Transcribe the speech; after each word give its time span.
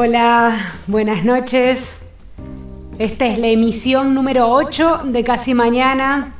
Hola, 0.00 0.74
buenas 0.86 1.24
noches. 1.24 1.98
Esta 3.00 3.26
es 3.26 3.36
la 3.36 3.48
emisión 3.48 4.14
número 4.14 4.48
8 4.48 5.00
de 5.06 5.24
Casi 5.24 5.54
Mañana. 5.54 6.36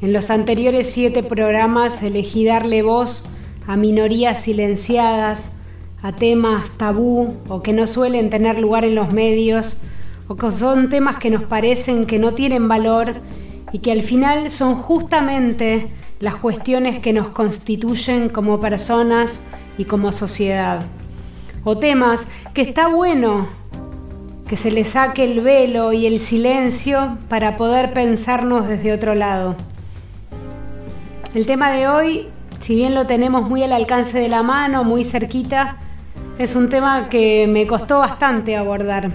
En 0.00 0.14
los 0.14 0.30
anteriores 0.30 0.90
siete 0.90 1.22
programas 1.22 2.02
elegí 2.02 2.46
darle 2.46 2.80
voz 2.80 3.28
a 3.66 3.76
minorías 3.76 4.40
silenciadas, 4.40 5.52
a 6.00 6.12
temas 6.12 6.70
tabú 6.78 7.36
o 7.50 7.60
que 7.60 7.74
no 7.74 7.86
suelen 7.86 8.30
tener 8.30 8.58
lugar 8.58 8.86
en 8.86 8.94
los 8.94 9.12
medios, 9.12 9.76
o 10.26 10.36
que 10.36 10.50
son 10.50 10.88
temas 10.88 11.18
que 11.18 11.28
nos 11.28 11.42
parecen 11.42 12.06
que 12.06 12.18
no 12.18 12.32
tienen 12.32 12.66
valor 12.66 13.12
y 13.74 13.80
que 13.80 13.92
al 13.92 14.02
final 14.02 14.50
son 14.50 14.76
justamente 14.76 15.84
las 16.18 16.36
cuestiones 16.36 17.02
que 17.02 17.12
nos 17.12 17.28
constituyen 17.28 18.30
como 18.30 18.58
personas 18.58 19.42
y 19.76 19.84
como 19.84 20.12
sociedad 20.12 20.86
o 21.64 21.76
temas 21.78 22.20
que 22.54 22.62
está 22.62 22.88
bueno 22.88 23.48
que 24.48 24.56
se 24.56 24.72
le 24.72 24.84
saque 24.84 25.22
el 25.22 25.42
velo 25.42 25.92
y 25.92 26.06
el 26.06 26.20
silencio 26.20 27.18
para 27.28 27.56
poder 27.56 27.92
pensarnos 27.92 28.66
desde 28.66 28.92
otro 28.92 29.14
lado. 29.14 29.54
El 31.34 31.46
tema 31.46 31.70
de 31.70 31.86
hoy, 31.86 32.26
si 32.60 32.74
bien 32.74 32.96
lo 32.96 33.06
tenemos 33.06 33.48
muy 33.48 33.62
al 33.62 33.72
alcance 33.72 34.18
de 34.18 34.28
la 34.28 34.42
mano, 34.42 34.82
muy 34.82 35.04
cerquita, 35.04 35.76
es 36.36 36.56
un 36.56 36.68
tema 36.68 37.08
que 37.08 37.46
me 37.46 37.68
costó 37.68 38.00
bastante 38.00 38.56
abordar. 38.56 39.12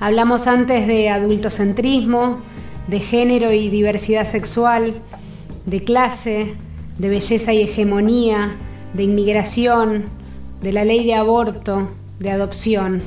Hablamos 0.00 0.46
antes 0.46 0.86
de 0.86 1.10
adultocentrismo, 1.10 2.38
de 2.86 3.00
género 3.00 3.52
y 3.52 3.68
diversidad 3.68 4.24
sexual, 4.24 4.94
de 5.66 5.84
clase, 5.84 6.54
de 6.96 7.08
belleza 7.10 7.52
y 7.52 7.60
hegemonía, 7.60 8.56
de 8.94 9.02
inmigración, 9.02 10.04
de 10.66 10.72
la 10.72 10.84
ley 10.84 11.06
de 11.06 11.14
aborto, 11.14 11.90
de 12.18 12.32
adopción. 12.32 13.00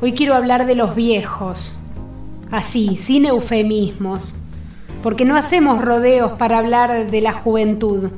Hoy 0.00 0.12
quiero 0.12 0.36
hablar 0.36 0.66
de 0.66 0.76
los 0.76 0.94
viejos, 0.94 1.76
así, 2.52 2.96
sin 2.96 3.26
eufemismos, 3.26 4.32
porque 5.02 5.24
no 5.24 5.34
hacemos 5.34 5.84
rodeos 5.84 6.30
para 6.38 6.58
hablar 6.58 7.10
de 7.10 7.20
la 7.20 7.32
juventud. 7.32 8.10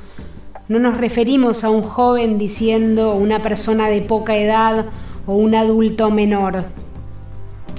No 0.68 0.78
nos 0.78 0.98
referimos 0.98 1.64
a 1.64 1.70
un 1.70 1.82
joven 1.82 2.36
diciendo 2.36 3.14
una 3.14 3.42
persona 3.42 3.88
de 3.88 4.02
poca 4.02 4.36
edad 4.36 4.84
o 5.26 5.34
un 5.34 5.54
adulto 5.54 6.10
menor. 6.10 6.66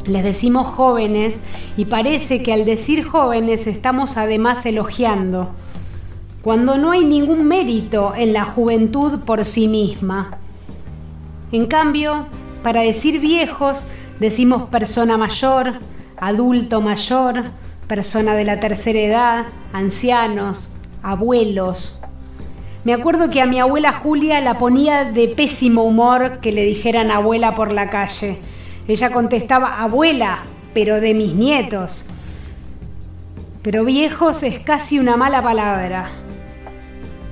Les 0.08 0.24
decimos 0.24 0.66
jóvenes 0.66 1.40
y 1.78 1.86
parece 1.86 2.42
que 2.42 2.52
al 2.52 2.66
decir 2.66 3.04
jóvenes 3.04 3.68
estamos 3.68 4.18
además 4.18 4.66
elogiando, 4.66 5.50
cuando 6.42 6.80
no 6.80 6.90
hay 6.90 7.06
ningún 7.06 7.48
mérito 7.48 8.14
en 8.16 8.34
la 8.34 8.46
juventud 8.46 9.20
por 9.20 9.46
sí 9.46 9.68
misma. 9.68 10.40
En 11.54 11.68
cambio, 11.68 12.26
para 12.64 12.82
decir 12.82 13.20
viejos, 13.20 13.78
decimos 14.20 14.64
persona 14.70 15.18
mayor, 15.18 15.74
adulto 16.18 16.82
mayor, 16.82 17.44
persona 17.88 18.34
de 18.34 18.44
la 18.44 18.60
tercera 18.60 19.00
edad, 19.00 19.46
ancianos, 19.72 20.68
abuelos. 21.04 22.02
Me 22.84 22.94
acuerdo 22.96 23.30
que 23.30 23.40
a 23.40 23.46
mi 23.46 23.60
abuela 23.60 23.94
Julia 23.94 24.42
la 24.42 24.58
ponía 24.58 25.04
de 25.04 25.28
pésimo 25.28 25.84
humor 25.84 26.40
que 26.40 26.52
le 26.52 26.64
dijeran 26.64 27.12
abuela 27.12 27.54
por 27.54 27.72
la 27.72 27.92
calle. 27.92 28.40
Ella 28.88 29.12
contestaba 29.12 29.80
abuela, 29.80 30.40
pero 30.74 31.00
de 31.00 31.14
mis 31.14 31.36
nietos. 31.36 32.04
Pero 33.62 33.86
viejos 33.86 34.42
es 34.42 34.58
casi 34.58 34.98
una 34.98 35.18
mala 35.18 35.44
palabra. 35.44 36.10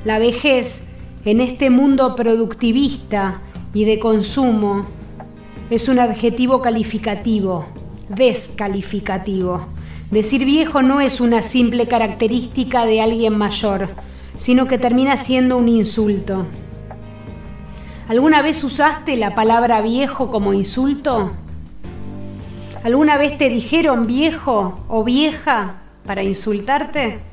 La 0.06 0.20
vejez 0.20 0.88
en 1.26 1.42
este 1.42 1.72
mundo 1.72 2.16
productivista, 2.16 3.42
y 3.74 3.86
de 3.86 4.00
consumo 4.00 4.84
es 5.70 5.88
un 5.88 6.00
adjetivo 6.00 6.62
calificativo, 6.62 7.66
descalificativo. 8.10 9.68
Decir 10.10 10.44
viejo 10.44 10.82
no 10.82 11.00
es 11.00 11.22
una 11.22 11.42
simple 11.42 11.88
característica 11.88 12.86
de 12.86 13.02
alguien 13.02 13.38
mayor, 13.38 13.90
sino 14.38 14.68
que 14.68 14.78
termina 14.78 15.16
siendo 15.16 15.58
un 15.58 15.70
insulto. 15.70 16.46
¿Alguna 18.10 18.42
vez 18.42 18.62
usaste 18.64 19.16
la 19.16 19.36
palabra 19.36 19.82
viejo 19.82 20.30
como 20.30 20.52
insulto? 20.52 21.32
¿Alguna 22.84 23.18
vez 23.18 23.38
te 23.38 23.48
dijeron 23.48 24.08
viejo 24.08 24.84
o 24.90 25.06
vieja 25.06 25.76
para 26.06 26.24
insultarte? 26.24 27.31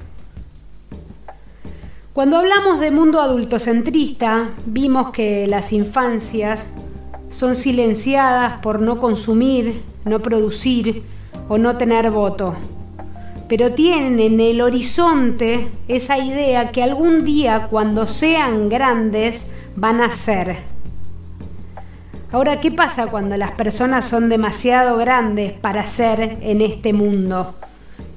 Cuando 2.18 2.38
hablamos 2.38 2.80
de 2.80 2.90
mundo 2.90 3.20
adultocentrista, 3.20 4.50
vimos 4.66 5.12
que 5.12 5.46
las 5.46 5.72
infancias 5.72 6.66
son 7.30 7.54
silenciadas 7.54 8.60
por 8.60 8.82
no 8.82 8.98
consumir, 9.00 9.84
no 10.04 10.18
producir 10.18 11.04
o 11.48 11.58
no 11.58 11.76
tener 11.76 12.10
voto. 12.10 12.56
Pero 13.48 13.72
tienen 13.72 14.18
en 14.18 14.40
el 14.40 14.60
horizonte 14.62 15.68
esa 15.86 16.18
idea 16.18 16.72
que 16.72 16.82
algún 16.82 17.24
día 17.24 17.68
cuando 17.70 18.08
sean 18.08 18.68
grandes 18.68 19.46
van 19.76 20.00
a 20.00 20.10
ser. 20.10 20.56
Ahora, 22.32 22.60
¿qué 22.60 22.72
pasa 22.72 23.06
cuando 23.06 23.36
las 23.36 23.52
personas 23.52 24.06
son 24.06 24.28
demasiado 24.28 24.96
grandes 24.96 25.52
para 25.52 25.86
ser 25.86 26.38
en 26.40 26.62
este 26.62 26.92
mundo, 26.92 27.54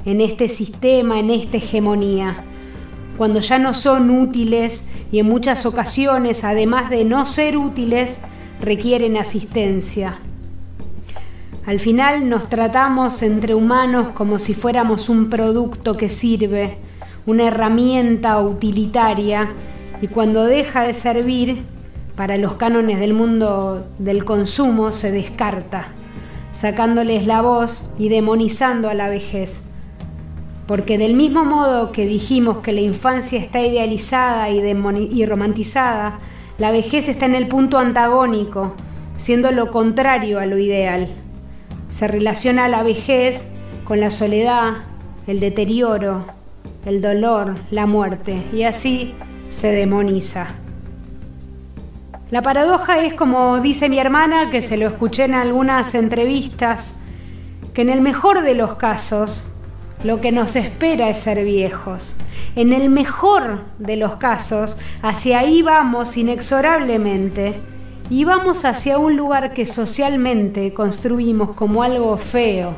en 0.05 0.21
este 0.21 0.49
sistema, 0.49 1.19
en 1.19 1.29
esta 1.29 1.57
hegemonía? 1.57 2.45
Cuando 3.21 3.39
ya 3.39 3.59
no 3.59 3.75
son 3.75 4.09
útiles 4.09 4.83
y 5.11 5.19
en 5.19 5.27
muchas 5.27 5.67
ocasiones, 5.67 6.43
además 6.43 6.89
de 6.89 7.05
no 7.05 7.27
ser 7.27 7.55
útiles, 7.55 8.17
requieren 8.59 9.15
asistencia. 9.15 10.17
Al 11.67 11.79
final 11.79 12.27
nos 12.29 12.49
tratamos 12.49 13.21
entre 13.21 13.53
humanos 13.53 14.07
como 14.15 14.39
si 14.39 14.55
fuéramos 14.55 15.07
un 15.07 15.29
producto 15.29 15.97
que 15.97 16.09
sirve, 16.09 16.79
una 17.27 17.43
herramienta 17.43 18.41
utilitaria, 18.41 19.51
y 20.01 20.07
cuando 20.07 20.45
deja 20.45 20.81
de 20.81 20.95
servir, 20.95 21.61
para 22.15 22.37
los 22.37 22.55
cánones 22.55 22.99
del 22.99 23.13
mundo 23.13 23.85
del 23.99 24.25
consumo 24.25 24.91
se 24.91 25.11
descarta, 25.11 25.89
sacándoles 26.53 27.27
la 27.27 27.43
voz 27.43 27.87
y 27.99 28.09
demonizando 28.09 28.89
a 28.89 28.95
la 28.95 29.09
vejez 29.09 29.61
porque 30.71 30.97
del 30.97 31.15
mismo 31.15 31.43
modo 31.43 31.91
que 31.91 32.05
dijimos 32.05 32.59
que 32.59 32.71
la 32.71 32.79
infancia 32.79 33.37
está 33.37 33.59
idealizada 33.59 34.49
y, 34.49 35.25
romantizada, 35.25 36.19
la 36.59 36.71
vejez 36.71 37.09
está 37.09 37.25
en 37.25 37.35
el 37.35 37.49
punto 37.49 37.77
antagónico, 37.77 38.71
siendo 39.17 39.51
lo 39.51 39.67
contrario 39.67 40.39
a 40.39 40.45
lo 40.45 40.57
ideal. 40.57 41.09
Se 41.89 42.07
relaciona 42.07 42.69
la 42.69 42.83
vejez 42.83 43.45
con 43.83 43.99
la 43.99 44.11
soledad, 44.11 44.75
el 45.27 45.41
deterioro, 45.41 46.23
el 46.85 47.01
dolor, 47.01 47.55
la 47.69 47.85
muerte, 47.85 48.41
y 48.53 48.63
así 48.63 49.13
se 49.49 49.73
demoniza. 49.73 50.55
La 52.29 52.41
paradoja 52.41 53.03
es 53.03 53.13
como 53.15 53.59
dice 53.59 53.89
mi 53.89 53.99
hermana, 53.99 54.49
que 54.51 54.61
se 54.61 54.77
lo 54.77 54.87
escuché 54.87 55.25
en 55.25 55.33
algunas 55.33 55.93
entrevistas, 55.95 56.89
que 57.73 57.81
en 57.81 57.89
el 57.89 57.99
mejor 57.99 58.41
de 58.43 58.55
los 58.55 58.75
casos 58.75 59.50
lo 60.03 60.19
que 60.19 60.31
nos 60.31 60.55
espera 60.55 61.09
es 61.09 61.19
ser 61.19 61.43
viejos. 61.43 62.15
En 62.55 62.73
el 62.73 62.89
mejor 62.89 63.61
de 63.77 63.95
los 63.95 64.15
casos, 64.15 64.75
hacia 65.01 65.39
ahí 65.39 65.61
vamos 65.61 66.17
inexorablemente 66.17 67.53
y 68.09 68.25
vamos 68.25 68.65
hacia 68.65 68.97
un 68.97 69.15
lugar 69.15 69.53
que 69.53 69.65
socialmente 69.65 70.73
construimos 70.73 71.55
como 71.55 71.83
algo 71.83 72.17
feo, 72.17 72.73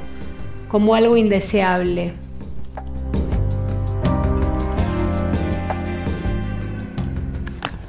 como 0.68 0.96
algo 0.96 1.18
indeseable. 1.18 2.14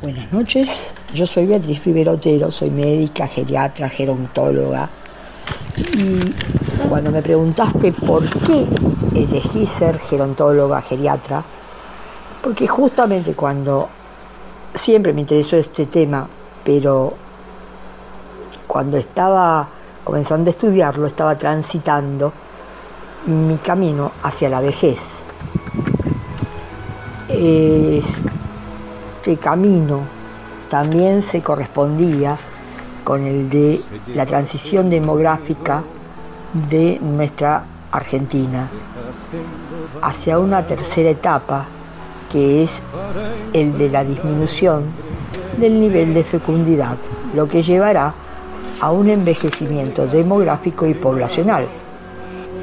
Buenas 0.01 0.33
noches, 0.33 0.95
yo 1.15 1.27
soy 1.27 1.47
Beatriz 1.47 1.81
Fiberotero, 1.81 2.51
soy 2.51 2.71
médica, 2.71 3.27
geriatra, 3.27 3.89
gerontóloga 3.89 4.91
y 5.77 6.64
cuando 6.89 7.11
me 7.11 7.23
preguntaste 7.23 7.93
por 7.93 8.29
qué 8.29 8.67
elegí 9.15 9.67
ser 9.67 9.99
gerontóloga, 9.99 10.83
geriatra, 10.83 11.43
porque 12.43 12.67
justamente 12.67 13.35
cuando 13.35 13.89
siempre 14.75 15.13
me 15.13 15.23
interesó 15.23 15.57
este 15.57 15.87
tema, 15.87 16.27
pero 16.65 17.15
cuando 18.67 18.97
estaba 18.97 19.69
comenzando 20.03 20.49
a 20.49 20.53
estudiarlo, 20.53 21.07
estaba 21.07 21.37
transitando 21.37 22.33
mi 23.27 23.57
camino 23.59 24.13
hacia 24.23 24.51
la 24.51 24.61
vejez. 24.61 25.21
Este 27.29 29.37
camino 29.41 30.01
también 30.69 31.23
se 31.23 31.41
correspondía 31.41 32.37
con 33.03 33.25
el 33.25 33.49
de 33.49 33.81
la 34.15 34.27
transición 34.27 34.91
demográfica 34.91 35.83
de 36.71 36.99
nuestra 37.01 37.65
Argentina 37.91 38.71
hacia 40.03 40.39
una 40.39 40.67
tercera 40.67 41.11
etapa 41.11 41.67
que 42.31 42.65
es 42.65 42.71
el 43.53 43.77
de 43.79 43.89
la 43.89 44.05
disminución 44.05 44.85
del 45.59 45.81
nivel 45.81 46.15
de 46.15 46.25
fecundidad, 46.25 46.97
lo 47.35 47.49
que 47.49 47.63
llevará 47.63 48.15
a 48.81 48.91
un 48.91 49.09
envejecimiento 49.09 50.07
demográfico 50.07 50.87
y 50.87 50.95
poblacional. 50.95 51.67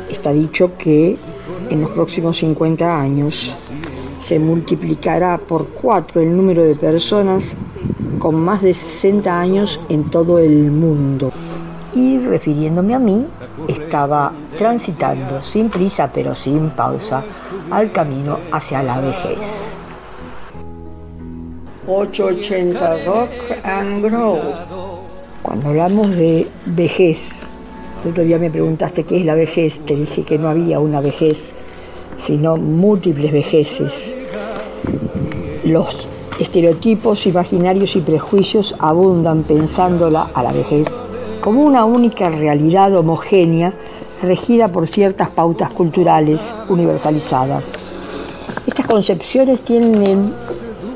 Está 0.10 0.34
dicho 0.34 0.72
que 0.78 1.18
en 1.70 1.82
los 1.82 1.92
próximos 1.92 2.38
50 2.38 3.02
años 3.02 3.56
se 4.22 4.40
multiplicará 4.40 5.38
por 5.38 5.68
cuatro 5.70 6.22
el 6.22 6.36
número 6.36 6.64
de 6.64 6.76
personas 6.76 7.56
con 8.20 8.36
más 8.36 8.62
de 8.62 8.74
60 8.74 9.40
años 9.40 9.80
en 9.90 10.10
todo 10.10 10.38
el 10.40 10.70
mundo. 10.72 11.32
Y 11.94 12.20
refiriéndome 12.20 12.96
a 12.96 13.00
mí, 13.00 13.26
estaba 13.68 14.32
transitando 14.58 15.42
sin 15.44 15.70
prisa 15.70 16.10
pero 16.14 16.34
sin 16.36 16.70
pausa 16.70 17.24
al 17.70 17.92
camino 17.92 18.40
hacia 18.52 18.82
la 18.82 19.02
vejez. 19.02 19.40
880 21.88 23.06
Rock 23.06 23.32
and 23.66 24.06
Grow. 24.06 24.40
Cuando 25.42 25.70
hablamos 25.70 26.10
de 26.12 26.48
vejez, 26.68 27.42
el 28.06 28.12
otro 28.12 28.24
día 28.24 28.38
me 28.38 28.50
preguntaste 28.50 29.04
qué 29.04 29.18
es 29.18 29.26
la 29.26 29.36
vejez, 29.36 29.80
te 29.86 29.96
dije 29.96 30.24
que 30.24 30.38
no 30.38 30.48
había 30.48 30.80
una 30.80 31.02
vejez, 31.02 31.54
sino 32.18 32.56
múltiples 32.56 33.32
vejeces. 33.34 34.14
Los 35.66 36.08
estereotipos 36.40 37.26
imaginarios 37.28 37.96
y 37.96 38.02
prejuicios 38.02 38.76
abundan 38.80 39.44
pensándola 39.44 40.30
a 40.34 40.44
la 40.44 40.54
vejez 40.54 40.88
como 41.42 41.64
una 41.64 41.86
única 41.86 42.30
realidad 42.30 42.96
homogénea 42.96 43.74
regida 44.22 44.68
por 44.68 44.88
ciertas 44.88 45.30
pautas 45.30 45.72
culturales 45.72 46.40
universalizadas. 46.70 47.64
Estas 48.68 48.86
concepciones 48.86 49.62
tienen, 49.62 50.32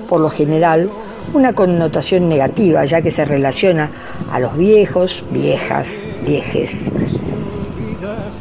por 0.07 0.21
lo 0.21 0.30
general, 0.30 0.89
una 1.33 1.53
connotación 1.53 2.30
negativa, 2.30 2.86
ya 2.86 3.01
que 3.01 3.12
se 3.12 3.25
relaciona 3.25 3.89
a 4.31 4.39
los 4.39 4.56
viejos, 4.56 5.24
viejas, 5.31 5.88
viejes, 6.24 6.91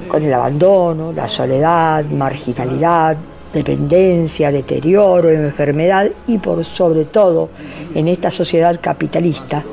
con 0.06 0.22
el 0.22 0.34
abandono, 0.34 1.10
la 1.12 1.26
soledad, 1.26 2.04
marginalidad, 2.04 3.16
dependencia, 3.52 4.52
deterioro, 4.52 5.30
enfermedad 5.30 6.10
y 6.26 6.38
por 6.38 6.62
sobre 6.64 7.06
todo 7.06 7.48
en 7.94 8.08
esta 8.08 8.30
sociedad 8.30 8.78
capitalista, 8.82 9.64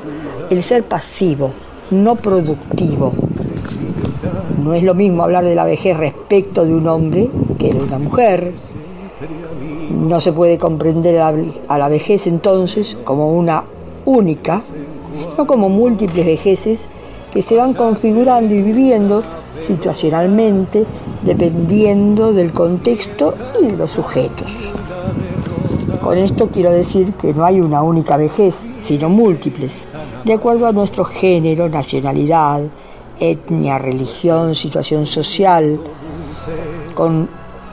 el 0.48 0.62
ser 0.62 0.84
pasivo, 0.84 1.52
no 1.92 2.16
productivo. 2.16 3.12
No 4.62 4.74
es 4.74 4.82
lo 4.82 4.94
mismo 4.94 5.22
hablar 5.22 5.44
de 5.44 5.54
la 5.54 5.64
vejez 5.64 5.96
respecto 5.96 6.64
de 6.64 6.74
un 6.74 6.88
hombre 6.88 7.30
que 7.58 7.72
de 7.72 7.80
una 7.80 7.98
mujer. 7.98 8.52
No 9.90 10.20
se 10.20 10.32
puede 10.32 10.58
comprender 10.58 11.18
a 11.18 11.78
la 11.78 11.88
vejez 11.88 12.26
entonces 12.26 12.96
como 13.04 13.32
una 13.32 13.64
única, 14.04 14.60
sino 15.16 15.46
como 15.46 15.68
múltiples 15.68 16.26
vejeces 16.26 16.80
que 17.32 17.42
se 17.42 17.56
van 17.56 17.74
configurando 17.74 18.54
y 18.54 18.62
viviendo 18.62 19.22
situacionalmente 19.62 20.84
dependiendo 21.22 22.32
del 22.32 22.52
contexto 22.52 23.34
y 23.60 23.66
de 23.66 23.76
los 23.76 23.90
sujetos. 23.90 24.46
Con 26.02 26.18
esto 26.18 26.48
quiero 26.48 26.70
decir 26.70 27.12
que 27.14 27.32
no 27.32 27.44
hay 27.44 27.60
una 27.60 27.82
única 27.82 28.16
vejez, 28.16 28.56
sino 28.84 29.08
múltiples, 29.08 29.84
de 30.24 30.32
acuerdo 30.32 30.66
a 30.66 30.72
nuestro 30.72 31.04
género, 31.04 31.68
nacionalidad, 31.68 32.62
etnia, 33.18 33.78
religión, 33.78 34.54
situación 34.54 35.06
social, 35.06 35.78
con 36.94 37.28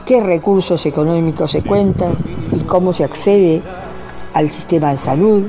qué 0.05 0.21
recursos 0.21 0.85
económicos 0.85 1.51
se 1.51 1.61
cuentan 1.61 2.13
y 2.51 2.59
cómo 2.59 2.93
se 2.93 3.03
accede 3.03 3.61
al 4.33 4.49
sistema 4.49 4.91
de 4.91 4.97
salud. 4.97 5.43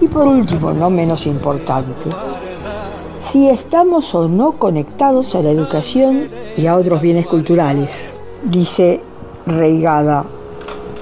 Y 0.00 0.08
por 0.08 0.26
último, 0.26 0.72
no 0.72 0.90
menos 0.90 1.26
importante, 1.26 2.10
si 3.22 3.48
estamos 3.48 4.14
o 4.14 4.28
no 4.28 4.52
conectados 4.52 5.34
a 5.34 5.42
la 5.42 5.50
educación 5.50 6.28
y 6.56 6.66
a 6.66 6.76
otros 6.76 7.00
bienes 7.00 7.26
culturales. 7.26 8.14
Dice 8.44 9.00
Reigada, 9.46 10.24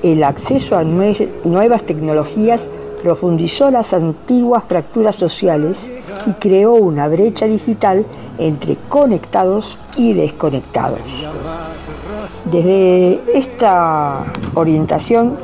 el 0.03 0.23
acceso 0.23 0.77
a 0.77 0.85
nuevas 0.85 1.83
tecnologías 1.85 2.61
profundizó 3.05 3.71
las 3.71 3.93
antiguas 3.93 4.65
fracturas 4.67 5.15
sociales 5.15 5.77
y 6.27 6.33
creó 6.33 6.73
una 6.73 7.07
brecha 7.07 7.45
digital 7.45 8.07
entre 8.39 8.77
conectados 8.89 9.79
y 9.95 10.15
desconectados. 10.15 11.01
Desde 12.51 13.21
esta 13.39 14.25
orientación 14.55 15.37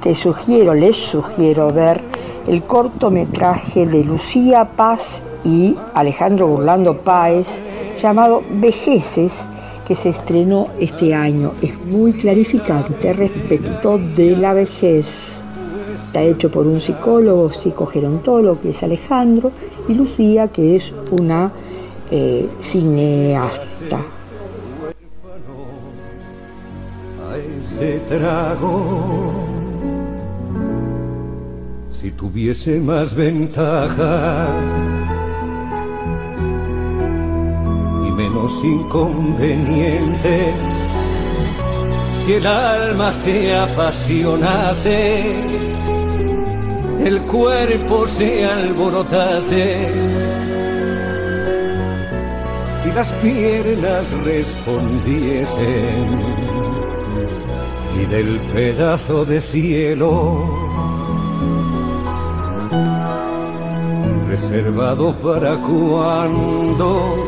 te 0.00 0.14
sugiero, 0.14 0.72
les 0.72 0.96
sugiero 0.96 1.72
ver 1.72 2.00
el 2.46 2.62
cortometraje 2.62 3.86
de 3.86 4.04
Lucía 4.04 4.64
Paz 4.76 5.20
y 5.44 5.76
Alejandro 5.94 6.46
Burlando 6.46 6.98
Páez 6.98 7.48
llamado 8.00 8.42
Vejeces 8.50 9.32
que 9.88 9.96
se 9.96 10.10
estrenó 10.10 10.68
este 10.78 11.12
año. 11.12 11.54
Es 11.60 11.76
muy 11.86 12.12
clarificante 12.12 13.12
respecto 13.12 13.98
de 13.98 14.36
la 14.36 14.52
vejez. 14.54 15.43
Está 16.14 16.22
hecho 16.22 16.48
por 16.48 16.64
un 16.68 16.80
psicólogo, 16.80 17.50
psicogerontólogo, 17.50 18.60
que 18.60 18.70
es 18.70 18.80
Alejandro, 18.84 19.50
y 19.88 19.94
Lucía, 19.94 20.46
que 20.46 20.76
es 20.76 20.94
una 21.10 21.50
eh, 22.08 22.48
cineasta. 22.60 23.98
si 31.90 32.10
tuviese 32.12 32.78
más 32.78 33.16
ventaja 33.16 34.46
menos 38.16 38.62
inconvenientes. 38.62 40.54
Si 42.08 42.34
el 42.34 42.46
alma 42.46 43.12
se 43.12 43.56
apasionase, 43.56 45.73
el 47.04 47.20
cuerpo 47.22 48.06
se 48.06 48.44
alborotase. 48.44 49.88
Y 52.86 52.92
las 52.92 53.12
piernas 53.14 54.04
respondiesen. 54.24 55.64
Y 58.02 58.06
del 58.06 58.38
pedazo 58.52 59.24
de 59.24 59.40
cielo 59.40 60.64
reservado 64.34 65.14
para 65.22 65.54
cuando 65.58 67.24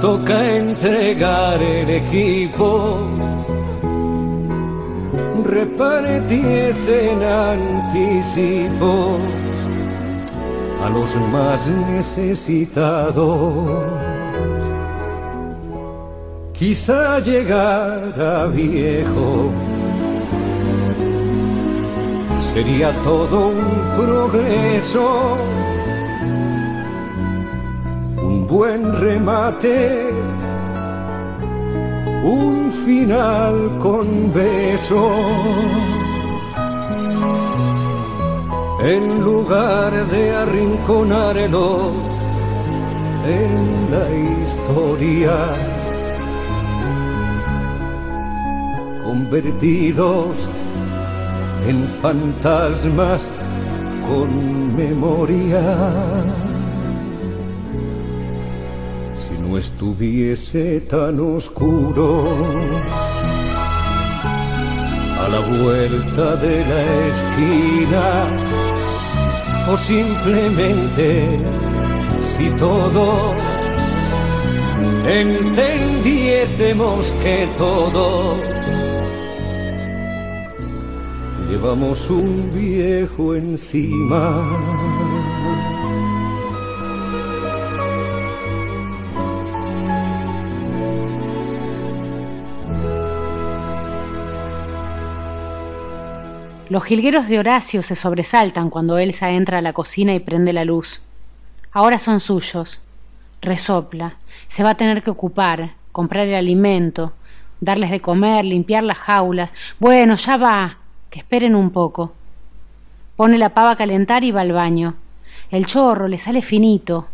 toca 0.00 0.56
entregar 0.56 1.60
el 1.60 1.90
equipo, 1.90 3.00
repartiesen 5.52 7.22
anticipos 7.22 9.18
a 10.84 10.88
los 10.90 11.16
más 11.32 11.68
necesitados. 11.68 13.30
Quizá 16.52 17.18
llegara 17.20 18.46
viejo 18.46 19.50
sería 22.38 22.92
todo 23.02 23.48
un 23.48 23.60
progreso 23.96 25.38
buen 28.48 28.92
remate, 29.00 30.10
un 32.22 32.70
final 32.70 33.78
con 33.78 34.32
beso. 34.32 35.10
En 38.84 39.22
lugar 39.24 39.92
de 40.08 40.34
arrinconarlos 40.34 41.92
en 43.26 43.90
la 43.90 44.06
historia, 44.42 45.36
convertidos 49.04 50.48
en 51.66 51.86
fantasmas 51.86 53.28
con 54.08 54.76
memoria. 54.76 56.41
Estuviese 59.62 60.80
tan 60.80 61.20
oscuro, 61.20 62.08
a 65.22 65.24
la 65.34 65.40
vuelta 65.56 66.34
de 66.44 66.56
la 66.70 66.82
esquina, 67.12 68.06
o 69.70 69.76
simplemente 69.76 71.38
si 72.24 72.46
todo 72.58 73.06
entendiésemos 75.06 77.12
que 77.22 77.46
todo 77.56 78.34
llevamos 81.48 82.10
un 82.10 82.50
viejo 82.52 83.36
encima. 83.36 85.11
Los 96.72 96.84
jilgueros 96.84 97.28
de 97.28 97.38
Horacio 97.38 97.82
se 97.82 97.96
sobresaltan 97.96 98.70
cuando 98.70 98.96
Elsa 98.96 99.30
entra 99.30 99.58
a 99.58 99.60
la 99.60 99.74
cocina 99.74 100.14
y 100.14 100.20
prende 100.20 100.54
la 100.54 100.64
luz. 100.64 101.02
Ahora 101.70 101.98
son 101.98 102.18
suyos. 102.18 102.80
Resopla. 103.42 104.14
Se 104.48 104.62
va 104.62 104.70
a 104.70 104.74
tener 104.76 105.02
que 105.02 105.10
ocupar, 105.10 105.72
comprar 105.92 106.26
el 106.26 106.34
alimento, 106.34 107.12
darles 107.60 107.90
de 107.90 108.00
comer, 108.00 108.46
limpiar 108.46 108.84
las 108.84 108.96
jaulas. 108.96 109.52
Bueno, 109.80 110.16
ya 110.16 110.38
va 110.38 110.78
que 111.10 111.18
esperen 111.18 111.54
un 111.54 111.72
poco. 111.72 112.14
Pone 113.16 113.36
la 113.36 113.50
pava 113.50 113.72
a 113.72 113.76
calentar 113.76 114.24
y 114.24 114.30
va 114.30 114.40
al 114.40 114.52
baño. 114.52 114.94
El 115.50 115.66
chorro 115.66 116.08
le 116.08 116.16
sale 116.16 116.40
finito, 116.40 117.06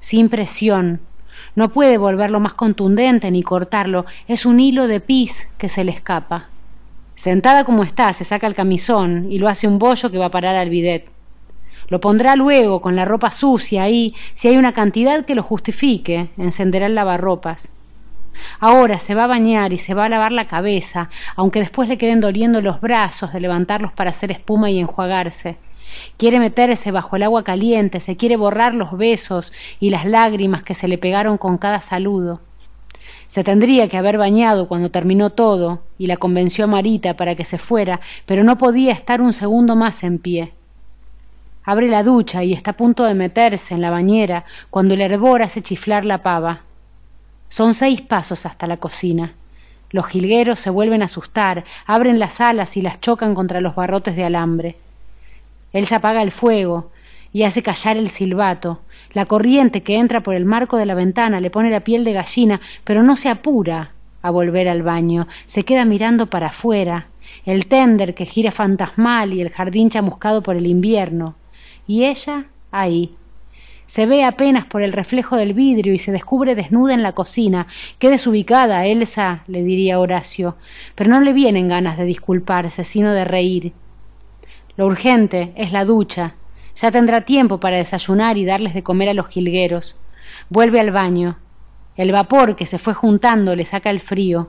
sin 0.00 0.30
presión. 0.30 1.00
No 1.54 1.68
puede 1.68 1.98
volverlo 1.98 2.40
más 2.40 2.54
contundente 2.54 3.30
ni 3.30 3.42
cortarlo, 3.42 4.06
es 4.26 4.46
un 4.46 4.58
hilo 4.58 4.88
de 4.88 5.00
pis 5.00 5.48
que 5.58 5.68
se 5.68 5.84
le 5.84 5.92
escapa. 5.92 6.48
Sentada 7.22 7.62
como 7.62 7.84
está, 7.84 8.12
se 8.14 8.24
saca 8.24 8.48
el 8.48 8.56
camisón 8.56 9.30
y 9.30 9.38
lo 9.38 9.46
hace 9.46 9.68
un 9.68 9.78
bollo 9.78 10.10
que 10.10 10.18
va 10.18 10.26
a 10.26 10.30
parar 10.30 10.56
al 10.56 10.70
bidet. 10.70 11.08
Lo 11.86 12.00
pondrá 12.00 12.34
luego 12.34 12.80
con 12.80 12.96
la 12.96 13.04
ropa 13.04 13.30
sucia 13.30 13.88
y, 13.88 14.16
si 14.34 14.48
hay 14.48 14.56
una 14.56 14.74
cantidad 14.74 15.24
que 15.24 15.36
lo 15.36 15.44
justifique, 15.44 16.30
encenderá 16.36 16.86
el 16.86 16.96
lavarropas. 16.96 17.68
Ahora 18.58 18.98
se 18.98 19.14
va 19.14 19.22
a 19.22 19.28
bañar 19.28 19.72
y 19.72 19.78
se 19.78 19.94
va 19.94 20.06
a 20.06 20.08
lavar 20.08 20.32
la 20.32 20.48
cabeza, 20.48 21.10
aunque 21.36 21.60
después 21.60 21.88
le 21.88 21.96
queden 21.96 22.20
doliendo 22.20 22.60
los 22.60 22.80
brazos 22.80 23.32
de 23.32 23.38
levantarlos 23.38 23.92
para 23.92 24.10
hacer 24.10 24.32
espuma 24.32 24.72
y 24.72 24.80
enjuagarse. 24.80 25.58
Quiere 26.16 26.40
meterse 26.40 26.90
bajo 26.90 27.14
el 27.14 27.22
agua 27.22 27.44
caliente, 27.44 28.00
se 28.00 28.16
quiere 28.16 28.36
borrar 28.36 28.74
los 28.74 28.98
besos 28.98 29.52
y 29.78 29.90
las 29.90 30.06
lágrimas 30.06 30.64
que 30.64 30.74
se 30.74 30.88
le 30.88 30.98
pegaron 30.98 31.38
con 31.38 31.56
cada 31.56 31.82
saludo. 31.82 32.40
Se 33.32 33.42
tendría 33.44 33.88
que 33.88 33.96
haber 33.96 34.18
bañado 34.18 34.68
cuando 34.68 34.90
terminó 34.90 35.30
todo, 35.30 35.80
y 35.96 36.06
la 36.06 36.18
convenció 36.18 36.64
a 36.64 36.66
Marita 36.66 37.14
para 37.14 37.34
que 37.34 37.46
se 37.46 37.56
fuera, 37.56 37.98
pero 38.26 38.44
no 38.44 38.58
podía 38.58 38.92
estar 38.92 39.22
un 39.22 39.32
segundo 39.32 39.74
más 39.74 40.02
en 40.02 40.18
pie. 40.18 40.52
Abre 41.64 41.88
la 41.88 42.02
ducha 42.02 42.44
y 42.44 42.52
está 42.52 42.72
a 42.72 42.76
punto 42.76 43.04
de 43.04 43.14
meterse 43.14 43.72
en 43.72 43.80
la 43.80 43.90
bañera 43.90 44.44
cuando 44.68 44.92
el 44.92 45.00
hervor 45.00 45.40
hace 45.40 45.62
chiflar 45.62 46.04
la 46.04 46.18
pava. 46.18 46.60
Son 47.48 47.72
seis 47.72 48.02
pasos 48.02 48.44
hasta 48.44 48.66
la 48.66 48.76
cocina. 48.76 49.32
Los 49.88 50.08
jilgueros 50.08 50.58
se 50.58 50.68
vuelven 50.68 51.00
a 51.00 51.06
asustar, 51.06 51.64
abren 51.86 52.18
las 52.18 52.38
alas 52.38 52.76
y 52.76 52.82
las 52.82 53.00
chocan 53.00 53.34
contra 53.34 53.62
los 53.62 53.74
barrotes 53.74 54.14
de 54.14 54.24
alambre. 54.24 54.76
Él 55.72 55.86
se 55.86 55.94
apaga 55.94 56.20
el 56.20 56.32
fuego 56.32 56.90
y 57.32 57.44
hace 57.44 57.62
callar 57.62 57.96
el 57.96 58.10
silbato. 58.10 58.80
La 59.12 59.26
corriente 59.26 59.82
que 59.82 59.96
entra 59.96 60.20
por 60.20 60.34
el 60.34 60.44
marco 60.44 60.76
de 60.76 60.86
la 60.86 60.94
ventana 60.94 61.40
le 61.40 61.50
pone 61.50 61.70
la 61.70 61.80
piel 61.80 62.04
de 62.04 62.12
gallina, 62.12 62.60
pero 62.84 63.02
no 63.02 63.16
se 63.16 63.28
apura 63.28 63.92
a 64.22 64.30
volver 64.30 64.68
al 64.68 64.82
baño. 64.82 65.26
Se 65.46 65.64
queda 65.64 65.84
mirando 65.84 66.26
para 66.26 66.48
afuera, 66.48 67.06
el 67.46 67.66
tender 67.66 68.14
que 68.14 68.26
gira 68.26 68.52
fantasmal 68.52 69.32
y 69.32 69.40
el 69.40 69.50
jardín 69.50 69.90
chamuscado 69.90 70.42
por 70.42 70.56
el 70.56 70.66
invierno. 70.66 71.34
Y 71.86 72.04
ella 72.04 72.44
ahí, 72.70 73.16
se 73.92 74.06
ve 74.06 74.24
apenas 74.24 74.64
por 74.64 74.80
el 74.80 74.94
reflejo 74.94 75.36
del 75.36 75.52
vidrio 75.52 75.92
y 75.92 75.98
se 75.98 76.12
descubre 76.12 76.54
desnuda 76.54 76.94
en 76.94 77.02
la 77.02 77.12
cocina. 77.12 77.66
Qué 77.98 78.08
desubicada, 78.08 78.86
Elsa, 78.86 79.44
le 79.48 79.62
diría 79.62 80.00
Horacio, 80.00 80.56
pero 80.94 81.10
no 81.10 81.20
le 81.20 81.34
vienen 81.34 81.68
ganas 81.68 81.98
de 81.98 82.04
disculparse, 82.04 82.86
sino 82.86 83.12
de 83.12 83.26
reír. 83.26 83.72
Lo 84.78 84.86
urgente 84.86 85.52
es 85.56 85.72
la 85.72 85.84
ducha. 85.84 86.36
Ya 86.76 86.90
tendrá 86.90 87.22
tiempo 87.22 87.58
para 87.58 87.76
desayunar 87.76 88.38
y 88.38 88.44
darles 88.44 88.74
de 88.74 88.82
comer 88.82 89.08
a 89.08 89.14
los 89.14 89.28
jilgueros. 89.28 89.96
Vuelve 90.48 90.80
al 90.80 90.90
baño. 90.90 91.38
El 91.96 92.12
vapor 92.12 92.56
que 92.56 92.66
se 92.66 92.78
fue 92.78 92.94
juntando 92.94 93.54
le 93.54 93.64
saca 93.64 93.90
el 93.90 94.00
frío 94.00 94.48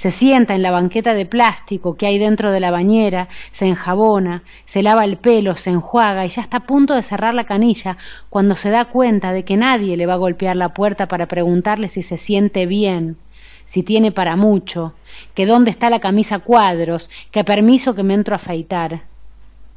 se 0.00 0.10
sienta 0.10 0.54
en 0.54 0.62
la 0.62 0.70
banqueta 0.70 1.12
de 1.12 1.26
plástico 1.26 1.96
que 1.96 2.06
hay 2.06 2.18
dentro 2.18 2.52
de 2.52 2.60
la 2.60 2.70
bañera, 2.70 3.28
se 3.52 3.66
enjabona, 3.66 4.42
se 4.64 4.82
lava 4.82 5.04
el 5.04 5.18
pelo, 5.18 5.56
se 5.56 5.68
enjuaga 5.68 6.24
y 6.24 6.30
ya 6.30 6.40
está 6.40 6.56
a 6.56 6.66
punto 6.66 6.94
de 6.94 7.02
cerrar 7.02 7.34
la 7.34 7.44
canilla 7.44 7.98
cuando 8.30 8.56
se 8.56 8.70
da 8.70 8.86
cuenta 8.86 9.32
de 9.32 9.44
que 9.44 9.58
nadie 9.58 9.98
le 9.98 10.06
va 10.06 10.14
a 10.14 10.16
golpear 10.16 10.56
la 10.56 10.70
puerta 10.70 11.06
para 11.06 11.26
preguntarle 11.26 11.88
si 11.88 12.02
se 12.02 12.16
siente 12.16 12.64
bien, 12.64 13.18
si 13.66 13.82
tiene 13.82 14.10
para 14.10 14.36
mucho, 14.36 14.94
que 15.34 15.44
dónde 15.44 15.70
está 15.70 15.90
la 15.90 16.00
camisa 16.00 16.38
cuadros, 16.38 17.10
que 17.30 17.44
permiso 17.44 17.94
que 17.94 18.02
me 18.02 18.14
entro 18.14 18.34
a 18.34 18.36
afeitar. 18.36 19.09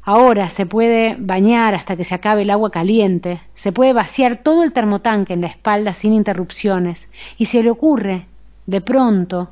Ahora 0.06 0.50
se 0.50 0.66
puede 0.66 1.16
bañar 1.18 1.74
hasta 1.74 1.96
que 1.96 2.04
se 2.04 2.14
acabe 2.14 2.42
el 2.42 2.50
agua 2.50 2.70
caliente, 2.70 3.40
se 3.54 3.72
puede 3.72 3.94
vaciar 3.94 4.42
todo 4.42 4.62
el 4.62 4.74
termotanque 4.74 5.32
en 5.32 5.40
la 5.40 5.46
espalda 5.46 5.94
sin 5.94 6.12
interrupciones, 6.12 7.08
y 7.38 7.46
se 7.46 7.62
le 7.62 7.70
ocurre, 7.70 8.26
de 8.66 8.82
pronto, 8.82 9.50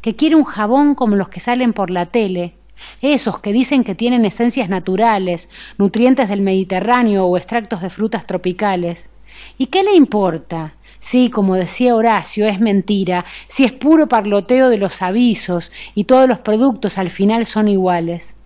que 0.00 0.14
quiere 0.14 0.36
un 0.36 0.44
jabón 0.44 0.94
como 0.94 1.16
los 1.16 1.28
que 1.28 1.40
salen 1.40 1.72
por 1.72 1.90
la 1.90 2.06
tele, 2.06 2.54
esos 3.02 3.40
que 3.40 3.52
dicen 3.52 3.82
que 3.82 3.96
tienen 3.96 4.24
esencias 4.24 4.68
naturales, 4.68 5.48
nutrientes 5.76 6.28
del 6.28 6.40
Mediterráneo 6.40 7.26
o 7.26 7.36
extractos 7.36 7.82
de 7.82 7.90
frutas 7.90 8.28
tropicales. 8.28 9.08
¿Y 9.58 9.66
qué 9.66 9.82
le 9.82 9.96
importa? 9.96 10.74
Sí, 11.00 11.30
como 11.30 11.56
decía 11.56 11.96
Horacio, 11.96 12.46
es 12.46 12.60
mentira, 12.60 13.24
si 13.48 13.64
es 13.64 13.72
puro 13.72 14.06
parloteo 14.06 14.68
de 14.68 14.78
los 14.78 15.02
avisos 15.02 15.72
y 15.96 16.04
todos 16.04 16.28
los 16.28 16.38
productos 16.38 16.96
al 16.96 17.10
final 17.10 17.44
son 17.44 17.66
iguales. 17.66 18.36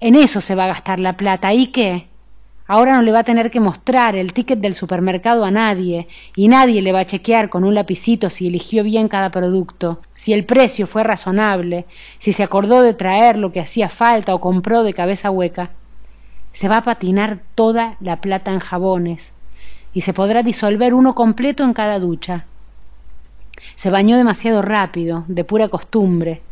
En 0.00 0.14
eso 0.14 0.40
se 0.40 0.54
va 0.54 0.64
a 0.64 0.68
gastar 0.68 1.00
la 1.00 1.16
plata. 1.16 1.52
¿Y 1.52 1.68
qué? 1.68 2.06
Ahora 2.68 2.94
no 2.94 3.02
le 3.02 3.12
va 3.12 3.20
a 3.20 3.24
tener 3.24 3.50
que 3.50 3.60
mostrar 3.60 4.14
el 4.14 4.32
ticket 4.32 4.60
del 4.60 4.74
supermercado 4.74 5.44
a 5.44 5.50
nadie 5.50 6.06
y 6.36 6.48
nadie 6.48 6.82
le 6.82 6.92
va 6.92 7.00
a 7.00 7.06
chequear 7.06 7.48
con 7.48 7.64
un 7.64 7.74
lapicito 7.74 8.28
si 8.28 8.46
eligió 8.46 8.84
bien 8.84 9.08
cada 9.08 9.30
producto, 9.30 10.02
si 10.14 10.34
el 10.34 10.44
precio 10.44 10.86
fue 10.86 11.02
razonable, 11.02 11.86
si 12.18 12.34
se 12.34 12.42
acordó 12.42 12.82
de 12.82 12.92
traer 12.92 13.38
lo 13.38 13.52
que 13.52 13.60
hacía 13.60 13.88
falta 13.88 14.34
o 14.34 14.40
compró 14.42 14.82
de 14.82 14.92
cabeza 14.92 15.30
hueca. 15.30 15.70
Se 16.52 16.68
va 16.68 16.76
a 16.76 16.84
patinar 16.84 17.40
toda 17.54 17.96
la 18.00 18.16
plata 18.16 18.52
en 18.52 18.60
jabones 18.60 19.32
y 19.94 20.02
se 20.02 20.12
podrá 20.12 20.42
disolver 20.42 20.92
uno 20.92 21.14
completo 21.14 21.64
en 21.64 21.72
cada 21.72 21.98
ducha. 21.98 22.44
Se 23.76 23.90
bañó 23.90 24.18
demasiado 24.18 24.60
rápido, 24.60 25.24
de 25.26 25.42
pura 25.42 25.68
costumbre. 25.68 26.42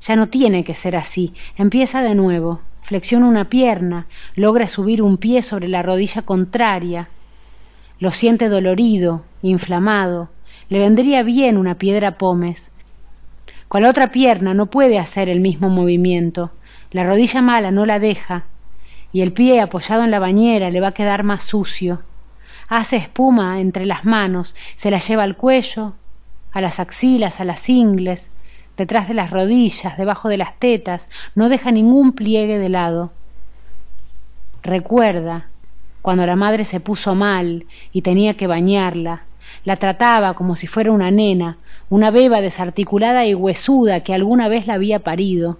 Ya 0.00 0.16
no 0.16 0.28
tiene 0.28 0.64
que 0.64 0.74
ser 0.74 0.96
así. 0.96 1.34
Empieza 1.56 2.00
de 2.00 2.14
nuevo 2.14 2.60
flexiona 2.82 3.26
una 3.26 3.46
pierna, 3.46 4.06
logra 4.34 4.68
subir 4.68 5.02
un 5.02 5.16
pie 5.16 5.42
sobre 5.42 5.68
la 5.68 5.82
rodilla 5.82 6.22
contraria, 6.22 7.08
lo 7.98 8.10
siente 8.10 8.48
dolorido, 8.48 9.22
inflamado, 9.42 10.30
le 10.68 10.78
vendría 10.78 11.22
bien 11.22 11.56
una 11.56 11.76
piedra 11.76 12.18
pómez. 12.18 12.70
Con 13.68 13.82
la 13.82 13.90
otra 13.90 14.08
pierna 14.08 14.54
no 14.54 14.66
puede 14.66 14.98
hacer 14.98 15.28
el 15.28 15.40
mismo 15.40 15.68
movimiento, 15.68 16.50
la 16.90 17.04
rodilla 17.04 17.40
mala 17.40 17.70
no 17.70 17.86
la 17.86 17.98
deja, 17.98 18.44
y 19.12 19.20
el 19.20 19.32
pie 19.32 19.60
apoyado 19.60 20.02
en 20.02 20.10
la 20.10 20.18
bañera 20.18 20.70
le 20.70 20.80
va 20.80 20.88
a 20.88 20.94
quedar 20.94 21.22
más 21.22 21.44
sucio. 21.44 22.02
Hace 22.68 22.96
espuma 22.96 23.60
entre 23.60 23.86
las 23.86 24.04
manos, 24.04 24.54
se 24.74 24.90
la 24.90 24.98
lleva 24.98 25.22
al 25.22 25.36
cuello, 25.36 25.94
a 26.52 26.60
las 26.60 26.80
axilas, 26.80 27.40
a 27.40 27.44
las 27.44 27.68
ingles, 27.68 28.30
detrás 28.76 29.08
de 29.08 29.14
las 29.14 29.30
rodillas, 29.30 29.96
debajo 29.96 30.28
de 30.28 30.36
las 30.36 30.58
tetas, 30.58 31.08
no 31.34 31.48
deja 31.48 31.70
ningún 31.70 32.12
pliegue 32.12 32.58
de 32.58 32.68
lado. 32.68 33.12
Recuerda 34.62 35.46
cuando 36.02 36.26
la 36.26 36.36
madre 36.36 36.64
se 36.64 36.80
puso 36.80 37.14
mal 37.14 37.64
y 37.92 38.02
tenía 38.02 38.34
que 38.34 38.46
bañarla, 38.46 39.22
la 39.64 39.76
trataba 39.76 40.34
como 40.34 40.56
si 40.56 40.66
fuera 40.66 40.92
una 40.92 41.10
nena, 41.10 41.58
una 41.90 42.10
beba 42.10 42.40
desarticulada 42.40 43.26
y 43.26 43.34
huesuda 43.34 44.00
que 44.00 44.14
alguna 44.14 44.48
vez 44.48 44.66
la 44.66 44.74
había 44.74 45.00
parido. 45.00 45.58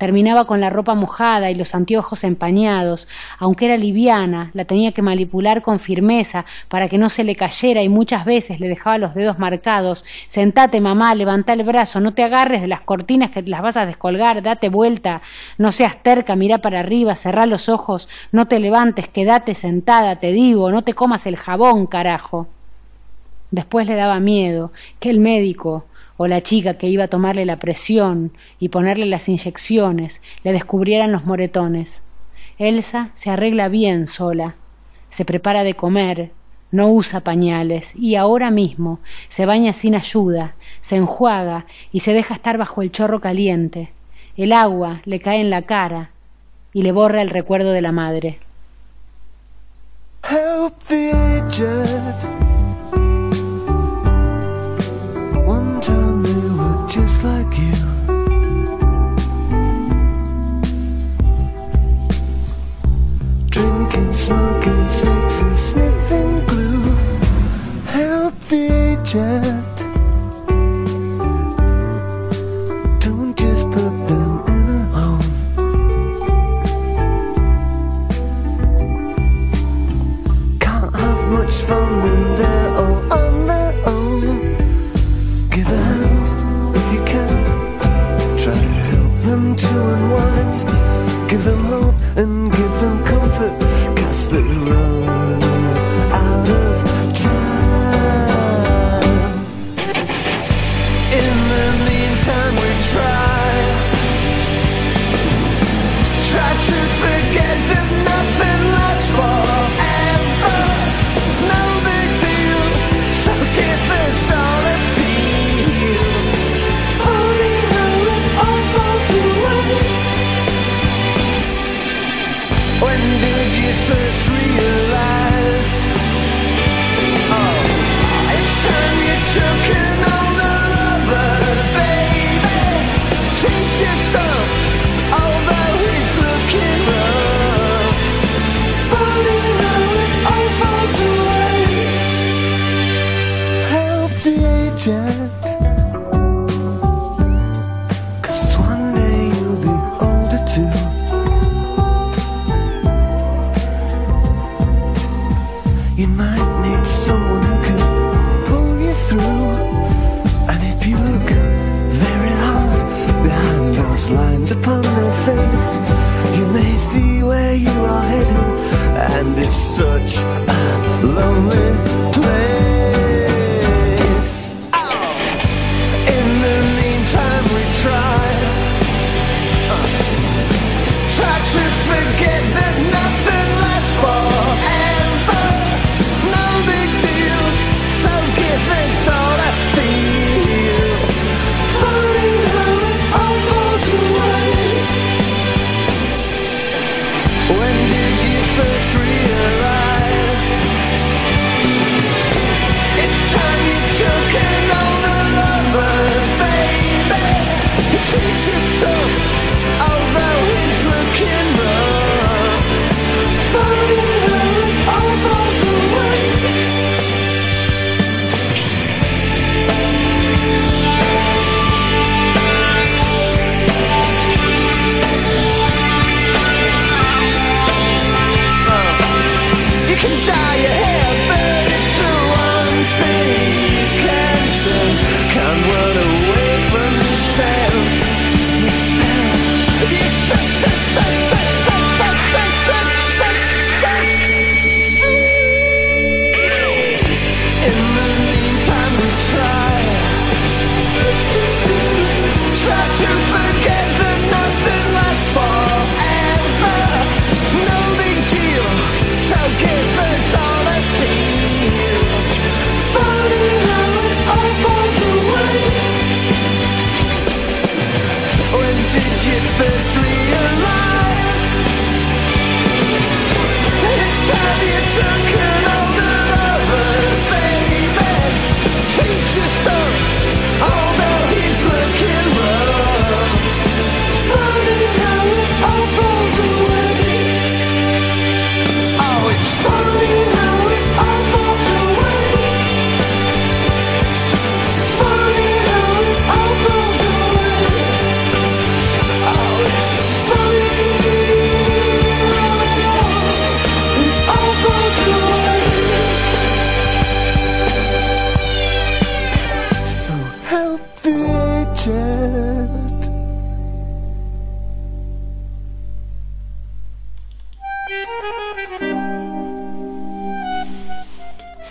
Terminaba 0.00 0.46
con 0.46 0.62
la 0.62 0.70
ropa 0.70 0.94
mojada 0.94 1.50
y 1.50 1.54
los 1.54 1.74
anteojos 1.74 2.24
empañados. 2.24 3.06
Aunque 3.38 3.66
era 3.66 3.76
liviana, 3.76 4.50
la 4.54 4.64
tenía 4.64 4.92
que 4.92 5.02
manipular 5.02 5.60
con 5.60 5.78
firmeza 5.78 6.46
para 6.68 6.88
que 6.88 6.96
no 6.96 7.10
se 7.10 7.22
le 7.22 7.36
cayera 7.36 7.82
y 7.82 7.90
muchas 7.90 8.24
veces 8.24 8.60
le 8.60 8.68
dejaba 8.68 8.96
los 8.96 9.14
dedos 9.14 9.38
marcados. 9.38 10.06
Sentate, 10.26 10.80
mamá, 10.80 11.14
levanta 11.14 11.52
el 11.52 11.64
brazo, 11.64 12.00
no 12.00 12.14
te 12.14 12.24
agarres 12.24 12.62
de 12.62 12.66
las 12.66 12.80
cortinas 12.80 13.30
que 13.30 13.42
las 13.42 13.60
vas 13.60 13.76
a 13.76 13.84
descolgar, 13.84 14.40
date 14.40 14.70
vuelta, 14.70 15.20
no 15.58 15.70
seas 15.70 16.02
terca, 16.02 16.34
mira 16.34 16.56
para 16.58 16.80
arriba, 16.80 17.14
cerrá 17.14 17.44
los 17.44 17.68
ojos, 17.68 18.08
no 18.32 18.46
te 18.46 18.58
levantes, 18.58 19.06
quédate 19.06 19.54
sentada, 19.54 20.16
te 20.16 20.32
digo, 20.32 20.72
no 20.72 20.80
te 20.80 20.94
comas 20.94 21.26
el 21.26 21.36
jabón, 21.36 21.86
carajo. 21.86 22.48
Después 23.50 23.86
le 23.86 23.96
daba 23.96 24.18
miedo 24.18 24.72
que 24.98 25.10
el 25.10 25.20
médico 25.20 25.84
o 26.22 26.28
la 26.28 26.42
chica 26.42 26.74
que 26.74 26.86
iba 26.86 27.04
a 27.04 27.08
tomarle 27.08 27.46
la 27.46 27.56
presión 27.56 28.32
y 28.58 28.68
ponerle 28.68 29.06
las 29.06 29.26
inyecciones 29.26 30.20
le 30.44 30.52
descubrieran 30.52 31.12
los 31.12 31.24
moretones. 31.24 32.02
Elsa 32.58 33.08
se 33.14 33.30
arregla 33.30 33.70
bien 33.70 34.06
sola, 34.06 34.54
se 35.08 35.24
prepara 35.24 35.64
de 35.64 35.72
comer, 35.72 36.30
no 36.72 36.88
usa 36.88 37.20
pañales 37.20 37.96
y 37.96 38.16
ahora 38.16 38.50
mismo 38.50 38.98
se 39.30 39.46
baña 39.46 39.72
sin 39.72 39.94
ayuda, 39.94 40.52
se 40.82 40.96
enjuaga 40.96 41.64
y 41.90 42.00
se 42.00 42.12
deja 42.12 42.34
estar 42.34 42.58
bajo 42.58 42.82
el 42.82 42.92
chorro 42.92 43.20
caliente. 43.20 43.88
El 44.36 44.52
agua 44.52 45.00
le 45.06 45.20
cae 45.20 45.40
en 45.40 45.48
la 45.48 45.62
cara 45.62 46.10
y 46.74 46.82
le 46.82 46.92
borra 46.92 47.22
el 47.22 47.30
recuerdo 47.30 47.70
de 47.70 47.80
la 47.80 47.92
madre. 47.92 48.38
Like 57.22 57.58
you. 57.58 57.72
Drinking, 63.50 64.12
smoking, 64.12 64.88
sex, 64.88 65.40
and 65.40 65.58
sniffing 65.58 66.46
glue. 66.46 66.94
Help 67.86 68.34
the 68.48 68.62
aged. 68.92 69.69
Two 89.60 89.66
and 89.68 90.10
one, 90.10 90.34
it. 90.38 91.28
Give 91.28 91.44
them 91.44 91.64
hope 91.64 91.94
and 92.16 92.39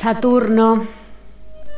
Saturno, 0.09 0.87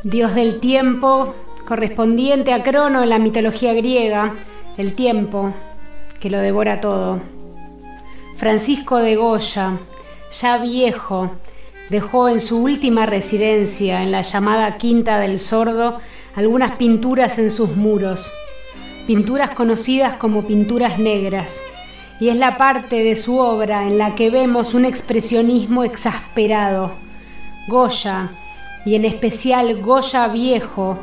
dios 0.04 0.34
del 0.34 0.58
tiempo, 0.58 1.34
correspondiente 1.68 2.54
a 2.54 2.62
Crono 2.62 3.02
en 3.02 3.10
la 3.10 3.18
mitología 3.18 3.74
griega, 3.74 4.32
el 4.78 4.94
tiempo 4.94 5.52
que 6.18 6.30
lo 6.30 6.38
devora 6.38 6.80
todo. 6.80 7.20
Francisco 8.38 8.96
de 8.96 9.16
Goya, 9.16 9.72
ya 10.40 10.56
viejo, 10.56 11.32
dejó 11.90 12.30
en 12.30 12.40
su 12.40 12.62
última 12.62 13.04
residencia, 13.04 14.02
en 14.02 14.10
la 14.10 14.22
llamada 14.22 14.78
Quinta 14.78 15.18
del 15.18 15.38
Sordo, 15.38 15.98
algunas 16.34 16.76
pinturas 16.76 17.38
en 17.38 17.50
sus 17.50 17.76
muros, 17.76 18.32
pinturas 19.06 19.50
conocidas 19.50 20.16
como 20.16 20.46
pinturas 20.46 20.98
negras, 20.98 21.60
y 22.18 22.30
es 22.30 22.36
la 22.36 22.56
parte 22.56 23.04
de 23.04 23.14
su 23.14 23.36
obra 23.36 23.82
en 23.82 23.98
la 23.98 24.14
que 24.14 24.30
vemos 24.30 24.72
un 24.72 24.86
expresionismo 24.86 25.84
exasperado. 25.84 27.11
Goya, 27.68 28.30
y 28.84 28.96
en 28.96 29.04
especial 29.04 29.80
Goya 29.80 30.28
viejo, 30.28 30.98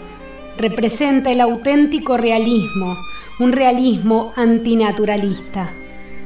representa 0.57 1.31
el 1.31 1.39
auténtico 1.39 2.17
realismo, 2.17 2.97
un 3.39 3.53
realismo 3.53 4.33
antinaturalista, 4.35 5.69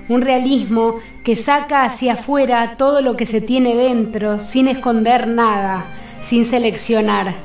un 0.09 0.21
realismo 0.21 0.95
que 1.23 1.35
saca 1.35 1.83
hacia 1.83 2.13
afuera 2.13 2.75
todo 2.77 3.01
lo 3.01 3.15
que 3.15 3.27
se 3.27 3.41
tiene 3.41 3.75
dentro 3.75 4.39
sin 4.39 4.67
esconder 4.67 5.27
nada, 5.27 5.85
sin 6.21 6.45
seleccionar. 6.45 7.35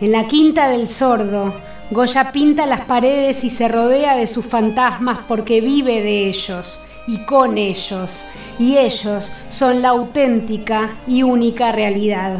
En 0.00 0.10
la 0.10 0.26
quinta 0.26 0.68
del 0.68 0.88
sordo, 0.88 1.54
Goya 1.92 2.32
pinta 2.32 2.66
las 2.66 2.82
paredes 2.82 3.44
y 3.44 3.50
se 3.50 3.68
rodea 3.68 4.16
de 4.16 4.26
sus 4.26 4.44
fantasmas 4.44 5.20
porque 5.28 5.60
vive 5.60 6.02
de 6.02 6.28
ellos 6.28 6.80
y 7.10 7.18
con 7.24 7.58
ellos, 7.58 8.24
y 8.56 8.78
ellos 8.78 9.32
son 9.48 9.82
la 9.82 9.88
auténtica 9.88 10.90
y 11.08 11.24
única 11.24 11.72
realidad. 11.72 12.38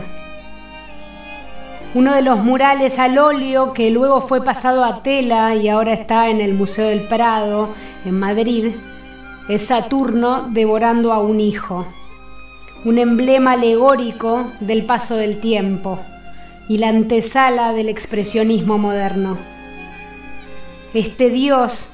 Uno 1.92 2.14
de 2.14 2.22
los 2.22 2.38
murales 2.38 3.00
al 3.00 3.18
óleo 3.18 3.72
que 3.72 3.90
luego 3.90 4.20
fue 4.20 4.44
pasado 4.44 4.84
a 4.84 5.02
tela 5.02 5.56
y 5.56 5.68
ahora 5.68 5.92
está 5.92 6.28
en 6.28 6.40
el 6.40 6.54
Museo 6.54 6.86
del 6.86 7.08
Prado, 7.08 7.70
en 8.04 8.16
Madrid, 8.16 8.66
es 9.48 9.66
Saturno 9.66 10.46
devorando 10.50 11.12
a 11.12 11.18
un 11.18 11.40
hijo, 11.40 11.88
un 12.84 12.98
emblema 12.98 13.52
alegórico 13.52 14.52
del 14.60 14.84
paso 14.86 15.16
del 15.16 15.40
tiempo 15.40 15.98
y 16.68 16.78
la 16.78 16.90
antesala 16.90 17.72
del 17.72 17.88
expresionismo 17.88 18.78
moderno. 18.78 19.36
Este 20.94 21.28
Dios 21.28 21.88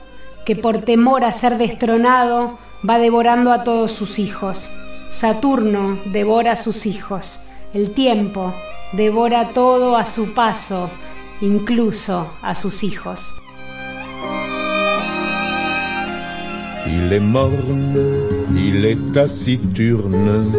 que 0.45 0.57
por 0.57 0.83
temor 0.83 1.25
a 1.25 1.33
ser 1.33 1.57
destronado 1.57 2.66
va 2.83 2.99
devorando 2.99 3.53
a 3.53 3.65
todos 3.65 3.93
sus 3.93 4.19
hijos. 4.19 4.69
Saturno 5.13 5.99
devora 6.13 6.53
a 6.53 6.57
sus 6.57 6.87
hijos. 6.87 7.39
El 7.73 7.93
tiempo 7.93 8.55
devora 8.93 9.49
todo 9.55 9.97
a 9.97 10.07
su 10.07 10.35
paso, 10.35 10.91
incluso 11.41 12.31
a 12.43 12.55
sus 12.55 12.83
hijos. 12.83 13.21
Il 16.89 17.13
est 17.13 17.21
morne, 17.21 17.97
il 18.57 18.85
est 18.85 19.13
taciturne, 19.13 20.53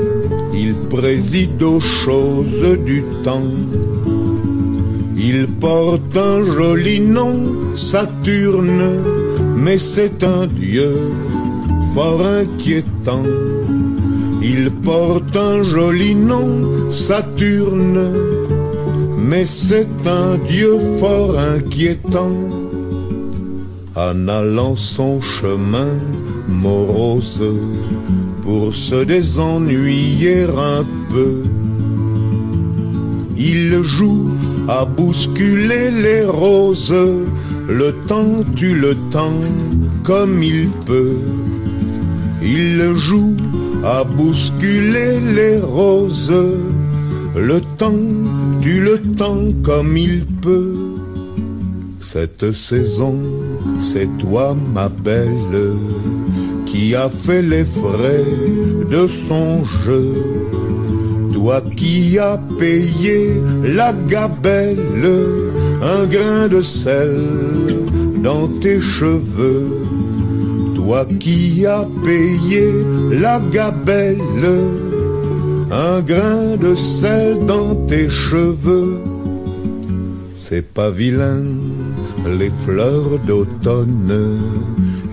il 0.53 0.75
préside 0.89 1.63
aux 1.63 1.79
choses 1.79 2.77
du 2.85 3.03
temps. 3.23 3.53
Il 5.17 5.47
porte 5.59 6.15
un 6.15 6.43
joli 6.45 6.99
nom, 6.99 7.75
Saturne, 7.75 9.03
mais 9.55 9.77
c'est 9.77 10.23
un 10.23 10.47
dieu 10.47 10.95
fort 11.97 12.23
inquiétant. 12.43 13.25
Il 14.43 14.69
porte 14.83 15.35
un 15.35 15.63
joli 15.63 16.13
nom, 16.13 16.47
Saturne, 16.91 18.07
mais 19.17 19.45
c'est 19.45 19.95
un 20.05 20.37
dieu 20.47 20.77
fort 20.99 21.35
inquiétant. 21.55 22.37
En 23.95 24.27
allant 24.27 24.75
son 24.75 25.19
chemin 25.21 25.93
morose, 26.47 27.43
pour 28.43 28.75
se 28.75 29.03
désennuyer 29.03 30.43
un 30.43 30.85
peu, 31.11 31.35
il 33.35 33.81
joue 33.81 34.29
à 34.67 34.85
bousculer 34.85 35.89
les 35.89 36.25
roses, 36.25 36.93
le 37.67 37.89
temps 38.07 38.43
tue 38.55 38.75
le 38.75 38.93
temps 39.09 39.41
comme 40.03 40.43
il 40.43 40.69
peut. 40.85 41.17
Il 42.41 42.93
joue 42.95 43.35
à 43.83 44.03
bousculer 44.03 45.19
les 45.19 45.59
roses. 45.59 46.33
Le 47.35 47.61
temps 47.77 47.93
tue 48.61 48.79
le 48.79 48.99
temps 49.15 49.51
comme 49.63 49.95
il 49.97 50.25
peut. 50.25 50.75
Cette 51.99 52.51
saison, 52.51 53.15
c'est 53.79 54.09
toi, 54.17 54.55
ma 54.73 54.87
belle, 54.87 55.75
qui 56.65 56.95
a 56.95 57.09
fait 57.09 57.41
les 57.41 57.65
frais 57.65 58.25
de 58.89 59.07
son 59.07 59.65
jeu. 59.85 60.13
Toi 61.33 61.61
qui 61.75 62.17
as 62.17 62.39
payé 62.59 63.41
la 63.63 63.93
gabelle, 63.93 65.09
un 65.81 66.05
grain 66.05 66.47
de 66.47 66.61
sel 66.61 67.19
dans 68.23 68.47
tes 68.61 68.79
cheveux. 68.79 69.86
Toi 70.87 71.05
qui 71.19 71.65
as 71.65 71.85
payé 72.05 72.71
la 73.11 73.41
gabelle, 73.51 74.47
un 75.69 75.99
grain 75.99 76.55
de 76.55 76.75
sel 76.75 77.43
dans 77.45 77.75
tes 77.89 78.09
cheveux. 78.09 78.97
C'est 80.33 80.65
pas 80.65 80.89
vilain, 80.89 81.43
les 82.39 82.53
fleurs 82.63 83.19
d'automne, 83.27 84.39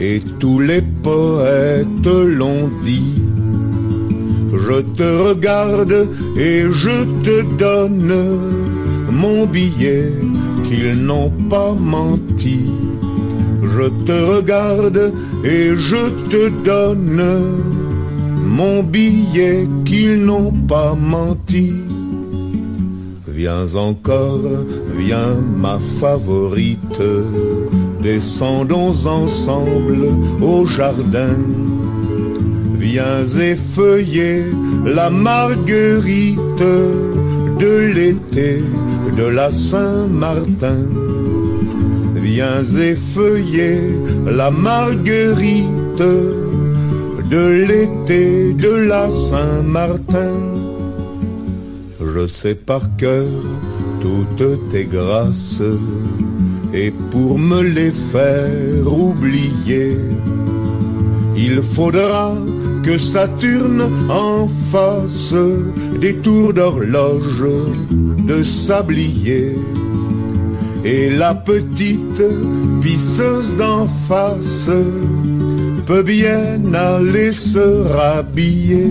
et 0.00 0.20
tous 0.38 0.60
les 0.60 0.80
poètes 1.02 2.06
l'ont 2.38 2.70
dit. 2.84 3.20
Je 4.52 4.80
te 4.80 5.28
regarde 5.28 6.06
et 6.36 6.66
je 6.70 6.96
te 7.24 7.42
donne 7.58 8.14
mon 9.10 9.44
billet 9.46 10.12
qu'ils 10.62 10.94
n'ont 11.04 11.32
pas 11.50 11.72
menti. 11.72 12.70
Je 13.76 13.88
te 14.06 14.12
regarde 14.12 15.12
et 15.44 15.74
je 15.76 16.08
te 16.30 16.48
donne 16.64 17.22
mon 18.46 18.84
billet 18.84 19.66
qu'ils 19.84 20.24
n'ont 20.24 20.52
pas 20.52 20.94
menti. 20.94 21.72
Viens 23.26 23.74
encore, 23.74 24.48
viens 24.96 25.34
ma 25.56 25.80
favorite, 25.98 27.02
descendons 28.00 29.06
ensemble 29.06 30.06
au 30.40 30.66
jardin. 30.66 31.36
Viens 32.78 33.26
effeuiller 33.26 34.44
la 34.86 35.10
marguerite 35.10 36.38
de 37.58 37.92
l'été 37.92 38.62
de 39.16 39.24
la 39.24 39.50
Saint-Martin. 39.50 41.13
Viens 42.24 42.64
effeuiller 42.64 43.80
la 44.26 44.50
marguerite 44.50 46.08
de 47.30 47.44
l'été 47.68 48.54
de 48.54 48.70
la 48.70 49.10
Saint-Martin. 49.10 50.34
Je 52.00 52.26
sais 52.26 52.54
par 52.54 52.96
cœur 52.96 53.28
toutes 54.00 54.70
tes 54.70 54.86
grâces, 54.86 55.60
et 56.72 56.90
pour 57.12 57.38
me 57.38 57.60
les 57.60 57.92
faire 58.12 58.90
oublier, 58.90 59.98
il 61.36 61.60
faudra 61.62 62.34
que 62.82 62.96
Saturne 62.96 63.84
en 64.08 64.48
fasse 64.72 65.34
des 66.00 66.14
tours 66.16 66.54
d'horloge 66.54 67.44
de 68.26 68.42
sablier. 68.42 69.56
Et 70.86 71.08
la 71.08 71.34
petite 71.34 72.22
pisseuse 72.82 73.56
d'en 73.56 73.86
face 74.06 74.70
peut 75.86 76.02
bien 76.02 76.74
aller 76.74 77.32
se 77.32 77.88
rhabiller. 77.88 78.90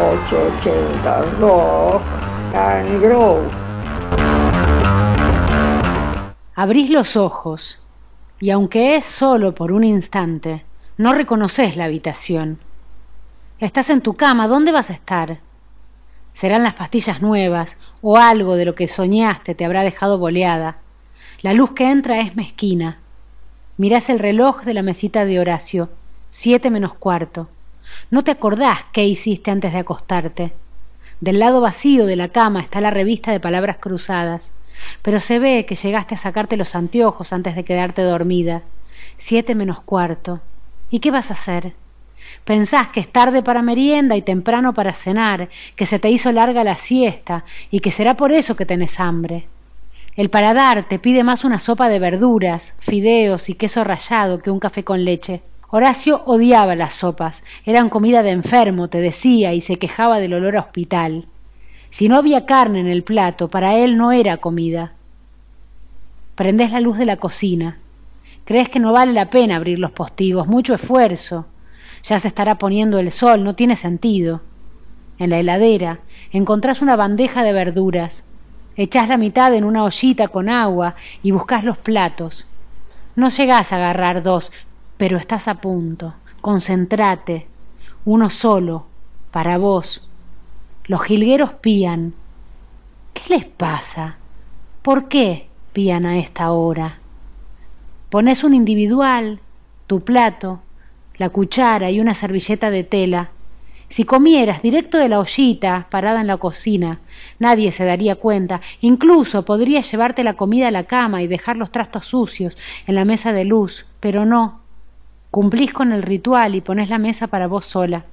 ...880 0.00 1.38
Rock 1.38 2.02
and 2.54 3.00
Grow. 3.00 3.42
Abrís 6.56 6.90
los 6.90 7.14
ojos 7.16 7.78
y 8.40 8.50
aunque 8.50 8.96
es 8.96 9.04
solo 9.04 9.54
por 9.54 9.70
un 9.70 9.84
instante, 9.84 10.64
no 10.96 11.14
reconoces 11.14 11.76
la 11.76 11.84
habitación. 11.84 12.58
Estás 13.60 13.90
en 13.90 14.00
tu 14.00 14.14
cama, 14.14 14.48
¿dónde 14.48 14.72
vas 14.72 14.90
a 14.90 14.94
estar? 14.94 15.38
Serán 16.38 16.62
las 16.62 16.74
pastillas 16.74 17.20
nuevas 17.20 17.76
o 18.00 18.16
algo 18.16 18.54
de 18.54 18.64
lo 18.64 18.76
que 18.76 18.86
soñaste 18.86 19.56
te 19.56 19.64
habrá 19.64 19.82
dejado 19.82 20.18
boleada. 20.18 20.76
La 21.42 21.52
luz 21.52 21.72
que 21.72 21.90
entra 21.90 22.20
es 22.20 22.36
mezquina. 22.36 22.98
Mirás 23.76 24.08
el 24.08 24.20
reloj 24.20 24.62
de 24.62 24.72
la 24.72 24.82
mesita 24.82 25.24
de 25.24 25.40
Horacio, 25.40 25.88
siete 26.30 26.70
menos 26.70 26.94
cuarto. 26.94 27.48
No 28.12 28.22
te 28.22 28.30
acordás 28.30 28.78
qué 28.92 29.04
hiciste 29.04 29.50
antes 29.50 29.72
de 29.72 29.80
acostarte. 29.80 30.52
Del 31.20 31.40
lado 31.40 31.60
vacío 31.60 32.06
de 32.06 32.14
la 32.14 32.28
cama 32.28 32.60
está 32.60 32.80
la 32.80 32.90
revista 32.90 33.32
de 33.32 33.40
palabras 33.40 33.78
cruzadas, 33.78 34.52
pero 35.02 35.18
se 35.18 35.40
ve 35.40 35.66
que 35.66 35.74
llegaste 35.74 36.14
a 36.14 36.18
sacarte 36.18 36.56
los 36.56 36.76
anteojos 36.76 37.32
antes 37.32 37.56
de 37.56 37.64
quedarte 37.64 38.02
dormida. 38.02 38.62
Siete 39.16 39.56
menos 39.56 39.80
cuarto. 39.80 40.38
¿Y 40.88 41.00
qué 41.00 41.10
vas 41.10 41.32
a 41.32 41.34
hacer? 41.34 41.72
Pensás 42.48 42.88
que 42.88 43.00
es 43.00 43.12
tarde 43.12 43.42
para 43.42 43.60
merienda 43.60 44.16
y 44.16 44.22
temprano 44.22 44.72
para 44.72 44.94
cenar, 44.94 45.50
que 45.76 45.84
se 45.84 45.98
te 45.98 46.08
hizo 46.08 46.32
larga 46.32 46.64
la 46.64 46.76
siesta 46.76 47.44
y 47.70 47.80
que 47.80 47.90
será 47.90 48.14
por 48.14 48.32
eso 48.32 48.56
que 48.56 48.64
tenés 48.64 48.98
hambre. 49.00 49.44
El 50.16 50.30
paladar 50.30 50.84
te 50.84 50.98
pide 50.98 51.24
más 51.24 51.44
una 51.44 51.58
sopa 51.58 51.90
de 51.90 51.98
verduras, 51.98 52.72
fideos 52.78 53.50
y 53.50 53.54
queso 53.54 53.84
rallado 53.84 54.38
que 54.38 54.50
un 54.50 54.60
café 54.60 54.82
con 54.82 55.04
leche. 55.04 55.42
Horacio 55.68 56.22
odiaba 56.24 56.74
las 56.74 56.94
sopas, 56.94 57.44
eran 57.66 57.90
comida 57.90 58.22
de 58.22 58.30
enfermo, 58.30 58.88
te 58.88 59.02
decía, 59.02 59.52
y 59.52 59.60
se 59.60 59.76
quejaba 59.76 60.18
del 60.18 60.32
olor 60.32 60.56
a 60.56 60.60
hospital. 60.60 61.26
Si 61.90 62.08
no 62.08 62.16
había 62.16 62.46
carne 62.46 62.80
en 62.80 62.88
el 62.88 63.02
plato, 63.02 63.48
para 63.48 63.76
él 63.76 63.98
no 63.98 64.10
era 64.10 64.38
comida. 64.38 64.94
Prendés 66.34 66.70
la 66.70 66.80
luz 66.80 66.96
de 66.96 67.04
la 67.04 67.18
cocina. 67.18 67.76
Crees 68.46 68.70
que 68.70 68.80
no 68.80 68.92
vale 68.92 69.12
la 69.12 69.28
pena 69.28 69.56
abrir 69.56 69.78
los 69.78 69.90
postigos, 69.90 70.48
mucho 70.48 70.72
esfuerzo. 70.72 71.44
Ya 72.04 72.20
se 72.20 72.28
estará 72.28 72.56
poniendo 72.56 72.98
el 72.98 73.12
sol, 73.12 73.44
no 73.44 73.54
tiene 73.54 73.76
sentido. 73.76 74.40
En 75.18 75.30
la 75.30 75.38
heladera 75.38 75.98
encontrás 76.32 76.80
una 76.80 76.96
bandeja 76.96 77.42
de 77.42 77.52
verduras. 77.52 78.22
Echás 78.76 79.08
la 79.08 79.16
mitad 79.16 79.52
en 79.54 79.64
una 79.64 79.84
ollita 79.84 80.28
con 80.28 80.48
agua 80.48 80.94
y 81.22 81.32
buscas 81.32 81.64
los 81.64 81.78
platos. 81.78 82.46
No 83.16 83.28
llegás 83.28 83.72
a 83.72 83.76
agarrar 83.76 84.22
dos, 84.22 84.52
pero 84.96 85.18
estás 85.18 85.48
a 85.48 85.54
punto. 85.54 86.14
Concéntrate. 86.40 87.46
Uno 88.04 88.30
solo, 88.30 88.86
para 89.32 89.58
vos. 89.58 90.08
Los 90.84 91.02
jilgueros 91.02 91.52
pían. 91.54 92.14
¿Qué 93.14 93.22
les 93.34 93.44
pasa? 93.44 94.16
¿Por 94.82 95.08
qué 95.08 95.48
pían 95.72 96.06
a 96.06 96.18
esta 96.18 96.52
hora? 96.52 96.98
Pones 98.10 98.44
un 98.44 98.54
individual, 98.54 99.40
tu 99.86 100.00
plato, 100.00 100.60
la 101.18 101.28
cuchara 101.28 101.90
y 101.90 102.00
una 102.00 102.14
servilleta 102.14 102.70
de 102.70 102.84
tela. 102.84 103.30
Si 103.90 104.04
comieras 104.04 104.62
directo 104.62 104.98
de 104.98 105.08
la 105.08 105.18
ollita 105.18 105.86
parada 105.90 106.20
en 106.20 106.26
la 106.26 106.36
cocina, 106.36 107.00
nadie 107.38 107.72
se 107.72 107.84
daría 107.84 108.16
cuenta. 108.16 108.60
Incluso 108.80 109.44
podrías 109.44 109.90
llevarte 109.90 110.22
la 110.24 110.34
comida 110.34 110.68
a 110.68 110.70
la 110.70 110.84
cama 110.84 111.22
y 111.22 111.26
dejar 111.26 111.56
los 111.56 111.72
trastos 111.72 112.06
sucios 112.06 112.56
en 112.86 112.94
la 112.94 113.04
mesa 113.04 113.32
de 113.32 113.44
luz, 113.44 113.86
pero 114.00 114.26
no. 114.26 114.60
Cumplís 115.30 115.72
con 115.72 115.92
el 115.92 116.02
ritual 116.02 116.54
y 116.54 116.60
pones 116.60 116.90
la 116.90 116.98
mesa 116.98 117.26
para 117.26 117.46
vos 117.46 117.64
sola. 117.64 118.04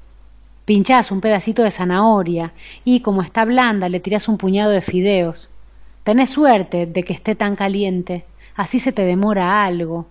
Pinchás 0.63 1.11
un 1.11 1.21
pedacito 1.21 1.61
de 1.61 1.71
zanahoria 1.71 2.53
y, 2.85 3.01
como 3.01 3.21
está 3.21 3.45
blanda, 3.45 3.89
le 3.89 3.99
tirás 3.99 4.27
un 4.27 4.37
puñado 4.37 4.71
de 4.71 4.81
fideos. 4.81 5.49
Tenés 6.03 6.29
suerte 6.29 6.85
de 6.85 7.03
que 7.03 7.13
esté 7.13 7.35
tan 7.35 7.55
caliente, 7.55 8.25
así 8.55 8.79
se 8.79 8.91
te 8.91 9.03
demora 9.03 9.65
algo. 9.65 10.07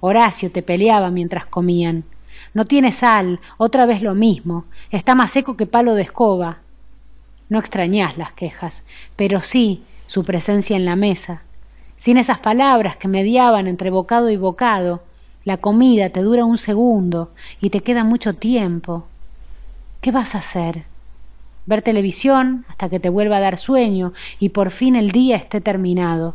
Horacio 0.00 0.50
te 0.50 0.62
peleaba 0.62 1.10
mientras 1.10 1.46
comían. 1.46 2.04
No 2.54 2.64
tiene 2.64 2.92
sal, 2.92 3.40
otra 3.56 3.86
vez 3.86 4.02
lo 4.02 4.14
mismo, 4.14 4.64
está 4.90 5.14
más 5.14 5.30
seco 5.30 5.56
que 5.56 5.66
palo 5.66 5.94
de 5.94 6.02
escoba. 6.02 6.58
No 7.48 7.58
extrañás 7.58 8.16
las 8.18 8.32
quejas, 8.32 8.82
pero 9.16 9.40
sí 9.40 9.82
su 10.06 10.24
presencia 10.24 10.76
en 10.76 10.84
la 10.84 10.96
mesa. 10.96 11.42
Sin 11.96 12.16
esas 12.16 12.38
palabras 12.38 12.96
que 12.96 13.08
mediaban 13.08 13.66
entre 13.66 13.90
bocado 13.90 14.30
y 14.30 14.36
bocado, 14.36 15.02
la 15.44 15.58
comida 15.58 16.10
te 16.10 16.20
dura 16.20 16.44
un 16.44 16.58
segundo 16.58 17.30
y 17.60 17.70
te 17.70 17.80
queda 17.80 18.04
mucho 18.04 18.34
tiempo. 18.34 19.06
¿Qué 20.00 20.10
vas 20.10 20.34
a 20.34 20.38
hacer? 20.38 20.84
Ver 21.66 21.82
televisión 21.82 22.64
hasta 22.68 22.88
que 22.88 23.00
te 23.00 23.08
vuelva 23.08 23.36
a 23.36 23.40
dar 23.40 23.58
sueño 23.58 24.12
y 24.38 24.48
por 24.48 24.70
fin 24.70 24.96
el 24.96 25.12
día 25.12 25.36
esté 25.36 25.60
terminado. 25.60 26.34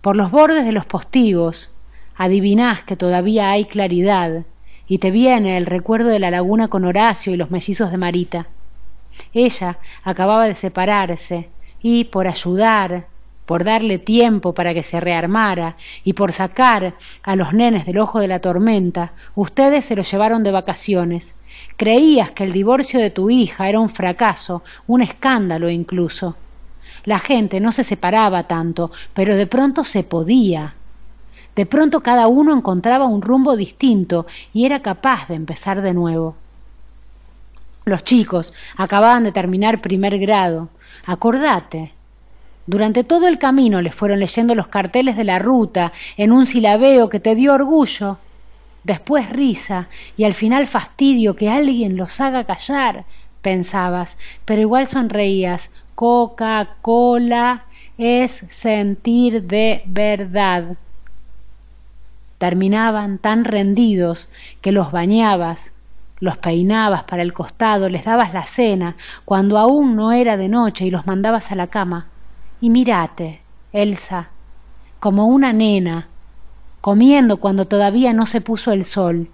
Por 0.00 0.14
los 0.14 0.30
bordes 0.30 0.64
de 0.64 0.72
los 0.72 0.86
postigos 0.86 1.70
adivinás 2.16 2.82
que 2.82 2.96
todavía 2.96 3.50
hay 3.50 3.64
claridad 3.64 4.44
y 4.88 4.98
te 4.98 5.10
viene 5.10 5.56
el 5.56 5.66
recuerdo 5.66 6.08
de 6.08 6.18
la 6.18 6.30
laguna 6.30 6.68
con 6.68 6.84
Horacio 6.84 7.32
y 7.32 7.36
los 7.36 7.50
mellizos 7.50 7.90
de 7.90 7.98
Marita. 7.98 8.46
Ella 9.32 9.78
acababa 10.02 10.46
de 10.46 10.54
separarse 10.54 11.48
y, 11.82 12.04
por 12.04 12.26
ayudar, 12.26 13.06
por 13.44 13.64
darle 13.64 13.98
tiempo 13.98 14.52
para 14.52 14.74
que 14.74 14.82
se 14.82 15.00
rearmara 15.00 15.76
y 16.04 16.12
por 16.12 16.32
sacar 16.32 16.94
a 17.22 17.36
los 17.36 17.52
nenes 17.52 17.86
del 17.86 17.98
ojo 17.98 18.20
de 18.20 18.28
la 18.28 18.40
tormenta, 18.40 19.12
ustedes 19.34 19.84
se 19.84 19.96
los 19.96 20.10
llevaron 20.10 20.42
de 20.42 20.50
vacaciones. 20.50 21.34
Creías 21.76 22.30
que 22.32 22.44
el 22.44 22.52
divorcio 22.52 23.00
de 23.00 23.10
tu 23.10 23.30
hija 23.30 23.68
era 23.68 23.80
un 23.80 23.88
fracaso, 23.88 24.62
un 24.86 25.02
escándalo 25.02 25.70
incluso. 25.70 26.36
La 27.04 27.20
gente 27.20 27.60
no 27.60 27.72
se 27.72 27.84
separaba 27.84 28.44
tanto, 28.44 28.90
pero 29.14 29.36
de 29.36 29.46
pronto 29.46 29.84
se 29.84 30.02
podía. 30.02 30.74
De 31.58 31.66
pronto 31.66 32.02
cada 32.02 32.28
uno 32.28 32.56
encontraba 32.56 33.08
un 33.08 33.20
rumbo 33.20 33.56
distinto 33.56 34.28
y 34.54 34.64
era 34.64 34.80
capaz 34.80 35.26
de 35.26 35.34
empezar 35.34 35.82
de 35.82 35.92
nuevo. 35.92 36.36
Los 37.84 38.04
chicos 38.04 38.54
acababan 38.76 39.24
de 39.24 39.32
terminar 39.32 39.80
primer 39.80 40.20
grado. 40.20 40.68
Acordate, 41.04 41.90
durante 42.68 43.02
todo 43.02 43.26
el 43.26 43.40
camino 43.40 43.82
les 43.82 43.92
fueron 43.92 44.20
leyendo 44.20 44.54
los 44.54 44.68
carteles 44.68 45.16
de 45.16 45.24
la 45.24 45.40
ruta 45.40 45.90
en 46.16 46.30
un 46.30 46.46
silabeo 46.46 47.08
que 47.08 47.18
te 47.18 47.34
dio 47.34 47.54
orgullo, 47.54 48.18
después 48.84 49.28
risa 49.28 49.88
y 50.16 50.22
al 50.22 50.34
final 50.34 50.68
fastidio 50.68 51.34
que 51.34 51.48
alguien 51.48 51.96
los 51.96 52.20
haga 52.20 52.44
callar, 52.44 53.04
pensabas, 53.42 54.16
pero 54.44 54.60
igual 54.60 54.86
sonreías. 54.86 55.72
Coca-Cola 55.96 57.64
es 57.98 58.44
sentir 58.48 59.42
de 59.42 59.82
verdad. 59.86 60.76
Terminaban 62.38 63.18
tan 63.18 63.44
rendidos 63.44 64.28
que 64.60 64.72
los 64.72 64.92
bañabas, 64.92 65.72
los 66.20 66.38
peinabas 66.38 67.04
para 67.04 67.22
el 67.22 67.32
costado, 67.32 67.88
les 67.88 68.04
dabas 68.04 68.32
la 68.32 68.46
cena, 68.46 68.96
cuando 69.24 69.58
aún 69.58 69.96
no 69.96 70.12
era 70.12 70.36
de 70.36 70.48
noche 70.48 70.86
y 70.86 70.90
los 70.90 71.06
mandabas 71.06 71.52
a 71.52 71.54
la 71.54 71.66
cama 71.66 72.06
y 72.60 72.70
mírate, 72.70 73.40
Elsa, 73.72 74.30
como 74.98 75.26
una 75.26 75.52
nena, 75.52 76.08
comiendo 76.80 77.38
cuando 77.38 77.66
todavía 77.66 78.12
no 78.12 78.26
se 78.26 78.40
puso 78.40 78.72
el 78.72 78.84
sol. 78.84 79.30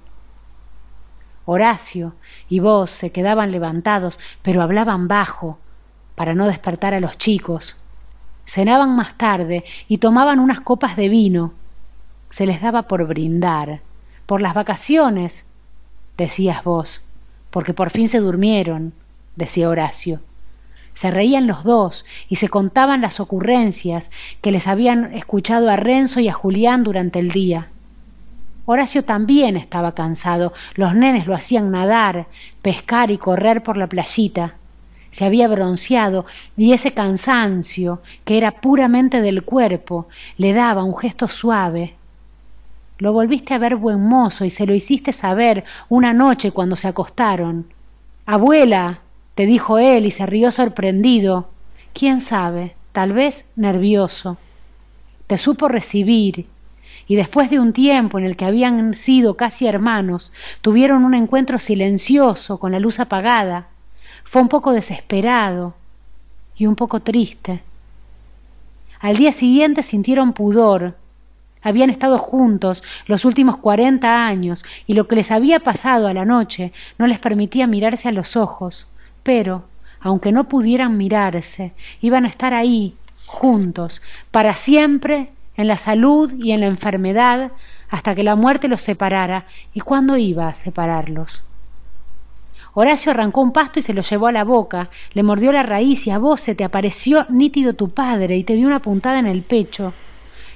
Horacio 1.47 2.15
y 2.49 2.61
vos 2.61 2.91
se 2.91 3.13
quedaban 3.13 3.51
levantados, 3.51 4.19
pero 4.43 4.63
hablaban 4.63 5.09
bajo, 5.09 5.59
para 6.15 6.35
no 6.35 6.47
despertar 6.47 6.95
a 6.95 7.01
los 7.01 7.17
chicos. 7.19 7.77
Cenaban 8.45 8.95
más 8.95 9.17
tarde 9.17 9.65
y 9.89 9.99
tomaban 9.99 10.39
unas 10.39 10.61
copas 10.61 10.97
de 10.97 11.09
vino. 11.09 11.53
Se 12.35 12.47
les 12.47 12.61
daba 12.61 12.83
por 12.83 13.07
brindar, 13.07 13.79
por 14.27 14.43
las 14.43 14.55
vacaciones, 14.55 15.45
decías 16.19 16.65
vos, 16.65 17.01
porque 17.53 17.75
por 17.75 17.91
fin 17.91 18.09
se 18.09 18.19
durmieron, 18.19 18.93
decía 19.37 19.69
Horacio. 19.69 20.19
Se 20.95 21.13
reían 21.13 21.47
los 21.47 21.63
dos 21.63 22.05
y 22.29 22.35
se 22.35 22.49
contaban 22.49 23.03
las 23.03 23.21
ocurrencias 23.21 24.11
que 24.43 24.51
les 24.51 24.67
habían 24.67 25.15
escuchado 25.15 25.71
a 25.71 25.77
Renzo 25.77 26.19
y 26.19 26.27
a 26.27 26.33
Julián 26.33 26.83
durante 26.83 27.21
el 27.21 27.31
día. 27.31 27.69
Horacio 28.67 29.05
también 29.05 29.57
estaba 29.57 29.93
cansado, 29.93 30.55
los 30.75 30.93
nenes 30.93 31.29
lo 31.29 31.37
hacían 31.37 31.71
nadar, 31.71 32.27
pescar 32.63 33.13
y 33.13 33.17
correr 33.17 33.63
por 33.63 33.77
la 33.77 33.87
playita. 33.87 34.55
Se 35.13 35.25
había 35.25 35.47
bronceado 35.47 36.27
y 36.57 36.73
ese 36.73 36.91
cansancio, 36.95 38.03
que 38.25 38.39
era 38.39 38.61
puramente 38.61 39.21
del 39.21 39.45
cuerpo, 39.45 40.09
le 40.37 40.53
daba 40.53 40.83
un 40.83 40.97
gesto 40.97 41.29
suave. 41.29 41.95
Lo 43.05 43.13
volviste 43.13 43.53
a 43.53 43.59
ver 43.59 43.77
buen 43.77 44.01
mozo 44.01 44.47
y 44.47 44.51
se 44.51 44.65
lo 44.65 44.75
hiciste 44.75 45.13
saber 45.13 45.65
una 45.91 46.15
noche 46.15 46.53
cuando 46.53 46.75
se 46.75 46.89
acostaron. 46.89 47.67
Abuela, 48.25 49.01
te 49.35 49.45
dijo 49.45 49.77
él 49.77 50.07
y 50.07 50.11
se 50.11 50.25
rió 50.25 50.51
sorprendido. 50.51 51.51
¿Quién 51.93 52.23
sabe? 52.23 52.75
Tal 52.93 53.13
vez 53.13 53.45
nervioso. 53.57 54.39
Te 55.27 55.37
supo 55.37 55.69
recibir 55.69 56.47
y 57.07 57.17
después 57.17 57.51
de 57.51 57.61
un 57.61 57.75
tiempo 57.75 58.19
en 58.19 58.25
el 58.25 58.39
que 58.39 58.47
habían 58.47 58.95
sido 58.95 59.35
casi 59.35 59.67
hermanos, 59.67 60.33
tuvieron 60.63 61.05
un 61.05 61.13
encuentro 61.13 61.59
silencioso 61.59 62.59
con 62.59 62.73
la 62.73 62.81
luz 62.81 63.01
apagada. 63.01 63.67
Fue 64.25 64.41
un 64.41 64.49
poco 64.49 64.73
desesperado 64.73 65.75
y 66.57 66.65
un 66.65 66.75
poco 66.75 67.01
triste. 67.01 67.61
Al 68.99 69.19
día 69.19 69.33
siguiente 69.33 69.83
sintieron 69.83 70.33
pudor. 70.33 70.95
Habían 71.65 71.91
estado 71.91 72.19
juntos 72.19 72.85
los 73.07 73.25
últimos 73.25 73.57
cuarenta 73.57 74.25
años 74.25 74.65
y 74.87 74.95
lo 74.95 75.09
que 75.09 75.17
les 75.17 75.33
había 75.33 75.59
pasado 75.59 76.07
a 76.07 76.15
la 76.15 76.25
noche 76.25 76.73
no 76.99 77.09
les 77.09 77.19
permitía 77.19 77.67
mirarse 77.67 78.09
a 78.09 78.13
los 78.13 78.37
ojos 78.37 78.87
pero, 79.25 79.65
aunque 80.01 80.31
no 80.31 80.45
pudieran 80.45 80.97
mirarse, 80.97 81.73
iban 82.01 82.27
a 82.27 82.29
estar 82.29 82.55
ahí, 82.55 82.95
juntos, 83.27 84.01
para 84.31 84.55
siempre, 84.55 85.31
en 85.57 85.67
la 85.67 85.79
salud 85.79 86.33
y 86.39 86.53
en 86.53 86.61
la 86.61 86.67
enfermedad, 86.67 87.51
hasta 87.89 88.15
que 88.15 88.23
la 88.23 88.37
muerte 88.37 88.69
los 88.69 88.83
separara. 88.83 89.47
¿Y 89.73 89.81
cuándo 89.81 90.17
iba 90.17 90.49
a 90.49 90.55
separarlos? 90.55 91.43
Horacio 92.75 93.13
arrancó 93.13 93.41
un 93.41 93.53
pasto 93.53 93.79
y 93.79 93.83
se 93.83 93.95
lo 93.95 94.03
llevó 94.03 94.27
a 94.27 94.33
la 94.33 94.45
boca, 94.45 94.91
le 95.13 95.23
mordió 95.23 95.53
la 95.53 95.63
raíz 95.63 96.07
y 96.07 96.11
a 96.11 96.19
vos 96.19 96.41
se 96.41 96.55
te 96.55 96.65
apareció 96.65 97.25
nítido 97.31 97.73
tu 97.75 97.91
padre 97.91 98.37
y 98.37 98.45
te 98.45 98.55
dio 98.55 98.67
una 98.67 98.81
puntada 98.81 99.19
en 99.19 99.27
el 99.27 99.43
pecho. 99.43 99.95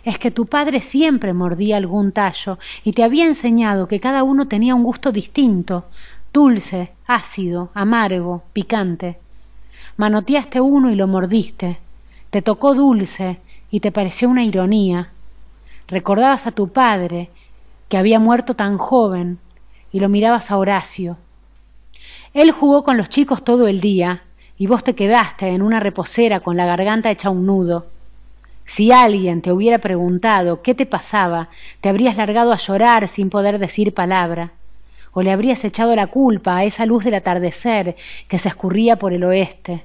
Es 0.08 0.18
que 0.18 0.30
tu 0.30 0.46
padre 0.46 0.80
siempre 0.80 1.34
mordía 1.34 1.76
algún 1.76 2.12
tallo 2.12 2.58
y 2.82 2.92
te 2.92 3.02
había 3.02 3.26
enseñado 3.26 3.88
que 3.88 4.00
cada 4.00 4.22
uno 4.22 4.48
tenía 4.48 4.74
un 4.74 4.82
gusto 4.82 5.12
distinto, 5.12 5.84
dulce, 6.32 6.92
ácido, 7.06 7.70
amargo, 7.74 8.42
picante. 8.54 9.18
Manoteaste 9.98 10.62
uno 10.62 10.90
y 10.90 10.94
lo 10.94 11.06
mordiste. 11.06 11.78
Te 12.30 12.40
tocó 12.40 12.74
dulce 12.74 13.38
y 13.70 13.80
te 13.80 13.92
pareció 13.92 14.30
una 14.30 14.44
ironía. 14.44 15.10
Recordabas 15.88 16.46
a 16.46 16.52
tu 16.52 16.68
padre, 16.68 17.28
que 17.90 17.98
había 17.98 18.18
muerto 18.18 18.54
tan 18.54 18.78
joven, 18.78 19.38
y 19.92 20.00
lo 20.00 20.08
mirabas 20.08 20.50
a 20.50 20.56
Horacio 20.56 21.18
él 22.34 22.52
jugó 22.52 22.84
con 22.84 22.96
los 22.96 23.08
chicos 23.08 23.42
todo 23.42 23.68
el 23.68 23.80
día 23.80 24.22
y 24.58 24.66
vos 24.66 24.84
te 24.84 24.94
quedaste 24.94 25.48
en 25.48 25.62
una 25.62 25.80
reposera 25.80 26.40
con 26.40 26.56
la 26.56 26.66
garganta 26.66 27.10
hecha 27.10 27.30
un 27.30 27.46
nudo. 27.46 27.86
Si 28.68 28.92
alguien 28.92 29.40
te 29.40 29.50
hubiera 29.50 29.78
preguntado 29.78 30.60
qué 30.60 30.74
te 30.74 30.84
pasaba, 30.84 31.48
te 31.80 31.88
habrías 31.88 32.18
largado 32.18 32.52
a 32.52 32.58
llorar 32.58 33.08
sin 33.08 33.30
poder 33.30 33.58
decir 33.58 33.94
palabra, 33.94 34.52
o 35.12 35.22
le 35.22 35.32
habrías 35.32 35.64
echado 35.64 35.96
la 35.96 36.08
culpa 36.08 36.54
a 36.54 36.64
esa 36.64 36.84
luz 36.84 37.02
del 37.02 37.14
atardecer 37.14 37.96
que 38.28 38.38
se 38.38 38.50
escurría 38.50 38.96
por 38.96 39.14
el 39.14 39.24
oeste. 39.24 39.84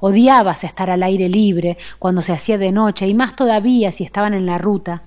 Odiabas 0.00 0.64
estar 0.64 0.90
al 0.90 1.04
aire 1.04 1.28
libre 1.28 1.78
cuando 2.00 2.20
se 2.22 2.32
hacía 2.32 2.58
de 2.58 2.72
noche 2.72 3.06
y 3.06 3.14
más 3.14 3.36
todavía 3.36 3.92
si 3.92 4.02
estaban 4.02 4.34
en 4.34 4.44
la 4.44 4.58
ruta. 4.58 5.02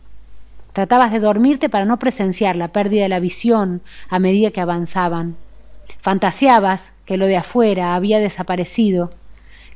Tratabas 0.71 1.11
de 1.11 1.19
dormirte 1.19 1.67
para 1.67 1.83
no 1.83 1.99
presenciar 1.99 2.55
la 2.55 2.69
pérdida 2.69 3.03
de 3.03 3.09
la 3.09 3.19
visión 3.19 3.81
a 4.09 4.17
medida 4.17 4.51
que 4.51 4.61
avanzaban. 4.61 5.35
Fantaseabas 5.99 6.93
que 7.05 7.17
lo 7.17 7.25
de 7.25 7.35
afuera 7.35 7.95
había 7.95 8.19
desaparecido, 8.19 9.11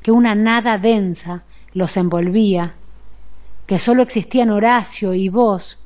que 0.02 0.12
una 0.12 0.34
nada 0.34 0.78
densa 0.78 1.44
los 1.74 1.98
envolvía, 1.98 2.74
que 3.68 3.80
sólo 3.80 4.02
existían 4.02 4.50
Horacio 4.50 5.14
y 5.14 5.30
vos, 5.30 5.78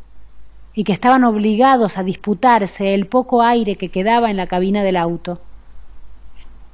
y 0.74 0.84
que 0.84 0.94
estaban 0.94 1.24
obligados 1.24 1.98
a 1.98 2.04
disputarse 2.04 2.94
el 2.94 3.08
poco 3.08 3.42
aire 3.42 3.76
que 3.76 3.90
quedaba 3.90 4.30
en 4.30 4.38
la 4.38 4.48
cabina 4.48 4.84
del 4.84 4.96
auto. 4.96 5.42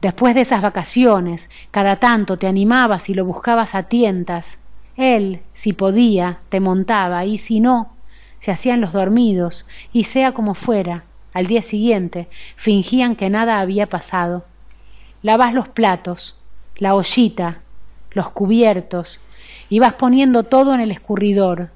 Después 0.01 0.35
de 0.35 0.41
esas 0.41 0.61
vacaciones, 0.61 1.49
cada 1.71 1.95
tanto 1.95 2.37
te 2.37 2.45
animabas 2.45 3.09
y 3.09 3.15
lo 3.15 3.25
buscabas 3.25 3.73
a 3.73 3.83
tientas. 3.83 4.59
Él, 4.95 5.41
si 5.53 5.73
podía, 5.73 6.39
te 6.49 6.59
montaba, 6.59 7.25
y 7.25 7.39
si 7.39 7.59
no, 7.59 7.93
se 8.39 8.51
hacían 8.51 8.81
los 8.81 8.93
dormidos, 8.93 9.65
y 9.93 10.03
sea 10.03 10.33
como 10.33 10.53
fuera, 10.53 11.05
al 11.33 11.47
día 11.47 11.61
siguiente 11.61 12.27
fingían 12.55 13.15
que 13.15 13.29
nada 13.29 13.59
había 13.59 13.87
pasado. 13.87 14.45
Lavas 15.23 15.53
los 15.53 15.67
platos, 15.67 16.35
la 16.77 16.93
ollita, 16.93 17.61
los 18.11 18.29
cubiertos, 18.29 19.19
y 19.69 19.79
vas 19.79 19.93
poniendo 19.93 20.43
todo 20.43 20.73
en 20.73 20.81
el 20.81 20.91
escurridor. 20.91 21.69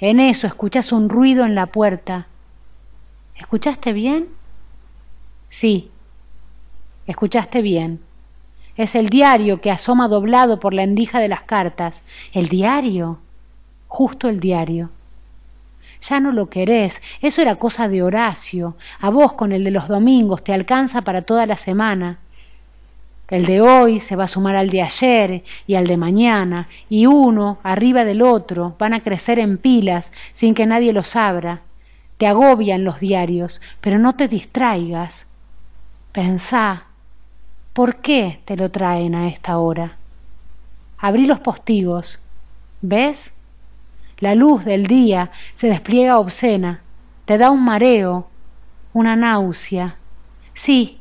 En 0.00 0.20
eso 0.20 0.46
escuchas 0.46 0.92
un 0.92 1.08
ruido 1.08 1.44
en 1.44 1.54
la 1.54 1.66
puerta. 1.66 2.26
¿Escuchaste 3.36 3.92
bien? 3.92 4.28
Sí, 5.48 5.90
escuchaste 7.06 7.62
bien. 7.62 8.00
Es 8.76 8.94
el 8.94 9.08
diario 9.08 9.60
que 9.60 9.70
asoma 9.70 10.08
doblado 10.08 10.58
por 10.58 10.74
la 10.74 10.82
endija 10.82 11.20
de 11.20 11.28
las 11.28 11.42
cartas. 11.42 12.02
El 12.32 12.48
diario. 12.48 13.18
Justo 13.88 14.28
el 14.28 14.40
diario 14.40 14.90
ya 16.08 16.20
no 16.20 16.32
lo 16.32 16.50
querés, 16.50 17.00
eso 17.22 17.42
era 17.42 17.56
cosa 17.56 17.88
de 17.88 18.02
Horacio, 18.02 18.76
a 19.00 19.10
vos 19.10 19.32
con 19.32 19.52
el 19.52 19.64
de 19.64 19.70
los 19.70 19.88
domingos 19.88 20.44
te 20.44 20.52
alcanza 20.52 21.02
para 21.02 21.22
toda 21.22 21.46
la 21.46 21.56
semana. 21.56 22.18
El 23.28 23.46
de 23.46 23.62
hoy 23.62 24.00
se 24.00 24.16
va 24.16 24.24
a 24.24 24.28
sumar 24.28 24.54
al 24.54 24.68
de 24.68 24.82
ayer 24.82 25.44
y 25.66 25.76
al 25.76 25.86
de 25.86 25.96
mañana, 25.96 26.68
y 26.90 27.06
uno 27.06 27.58
arriba 27.62 28.04
del 28.04 28.20
otro 28.20 28.76
van 28.78 28.92
a 28.92 29.02
crecer 29.02 29.38
en 29.38 29.56
pilas 29.56 30.12
sin 30.34 30.54
que 30.54 30.66
nadie 30.66 30.92
los 30.92 31.16
abra. 31.16 31.62
Te 32.18 32.26
agobian 32.26 32.84
los 32.84 33.00
diarios, 33.00 33.62
pero 33.80 33.98
no 33.98 34.14
te 34.14 34.28
distraigas. 34.28 35.26
Pensá, 36.12 36.84
¿por 37.72 37.96
qué 37.96 38.40
te 38.44 38.56
lo 38.56 38.70
traen 38.70 39.14
a 39.14 39.28
esta 39.28 39.56
hora? 39.56 39.96
Abrí 40.98 41.26
los 41.26 41.40
postigos. 41.40 42.20
¿Ves? 42.82 43.32
La 44.18 44.34
luz 44.34 44.64
del 44.64 44.86
día 44.86 45.30
se 45.54 45.68
despliega 45.68 46.18
obscena, 46.18 46.82
te 47.24 47.38
da 47.38 47.50
un 47.50 47.64
mareo, 47.64 48.28
una 48.92 49.16
náusea. 49.16 49.96
Sí, 50.54 50.98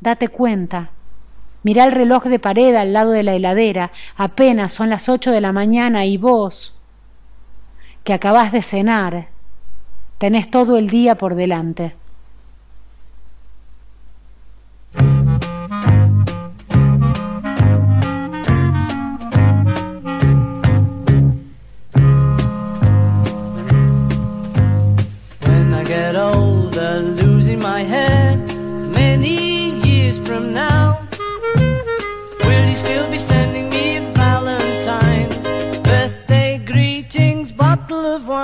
date 0.00 0.28
cuenta. 0.28 0.93
Mira 1.64 1.84
el 1.84 1.92
reloj 1.92 2.24
de 2.24 2.38
pared 2.38 2.74
al 2.74 2.92
lado 2.92 3.10
de 3.10 3.22
la 3.22 3.34
heladera, 3.34 3.90
apenas 4.16 4.72
son 4.72 4.90
las 4.90 5.08
ocho 5.08 5.30
de 5.30 5.40
la 5.40 5.50
mañana 5.50 6.04
y 6.04 6.18
vos, 6.18 6.78
que 8.04 8.12
acabás 8.12 8.52
de 8.52 8.62
cenar, 8.62 9.28
tenés 10.18 10.50
todo 10.50 10.76
el 10.76 10.90
día 10.90 11.16
por 11.16 11.34
delante. 11.34 11.94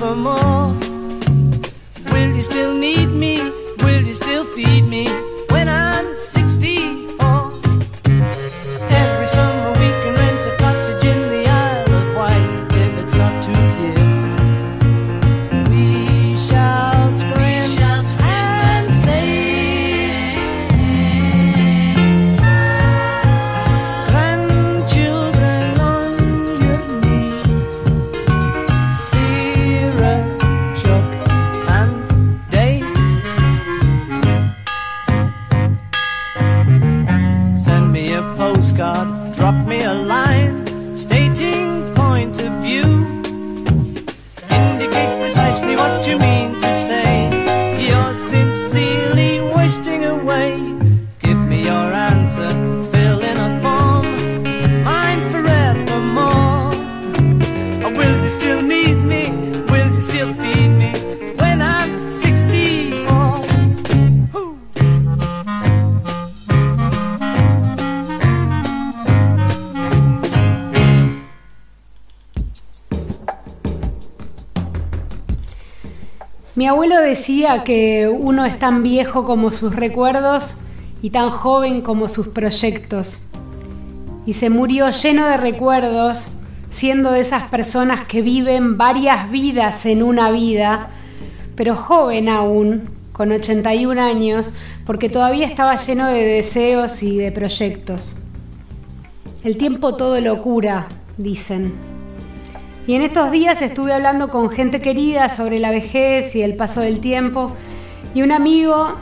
Will 0.00 0.16
you 2.34 2.42
still 2.42 2.74
need 2.74 3.08
me? 3.08 3.39
Decía 77.10 77.64
que 77.64 78.08
uno 78.08 78.44
es 78.44 78.58
tan 78.58 78.84
viejo 78.84 79.24
como 79.24 79.50
sus 79.50 79.74
recuerdos 79.74 80.54
y 81.02 81.10
tan 81.10 81.30
joven 81.30 81.80
como 81.80 82.08
sus 82.08 82.28
proyectos. 82.28 83.18
Y 84.26 84.34
se 84.34 84.48
murió 84.48 84.90
lleno 84.90 85.26
de 85.26 85.36
recuerdos, 85.36 86.28
siendo 86.70 87.10
de 87.10 87.20
esas 87.20 87.44
personas 87.48 88.06
que 88.06 88.22
viven 88.22 88.78
varias 88.78 89.28
vidas 89.28 89.86
en 89.86 90.04
una 90.04 90.30
vida, 90.30 90.90
pero 91.56 91.74
joven 91.74 92.28
aún, 92.28 92.84
con 93.12 93.32
81 93.32 94.00
años, 94.00 94.48
porque 94.86 95.08
todavía 95.08 95.46
estaba 95.46 95.76
lleno 95.76 96.06
de 96.06 96.24
deseos 96.24 97.02
y 97.02 97.18
de 97.18 97.32
proyectos. 97.32 98.14
El 99.42 99.56
tiempo 99.56 99.96
todo 99.96 100.20
lo 100.20 100.40
cura, 100.42 100.86
dicen. 101.18 101.72
Y 102.90 102.96
en 102.96 103.02
estos 103.02 103.30
días 103.30 103.62
estuve 103.62 103.92
hablando 103.92 104.30
con 104.30 104.50
gente 104.50 104.80
querida 104.80 105.28
sobre 105.28 105.60
la 105.60 105.70
vejez 105.70 106.34
y 106.34 106.42
el 106.42 106.56
paso 106.56 106.80
del 106.80 106.98
tiempo, 106.98 107.54
y 108.16 108.22
un 108.22 108.32
amigo 108.32 108.94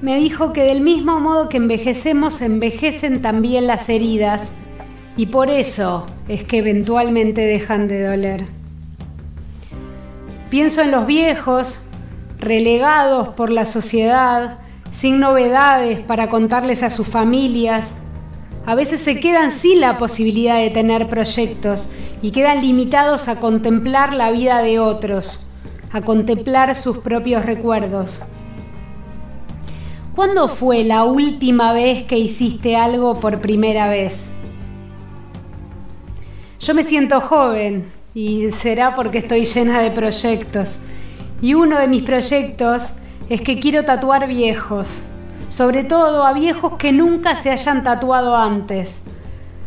me 0.00 0.16
dijo 0.16 0.54
que 0.54 0.62
del 0.62 0.80
mismo 0.80 1.20
modo 1.20 1.50
que 1.50 1.58
envejecemos, 1.58 2.40
envejecen 2.40 3.20
también 3.20 3.66
las 3.66 3.90
heridas, 3.90 4.50
y 5.18 5.26
por 5.26 5.50
eso 5.50 6.06
es 6.26 6.44
que 6.44 6.56
eventualmente 6.56 7.42
dejan 7.42 7.86
de 7.86 8.06
doler. 8.06 8.46
Pienso 10.48 10.80
en 10.80 10.90
los 10.90 11.06
viejos, 11.06 11.78
relegados 12.38 13.28
por 13.28 13.50
la 13.50 13.66
sociedad, 13.66 14.56
sin 14.90 15.20
novedades 15.20 16.00
para 16.00 16.30
contarles 16.30 16.82
a 16.82 16.88
sus 16.88 17.06
familias. 17.06 17.94
A 18.64 18.74
veces 18.74 19.02
se 19.02 19.20
quedan 19.20 19.50
sin 19.50 19.82
la 19.82 19.98
posibilidad 19.98 20.56
de 20.56 20.70
tener 20.70 21.08
proyectos 21.08 21.86
y 22.24 22.30
quedan 22.30 22.62
limitados 22.62 23.28
a 23.28 23.38
contemplar 23.38 24.14
la 24.14 24.30
vida 24.30 24.62
de 24.62 24.78
otros, 24.78 25.46
a 25.92 26.00
contemplar 26.00 26.74
sus 26.74 26.96
propios 26.96 27.44
recuerdos. 27.44 28.18
¿Cuándo 30.14 30.48
fue 30.48 30.84
la 30.84 31.04
última 31.04 31.74
vez 31.74 32.04
que 32.04 32.16
hiciste 32.16 32.76
algo 32.76 33.20
por 33.20 33.42
primera 33.42 33.88
vez? 33.88 34.26
Yo 36.60 36.72
me 36.72 36.82
siento 36.82 37.20
joven 37.20 37.92
y 38.14 38.50
será 38.52 38.96
porque 38.96 39.18
estoy 39.18 39.44
llena 39.44 39.80
de 39.80 39.90
proyectos. 39.90 40.78
Y 41.42 41.52
uno 41.52 41.78
de 41.78 41.88
mis 41.88 42.04
proyectos 42.04 42.84
es 43.28 43.42
que 43.42 43.60
quiero 43.60 43.84
tatuar 43.84 44.26
viejos, 44.28 44.88
sobre 45.50 45.84
todo 45.84 46.24
a 46.24 46.32
viejos 46.32 46.78
que 46.78 46.90
nunca 46.90 47.36
se 47.36 47.50
hayan 47.50 47.84
tatuado 47.84 48.34
antes. 48.34 49.02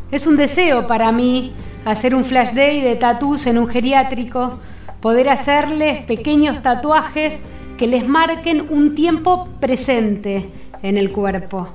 Es 0.10 0.26
un 0.26 0.38
deseo 0.38 0.88
para 0.88 1.12
mí 1.12 1.54
hacer 1.92 2.14
un 2.14 2.26
flash 2.26 2.52
day 2.52 2.82
de 2.82 2.96
tatús 2.96 3.48
en 3.48 3.58
un 3.58 3.68
geriátrico, 3.68 4.60
poder 5.02 5.30
hacerles 5.30 6.04
pequeños 6.04 6.62
tatuajes 6.62 7.40
que 7.78 7.88
les 7.88 8.06
marquen 8.06 8.68
un 8.70 8.94
tiempo 8.94 9.48
presente 9.62 10.50
en 10.84 10.98
el 10.98 11.12
cuerpo, 11.12 11.70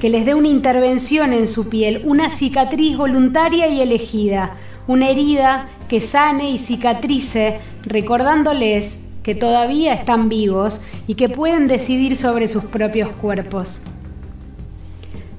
que 0.00 0.10
les 0.10 0.26
dé 0.26 0.34
una 0.34 0.48
intervención 0.48 1.32
en 1.32 1.48
su 1.48 1.70
piel, 1.70 2.02
una 2.04 2.28
cicatriz 2.28 2.98
voluntaria 2.98 3.68
y 3.68 3.80
elegida, 3.80 4.52
una 4.86 5.08
herida 5.08 5.68
que 5.88 6.02
sane 6.02 6.50
y 6.50 6.58
cicatrice, 6.58 7.60
recordándoles 7.84 9.02
que 9.22 9.34
todavía 9.34 9.94
están 9.94 10.28
vivos 10.28 10.80
y 11.06 11.14
que 11.14 11.30
pueden 11.30 11.66
decidir 11.66 12.16
sobre 12.16 12.46
sus 12.46 12.64
propios 12.64 13.08
cuerpos. 13.16 13.80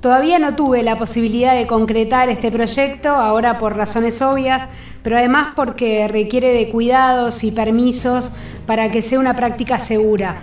Todavía 0.01 0.39
no 0.39 0.55
tuve 0.55 0.81
la 0.81 0.97
posibilidad 0.97 1.53
de 1.55 1.67
concretar 1.67 2.29
este 2.29 2.51
proyecto, 2.51 3.09
ahora 3.09 3.59
por 3.59 3.75
razones 3.75 4.21
obvias, 4.21 4.63
pero 5.03 5.17
además 5.17 5.49
porque 5.57 6.07
requiere 6.07 6.53
de 6.53 6.69
cuidados 6.69 7.43
y 7.43 7.51
permisos 7.51 8.31
para 8.65 8.89
que 8.91 9.01
sea 9.01 9.19
una 9.19 9.35
práctica 9.35 9.77
segura. 9.79 10.37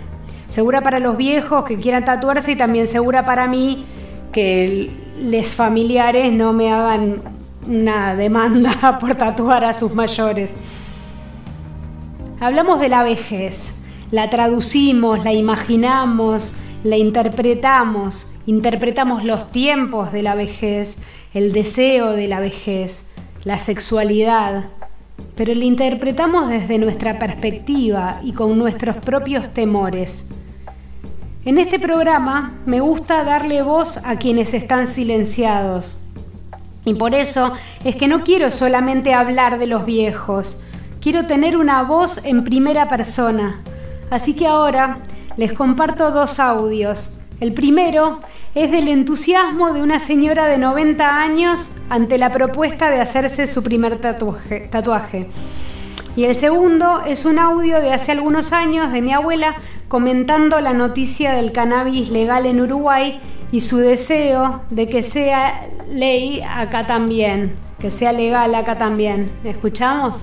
Segura 0.47 0.81
para 0.81 0.99
los 0.99 1.17
viejos 1.17 1.65
que 1.65 1.75
quieran 1.75 2.05
tatuarse 2.05 2.51
y 2.51 2.55
también 2.55 2.85
segura 2.85 3.25
para 3.25 3.47
mí 3.47 3.85
que 4.31 4.91
les 5.19 5.55
familiares 5.55 6.31
no 6.31 6.53
me 6.53 6.71
hagan 6.71 7.21
una 7.67 8.15
demanda 8.15 8.99
por 9.01 9.15
tatuar 9.15 9.63
a 9.63 9.73
sus 9.73 9.91
mayores. 9.91 10.51
Hablamos 12.39 12.79
de 12.79 12.89
la 12.89 13.01
vejez, 13.01 13.73
la 14.11 14.29
traducimos, 14.29 15.23
la 15.23 15.33
imaginamos, 15.33 16.53
la 16.83 16.97
interpretamos 16.97 18.26
interpretamos 18.47 19.25
los 19.25 19.51
tiempos 19.51 20.11
de 20.11 20.23
la 20.23 20.33
vejez, 20.33 20.97
el 21.33 21.51
deseo 21.51 22.13
de 22.13 22.27
la 22.27 22.39
vejez, 22.39 23.05
la 23.43 23.59
sexualidad, 23.59 24.63
pero 25.35 25.53
la 25.53 25.65
interpretamos 25.65 26.49
desde 26.49 26.79
nuestra 26.79 27.19
perspectiva 27.19 28.21
y 28.23 28.31
con 28.31 28.57
nuestros 28.57 28.95
propios 28.95 29.53
temores. 29.53 30.25
En 31.43 31.57
este 31.57 31.77
programa 31.77 32.53
me 32.65 32.79
gusta 32.79 33.23
darle 33.25 33.61
voz 33.61 33.97
a 34.05 34.15
quienes 34.15 34.53
están 34.53 34.87
silenciados. 34.87 35.97
Y 36.85 36.93
por 36.93 37.13
eso 37.13 37.51
es 37.83 37.97
que 37.97 38.07
no 38.07 38.23
quiero 38.23 38.49
solamente 38.49 39.13
hablar 39.13 39.59
de 39.59 39.67
los 39.67 39.85
viejos, 39.85 40.57
quiero 41.01 41.25
tener 41.25 41.57
una 41.57 41.83
voz 41.83 42.21
en 42.23 42.45
primera 42.45 42.87
persona. 42.87 43.61
Así 44.09 44.33
que 44.33 44.47
ahora 44.47 44.99
les 45.35 45.51
comparto 45.51 46.11
dos 46.11 46.39
audios. 46.39 47.09
El 47.41 47.53
primero 47.53 48.21
es 48.57 48.71
del 48.71 48.87
entusiasmo 48.87 49.71
de 49.71 49.83
una 49.83 49.99
señora 49.99 50.47
de 50.47 50.57
90 50.57 51.21
años 51.21 51.69
ante 51.89 52.17
la 52.17 52.33
propuesta 52.33 52.89
de 52.89 52.99
hacerse 52.99 53.45
su 53.45 53.61
primer 53.61 53.99
tatuaje. 53.99 55.27
Y 56.15 56.23
el 56.23 56.33
segundo 56.33 57.03
es 57.05 57.25
un 57.25 57.37
audio 57.37 57.79
de 57.79 57.93
hace 57.93 58.13
algunos 58.13 58.53
años 58.53 58.91
de 58.91 59.03
mi 59.03 59.13
abuela 59.13 59.57
comentando 59.87 60.59
la 60.59 60.73
noticia 60.73 61.33
del 61.33 61.51
cannabis 61.51 62.09
legal 62.09 62.47
en 62.47 62.59
Uruguay 62.59 63.19
y 63.51 63.61
su 63.61 63.77
deseo 63.77 64.61
de 64.71 64.87
que 64.87 65.03
sea 65.03 65.67
ley 65.91 66.41
acá 66.41 66.87
también, 66.87 67.53
que 67.79 67.91
sea 67.91 68.11
legal 68.11 68.55
acá 68.55 68.79
también. 68.79 69.29
¿Escuchamos? 69.43 70.15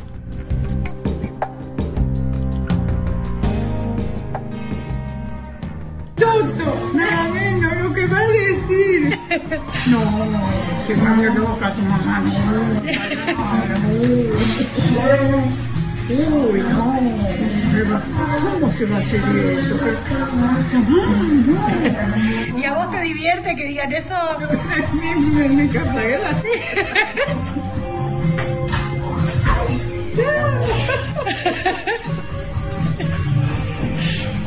Decir. 9.38 9.60
No, 9.86 10.00
se 10.86 10.94
vuelve 10.94 11.34
loca 11.34 11.74
tu 11.74 11.82
mamá, 11.82 12.20
no. 12.20 12.62
Uy, 16.06 16.60
no, 16.60 16.94
¿cómo 18.60 18.72
se 18.74 18.84
va 18.84 18.96
a 18.96 19.00
hacer 19.00 19.22
eso? 19.36 19.78
¿Y 22.56 22.64
a 22.64 22.74
vos 22.74 22.90
te 22.90 23.00
divierte 23.00 23.56
que 23.56 23.64
digan 23.66 23.92
eso? 23.92 24.14
Me, 24.92 25.48
me 25.48 25.64
así. 25.64 26.48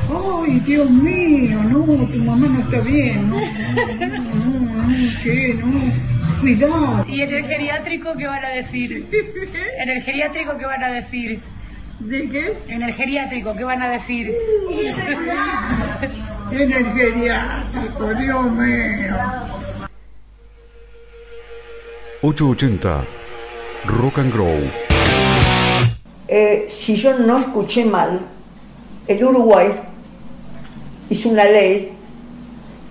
Ay, 0.10 0.60
Dios 0.62 0.90
mío, 0.90 1.62
no, 1.64 1.84
tu 2.08 2.18
mamá 2.20 2.48
no 2.48 2.60
está 2.62 2.80
bien, 2.80 3.30
no, 3.30 3.36
no, 3.36 4.08
no, 4.08 4.47
¿qué? 5.24 5.54
No, 5.54 6.40
cuidado. 6.42 7.06
¿Y 7.08 7.22
en 7.22 7.34
el 7.34 7.46
geriátrico 7.46 8.14
qué 8.18 8.28
van 8.28 8.46
a 8.46 8.50
decir? 8.50 9.08
¿En 9.80 9.90
el 9.90 10.02
geriátrico 10.02 10.58
qué 10.58 10.66
van 10.66 10.84
a 10.84 10.92
decir? 10.92 11.42
¿De 12.00 12.30
qué? 12.30 12.58
En 12.68 12.84
el 12.84 12.94
geriátrico, 12.94 13.56
¿qué 13.56 13.64
van 13.64 13.82
a 13.82 13.90
decir? 13.90 14.32
En 16.50 16.72
el 16.72 16.94
geriátrico, 16.94 18.14
Dios 18.14 18.52
mío. 18.54 19.18
880 22.22 23.04
Rock 23.86 24.20
and 24.20 24.34
Grow. 24.34 24.72
Eh, 26.30 26.68
si 26.70 26.96
yo 26.96 27.18
no 27.20 27.40
escuché 27.40 27.84
mal, 27.84 28.22
el 29.08 29.24
Uruguay 29.24 29.72
hizo 31.10 31.30
una 31.30 31.44
ley 31.44 31.92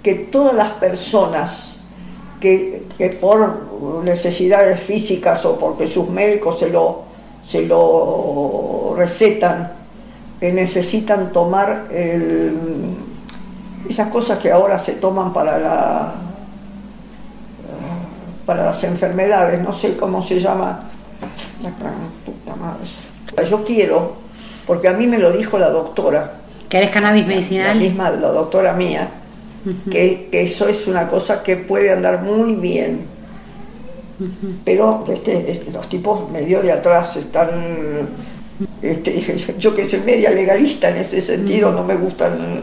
que 0.02 0.14
todas 0.14 0.54
las 0.54 0.72
personas 0.72 1.75
que, 2.40 2.84
que 2.96 3.08
por 3.10 4.02
necesidades 4.04 4.80
físicas 4.80 5.44
o 5.44 5.56
porque 5.58 5.86
sus 5.86 6.08
médicos 6.08 6.58
se 6.58 6.70
lo, 6.70 7.02
se 7.46 7.62
lo 7.66 8.94
recetan, 8.96 9.72
que 10.40 10.52
necesitan 10.52 11.32
tomar 11.32 11.86
el- 11.92 12.56
esas 13.88 14.08
cosas 14.08 14.38
que 14.38 14.50
ahora 14.50 14.78
se 14.78 14.92
toman 14.92 15.32
para 15.32 15.58
la 15.58 16.14
para 18.44 18.64
las 18.66 18.84
enfermedades, 18.84 19.60
no 19.60 19.72
sé 19.72 19.96
cómo 19.96 20.22
se 20.22 20.38
llama. 20.38 20.84
La 21.62 21.70
puta 21.70 22.54
madre. 22.54 23.48
Yo 23.50 23.64
quiero, 23.64 24.12
porque 24.68 24.86
a 24.88 24.92
mí 24.92 25.06
me 25.08 25.18
lo 25.18 25.32
dijo 25.32 25.58
la 25.58 25.70
doctora, 25.70 26.34
¿Querés 26.68 26.90
cannabis 26.90 27.22
la 27.22 27.28
medicinal? 27.28 27.78
misma, 27.78 28.10
la 28.10 28.28
doctora 28.28 28.72
mía, 28.72 29.08
que, 29.90 30.28
que 30.30 30.42
eso 30.44 30.68
es 30.68 30.86
una 30.86 31.08
cosa 31.08 31.42
que 31.42 31.56
puede 31.56 31.90
andar 31.90 32.22
muy 32.22 32.54
bien. 32.54 33.00
Pero 34.64 35.04
este, 35.12 35.50
este, 35.50 35.70
los 35.72 35.88
tipos 35.88 36.30
medio 36.30 36.62
de 36.62 36.72
atrás 36.72 37.16
están 37.16 38.08
Este, 38.80 39.22
yo 39.58 39.74
que 39.74 39.86
soy 39.86 40.00
media 40.00 40.30
legalista 40.30 40.88
en 40.88 40.96
ese 40.96 41.20
sentido, 41.20 41.72
no 41.72 41.84
me 41.84 41.94
gustan. 41.96 42.62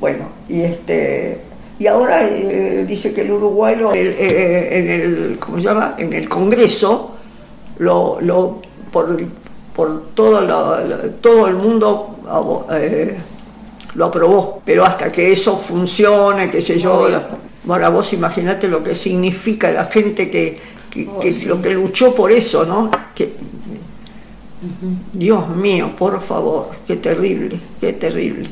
Bueno, 0.00 0.24
y 0.48 0.62
este 0.62 1.38
y 1.78 1.86
ahora 1.86 2.24
eh, 2.28 2.84
dice 2.88 3.12
que 3.14 3.22
el 3.22 3.30
Uruguay 3.32 3.76
lo- 3.76 3.92
el- 3.92 4.14
eh, 4.18 4.78
en 4.78 4.90
el 4.90 5.38
¿cómo 5.38 5.58
se 5.58 5.62
llama? 5.64 5.94
en 5.98 6.12
el 6.12 6.28
Congreso 6.28 7.12
lo, 7.78 8.20
lo 8.20 8.60
por, 8.92 9.16
por 9.74 10.08
todo 10.14 10.40
lo- 10.40 11.10
todo 11.20 11.46
el 11.46 11.54
mundo 11.54 12.16
eh, 12.72 13.16
lo 13.94 14.06
aprobó, 14.06 14.62
pero 14.64 14.84
hasta 14.84 15.10
que 15.12 15.32
eso 15.32 15.56
funcione, 15.58 16.48
qué 16.50 16.62
sé 16.62 16.78
yo, 16.78 17.08
la- 17.08 17.28
ahora 17.68 17.88
vos 17.90 18.12
imaginate 18.12 18.68
lo 18.68 18.82
que 18.82 18.94
significa 18.94 19.70
la 19.70 19.84
gente 19.86 20.30
que, 20.30 20.56
que- 20.90 21.08
que 21.20 21.46
lo 21.46 21.60
que 21.60 21.70
luchó 21.70 22.14
por 22.14 22.32
eso, 22.32 22.64
¿no? 22.64 22.90
Que, 23.14 23.32
Dios 25.12 25.48
mío, 25.48 25.90
por 25.98 26.20
favor, 26.22 26.70
qué 26.86 26.96
terrible, 26.96 27.58
qué 27.80 27.92
terrible. 27.94 28.48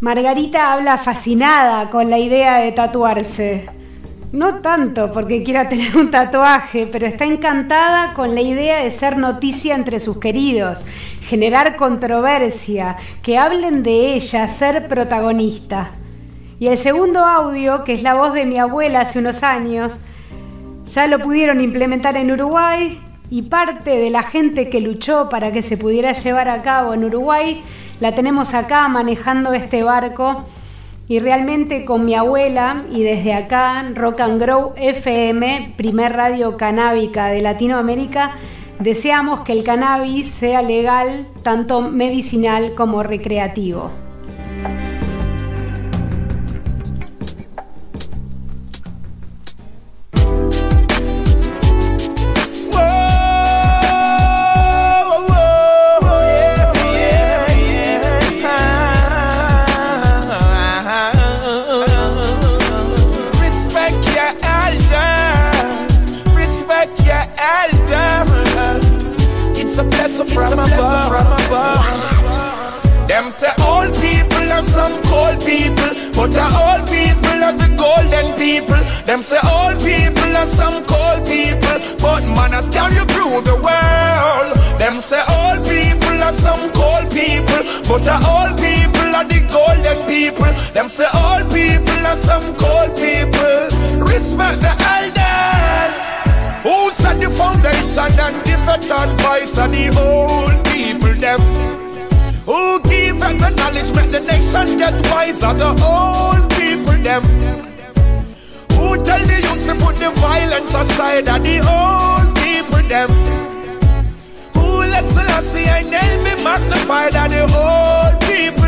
Margarita 0.00 0.72
habla 0.74 0.98
fascinada 0.98 1.90
con 1.90 2.10
la 2.10 2.18
idea 2.18 2.58
de 2.58 2.72
tatuarse. 2.72 3.66
No 4.36 4.56
tanto 4.56 5.12
porque 5.12 5.42
quiera 5.42 5.66
tener 5.70 5.96
un 5.96 6.10
tatuaje, 6.10 6.86
pero 6.86 7.06
está 7.06 7.24
encantada 7.24 8.12
con 8.12 8.34
la 8.34 8.42
idea 8.42 8.84
de 8.84 8.90
ser 8.90 9.16
noticia 9.16 9.74
entre 9.74 9.98
sus 9.98 10.18
queridos, 10.18 10.84
generar 11.22 11.76
controversia, 11.76 12.98
que 13.22 13.38
hablen 13.38 13.82
de 13.82 14.12
ella, 14.12 14.46
ser 14.46 14.88
protagonista. 14.88 15.92
Y 16.60 16.66
el 16.66 16.76
segundo 16.76 17.24
audio, 17.24 17.82
que 17.84 17.94
es 17.94 18.02
la 18.02 18.12
voz 18.12 18.34
de 18.34 18.44
mi 18.44 18.58
abuela 18.58 19.00
hace 19.00 19.20
unos 19.20 19.42
años, 19.42 19.94
ya 20.84 21.06
lo 21.06 21.18
pudieron 21.18 21.62
implementar 21.62 22.18
en 22.18 22.30
Uruguay 22.30 23.00
y 23.30 23.40
parte 23.40 23.96
de 23.96 24.10
la 24.10 24.24
gente 24.24 24.68
que 24.68 24.82
luchó 24.82 25.30
para 25.30 25.50
que 25.50 25.62
se 25.62 25.78
pudiera 25.78 26.12
llevar 26.12 26.50
a 26.50 26.60
cabo 26.60 26.92
en 26.92 27.04
Uruguay 27.04 27.62
la 28.00 28.14
tenemos 28.14 28.52
acá 28.52 28.86
manejando 28.88 29.54
este 29.54 29.82
barco 29.82 30.46
y 31.08 31.18
realmente 31.20 31.84
con 31.84 32.04
mi 32.04 32.14
abuela 32.14 32.84
y 32.90 33.02
desde 33.02 33.34
acá 33.34 33.84
Rock 33.94 34.20
and 34.20 34.40
Grow 34.40 34.72
FM, 34.76 35.74
primer 35.76 36.12
radio 36.12 36.56
canábica 36.56 37.28
de 37.28 37.42
Latinoamérica, 37.42 38.36
deseamos 38.80 39.40
que 39.40 39.52
el 39.52 39.64
cannabis 39.64 40.30
sea 40.30 40.62
legal 40.62 41.26
tanto 41.42 41.80
medicinal 41.80 42.74
como 42.74 43.02
recreativo. 43.02 43.90
Are 80.46 80.54
some 80.54 80.84
cold 80.86 81.26
people, 81.26 81.78
but 81.98 82.22
manners 82.24 82.68
carry 82.70 83.02
through 83.10 83.42
the 83.42 83.56
world. 83.66 84.50
Them 84.78 85.00
say 85.00 85.22
all 85.28 85.56
people 85.64 86.18
are 86.22 86.32
some 86.32 86.70
cold 86.72 87.10
people, 87.10 87.62
but 87.88 88.02
the 88.02 88.14
all 88.14 88.50
people 88.54 89.10
are 89.18 89.26
the 89.26 89.40
golden 89.50 89.98
people. 90.06 90.52
Them 90.72 90.88
say 90.88 91.06
all 91.12 91.42
people 91.50 92.02
are 92.06 92.16
some 92.16 92.46
cold 92.56 92.94
people. 92.94 93.58
Respect 94.06 94.60
the 94.60 94.72
elders. 94.94 95.98
Who 96.62 96.90
set 96.90 97.18
the 97.20 97.30
foundation 97.30 98.10
and 98.18 98.36
give 98.44 98.68
it 98.74 98.90
advice 98.90 99.58
and 99.58 99.74
the 99.74 99.86
old 99.98 100.64
people 100.70 101.14
them. 101.14 101.40
Who 102.46 102.80
give 102.82 103.18
them 103.18 103.38
the 103.38 103.50
knowledge, 103.50 103.94
make 103.96 104.10
the 104.12 104.20
nation 104.20 104.78
get 104.78 104.94
wiser, 105.10 105.54
the 105.54 105.70
old 105.82 106.50
people 106.50 106.98
them. 107.02 107.65
Who 108.96 109.04
tell 109.04 109.20
the 109.20 109.40
youth 109.42 109.66
to 109.66 109.74
put 109.84 109.98
the 109.98 110.10
violence 110.12 110.72
aside, 110.72 111.28
are 111.28 111.38
the 111.38 111.58
old 111.60 112.34
people 112.36 112.80
them. 112.88 113.10
Who 114.54 114.88
let 114.88 115.04
Selassie 115.04 115.68
and 115.68 115.90
name 115.90 116.24
be 116.24 116.42
magnified, 116.42 117.14
are 117.14 117.28
the 117.28 117.42
old 117.42 118.20
people 118.22 118.65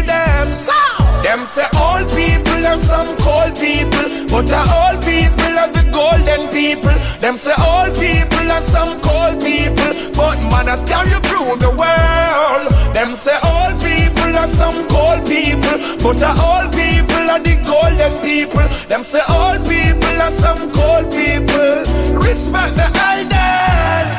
them 1.28 1.44
say 1.44 1.66
all 1.76 2.00
people 2.06 2.66
are 2.72 2.78
some 2.78 3.14
cold 3.18 3.52
people, 3.60 4.08
but 4.32 4.46
the 4.48 4.62
old 4.80 4.98
people 5.04 5.54
are 5.62 5.70
the 5.76 5.84
golden 5.92 6.48
people. 6.56 6.96
Them 7.20 7.36
say 7.36 7.52
all 7.52 7.88
people 7.92 8.46
are 8.56 8.64
some 8.64 8.98
cold 9.04 9.36
people, 9.44 9.92
but 10.16 10.40
manners 10.48 10.82
carry 10.88 11.20
through 11.28 11.52
the 11.60 11.72
world. 11.76 12.66
Them 12.96 13.14
say 13.14 13.36
all 13.44 13.72
people 13.76 14.32
are 14.40 14.48
some 14.48 14.88
cold 14.88 15.20
people, 15.28 15.76
but 16.00 16.16
the 16.16 16.32
old 16.32 16.72
people 16.72 17.24
are 17.34 17.42
the 17.44 17.56
golden 17.60 18.14
people. 18.24 18.64
Them 18.88 19.02
say 19.02 19.20
all 19.28 19.58
people 19.68 20.16
are 20.24 20.32
some 20.32 20.72
cold 20.72 21.12
people. 21.12 21.84
Respect 22.24 22.72
the 22.80 22.88
elders. 23.12 24.12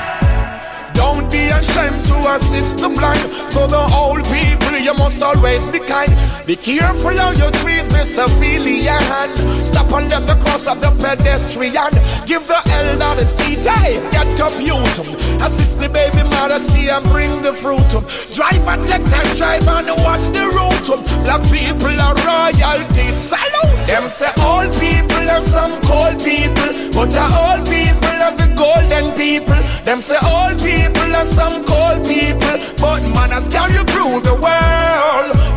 Don't 0.94 1.26
be 1.32 1.50
ashamed 1.50 2.06
to 2.06 2.18
assist 2.38 2.78
the 2.78 2.90
blind. 2.90 3.26
For 3.50 3.66
the 3.68 3.82
old 3.98 4.24
people, 4.30 4.69
you 4.80 4.94
must 4.94 5.22
always 5.22 5.70
be 5.70 5.80
kind. 5.80 6.14
Be 6.46 6.56
careful 6.56 7.16
how 7.18 7.32
you 7.32 7.50
treat 7.62 7.88
the 7.90 8.04
civilian. 8.04 9.36
Stop 9.64 9.92
and 9.94 10.10
let 10.10 10.26
the 10.28 10.36
cross 10.36 10.68
of 10.68 10.82
the 10.82 10.92
pedestrian. 11.02 11.94
Give 12.26 12.46
the 12.48 12.60
elder 12.78 13.16
the 13.20 13.26
seat. 13.26 13.60
Hey, 13.60 14.00
get 14.12 14.40
up, 14.40 14.56
youth. 14.60 15.00
Assist 15.42 15.80
the 15.80 15.90
baby 15.90 16.24
mother, 16.30 16.60
see 16.60 16.90
and 16.90 17.06
bring 17.12 17.42
the 17.42 17.54
fruit. 17.54 17.90
Drive 18.34 18.68
and 18.68 18.88
take 18.88 19.06
time, 19.06 19.36
drive 19.36 19.68
and 19.68 19.90
watch 20.04 20.26
the 20.32 20.46
route. 20.56 20.90
Black 21.26 21.44
people 21.52 21.96
are 22.00 22.16
royalty. 22.28 23.10
Salute. 23.12 23.88
Them 23.88 24.08
say 24.08 24.32
all 24.38 24.70
people 24.80 25.26
are 25.30 25.42
some 25.42 25.82
cold 25.82 26.24
people, 26.24 26.70
but 26.94 27.10
the 27.10 27.26
old 27.26 27.66
people 27.66 28.18
are 28.26 28.36
the 28.38 28.50
golden 28.56 29.12
people. 29.18 29.60
Them 29.84 30.00
say 30.00 30.18
all 30.22 30.54
people 30.56 31.16
are 31.16 31.26
some 31.26 31.66
cold 31.66 32.06
people, 32.06 32.58
but 32.80 33.02
manners 33.16 33.48
carry 33.50 33.82
through 33.90 34.22
the 34.22 34.38
world. 34.42 34.69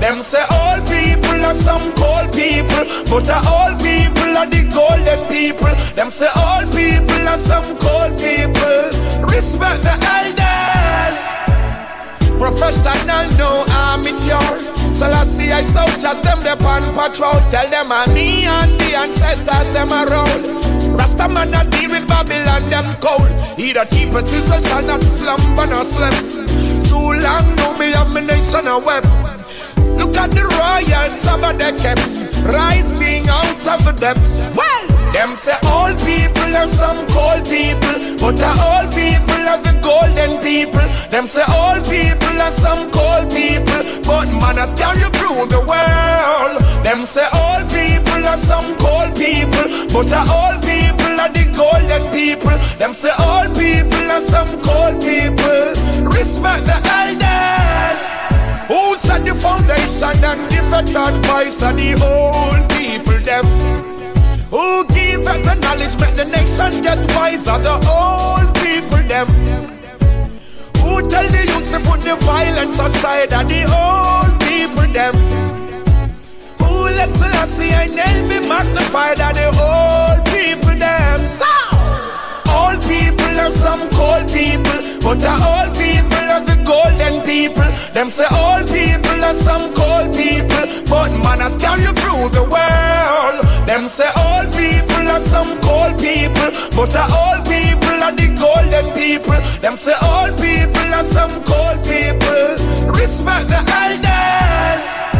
Them 0.03 0.21
say 0.21 0.45
all 0.51 0.79
people 0.81 1.41
are 1.47 1.55
some 1.55 1.93
cold 1.95 2.33
people, 2.33 2.85
but 3.09 3.25
the 3.25 3.39
old 3.39 3.79
people 3.79 4.37
are 4.37 4.51
the 4.51 4.63
golden 4.75 5.21
people. 5.29 5.73
Them 5.95 6.11
say 6.11 6.29
all 6.35 6.63
people 6.67 7.29
are 7.29 7.39
some 7.39 7.79
cold 7.79 8.19
people. 8.19 8.91
Respect 9.31 9.83
the 9.87 9.95
elders. 10.19 11.19
Professional, 12.37 13.31
no 13.39 13.65
amateur. 13.69 14.73
So 14.93 15.07
I 15.07 15.25
see 15.25 15.53
I 15.53 15.63
soldiers, 15.63 16.21
them 16.21 16.41
the 16.41 16.57
pan 16.59 16.83
patrol. 16.95 17.41
Tell 17.51 17.71
them 17.71 17.93
I'm 17.93 18.13
me 18.13 18.45
and 18.45 18.79
the 18.81 18.95
ancestors, 18.97 19.71
them 19.73 19.93
a 21.23 21.29
man 21.29 21.51
not 21.51 21.71
deal 21.71 21.91
with 21.91 22.07
Babylon, 22.09 22.69
them 22.69 22.97
cold. 23.01 23.31
He 23.57 23.73
keep 23.73 24.13
it 24.13 24.29
his 24.29 24.47
soul 24.47 24.61
shall 24.61 24.83
not 24.83 25.03
slumber 25.03 25.67
nor 25.67 25.85
sleep. 25.85 26.19
Too 26.89 27.09
long, 27.25 27.47
no 27.57 27.79
me 27.79 27.93
have 27.93 28.13
my 28.13 28.21
nation 28.21 28.67
a 28.67 28.79
web. 28.79 29.05
Look 29.99 30.17
at 30.17 30.31
the 30.31 30.43
royal 30.43 31.11
Sabbath 31.11 31.59
they 31.59 31.73
kept 31.79 32.03
rising 32.51 33.29
out 33.29 33.67
of 33.73 33.85
the 33.85 33.93
depths. 33.93 34.51
Well, 34.57 34.87
them 35.13 35.35
say 35.35 35.57
all 35.63 35.95
people 35.95 36.53
are 36.57 36.67
some 36.67 37.07
cold 37.15 37.45
people, 37.47 37.97
but 38.19 38.35
the 38.43 38.53
old 38.71 38.89
people 38.91 39.43
are 39.53 39.63
the 39.63 39.75
golden 39.81 40.43
people. 40.43 40.87
Them 41.11 41.27
say 41.27 41.45
all 41.47 41.79
people 41.83 42.37
are 42.47 42.57
some 42.65 42.91
cold 42.91 43.31
people, 43.31 43.83
but 44.03 44.27
manners 44.43 44.75
carry 44.75 45.07
through 45.17 45.47
the 45.55 45.63
world. 45.71 46.57
Them 46.83 47.05
say 47.05 47.27
all 47.33 47.63
people 47.69 48.23
are 48.27 48.43
some 48.51 48.75
cold 48.79 49.15
people, 49.15 49.67
but 49.95 50.07
the 50.11 50.19
old 50.19 50.59
people 50.63 50.63
are 50.63 50.73
the 50.73 50.82
golden 51.63 52.03
people. 52.11 52.57
Them 52.81 52.93
say 52.93 53.13
all 53.19 53.47
people 53.55 54.07
are 54.17 54.25
some 54.35 54.51
cold 54.67 55.01
people. 55.01 55.63
Respect 56.17 56.65
the 56.71 56.79
elders. 56.99 58.03
Who 58.71 58.97
set 58.97 59.21
the 59.25 59.35
foundation 59.45 60.17
and 60.31 60.41
give 60.51 60.73
it 60.81 60.97
advice 61.07 61.63
and 61.63 61.79
the 61.79 61.91
old 62.11 62.63
people 62.75 63.21
them? 63.29 63.47
Who 64.55 64.85
give 64.97 65.25
them 65.25 65.41
the 65.43 65.55
knowledge, 65.63 65.95
make 66.01 66.17
the 66.17 66.27
nation 66.27 66.83
get 66.83 66.99
wiser, 67.15 67.59
the 67.67 67.75
old 67.99 68.49
people 68.63 69.05
them? 69.13 69.29
Who 70.83 70.93
tell 71.09 71.29
the 71.37 71.43
youth 71.51 71.69
to 71.73 71.79
put 71.89 72.01
the 72.03 72.17
violence 72.17 72.79
aside 72.79 73.33
and 73.33 73.49
the 73.49 73.63
old 73.83 74.33
people 74.47 74.89
them? 74.99 75.15
Who 76.61 76.75
let 76.99 77.11
Selassie 77.11 77.73
and 77.81 77.95
name 77.95 78.29
be 78.29 78.49
magnified 78.49 79.21
and 79.21 79.37
the 79.37 79.49
old 79.69 80.21
people 80.27 80.77
them? 80.79 81.25
So, 81.25 81.52
all 83.43 83.51
some 83.51 83.91
cold 83.91 84.27
people, 84.33 84.79
But 85.03 85.19
the 85.19 85.35
old 85.35 85.75
people 85.75 86.27
are 86.35 86.45
the 86.45 86.57
golden 86.65 87.15
people. 87.27 87.71
Them 87.93 88.09
say 88.09 88.27
all 88.31 88.61
people 88.61 89.21
are 89.29 89.35
some 89.35 89.75
cold 89.75 90.15
people. 90.15 90.65
But 90.87 91.11
manners 91.25 91.57
carry 91.59 91.83
you 91.83 91.93
through 91.93 92.29
the 92.39 92.45
world. 92.55 93.39
Them 93.67 93.89
say 93.89 94.11
all 94.15 94.45
people 94.47 95.05
are 95.15 95.25
some 95.35 95.61
cold 95.61 95.99
people. 95.99 96.51
But 96.77 96.91
the 96.97 97.05
old 97.23 97.43
people 97.51 97.99
are 98.07 98.15
the 98.15 98.29
golden 98.39 98.87
people. 98.95 99.39
Them 99.61 99.77
say 99.77 99.95
all 100.01 100.31
people 100.47 100.89
are 100.99 101.05
some 101.05 101.35
cold 101.51 101.79
people. 101.83 102.47
Respect 102.95 103.49
the 103.49 103.61
elders. 103.83 105.12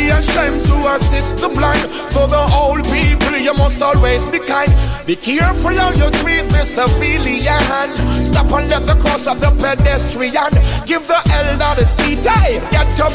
Be 0.00 0.08
to 0.08 0.76
assist 0.96 1.36
the 1.42 1.48
blind. 1.48 1.84
For 2.12 2.26
the 2.26 2.40
old 2.56 2.84
people, 2.88 3.36
you 3.36 3.52
must 3.54 3.82
always 3.82 4.30
be 4.30 4.38
kind. 4.38 4.72
Be 5.06 5.14
careful 5.14 5.76
how 5.76 5.92
you 5.92 6.08
treat 6.22 6.48
the 6.48 6.64
civilian. 6.64 7.90
Stop 8.22 8.50
and 8.56 8.70
let 8.70 8.86
the 8.86 8.94
cross 8.94 9.26
of 9.26 9.40
the 9.40 9.50
pedestrian. 9.60 10.52
Give 10.86 11.06
the 11.06 11.20
elder 11.36 11.72
the 11.78 11.84
seat. 11.84 12.24
Hey, 12.24 12.60
get 12.70 12.98
up. 13.00 13.12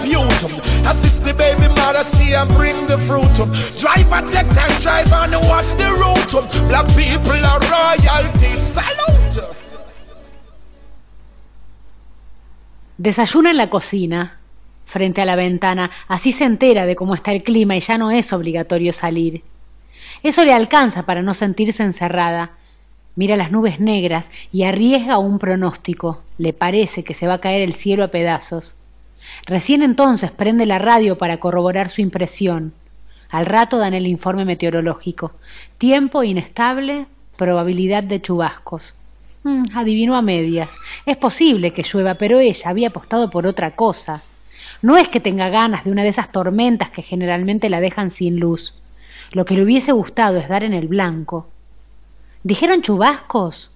Assist 0.86 1.24
the 1.24 1.34
baby 1.34 1.68
mother, 1.70 2.04
see 2.04 2.34
and 2.34 2.50
bring 2.54 2.78
the 2.86 2.98
fruit. 2.98 3.36
Drive 3.82 4.12
take 4.32 4.50
time, 4.54 4.76
drive 4.80 5.12
and 5.12 5.34
watch 5.50 5.72
the 5.82 5.90
route. 6.02 6.36
Black 6.70 6.88
people 6.94 7.42
are 7.52 7.62
royalty. 7.74 8.54
Salute. 8.56 9.42
Desayuna 12.98 13.50
en 13.50 13.58
la 13.58 13.70
cocina, 13.70 14.40
frente 14.86 15.22
a 15.22 15.26
la 15.26 15.36
ventana, 15.36 15.92
así 16.08 16.32
se 16.32 16.46
entera 16.46 16.86
de 16.86 16.96
cómo 16.96 17.16
está 17.16 17.32
el 17.32 17.44
clima 17.44 17.76
y 17.76 17.82
ya 17.82 17.98
no 17.98 18.12
es 18.12 18.32
obligatorio 18.34 18.94
salir. 18.94 19.44
Eso 20.24 20.44
le 20.46 20.54
alcanza 20.54 21.04
para 21.04 21.22
no 21.22 21.34
sentirse 21.34 21.84
encerrada. 21.84 22.52
Mira 23.16 23.38
las 23.38 23.52
nubes 23.52 23.80
negras 23.80 24.30
y 24.52 24.64
arriesga 24.64 25.18
un 25.18 25.40
pronóstico. 25.40 26.22
Le 26.38 26.54
parece 26.54 27.04
que 27.04 27.14
se 27.14 27.28
va 27.28 27.36
a 27.36 27.42
caer 27.42 27.62
el 27.62 27.76
cielo 27.76 28.04
a 28.04 28.10
pedazos. 28.10 28.76
Recién 29.46 29.82
entonces 29.82 30.32
prende 30.32 30.66
la 30.66 30.80
radio 30.80 31.18
para 31.18 31.38
corroborar 31.38 31.90
su 31.90 32.02
impresión. 32.02 32.74
Al 33.30 33.46
rato 33.46 33.78
dan 33.78 33.94
el 33.94 34.08
informe 34.08 34.46
meteorológico. 34.46 35.32
Tiempo 35.78 36.24
inestable, 36.24 37.08
probabilidad 37.38 38.04
de 38.04 38.22
chubascos. 38.22 38.94
Mm, 39.44 39.66
adivinó 39.76 40.16
a 40.16 40.22
medias. 40.22 40.74
Es 41.06 41.18
posible 41.18 41.72
que 41.72 41.84
llueva, 41.84 42.16
pero 42.16 42.40
ella 42.40 42.70
había 42.70 42.90
apostado 42.90 43.30
por 43.30 43.46
otra 43.46 43.72
cosa. 43.72 44.24
No 44.82 44.97
es 44.97 45.07
que 45.07 45.20
tenga 45.20 45.49
ganas 45.49 45.84
de 45.84 45.91
una 45.91 46.03
de 46.03 46.09
esas 46.09 46.32
tormentas 46.32 46.89
que 46.89 47.01
generalmente 47.01 47.70
la 47.70 47.80
dejan 47.80 48.11
sin 48.11 48.39
luz. 48.39 48.74
Lo 49.32 49.45
que 49.45 49.55
le 49.55 49.63
hubiese 49.63 49.91
gustado 49.91 50.38
es 50.38 50.47
dar 50.47 50.63
en 50.63 50.74
el 50.74 50.88
blanco. 50.88 51.49
¿Dijeron 52.43 52.82
chubascos? 52.82 53.72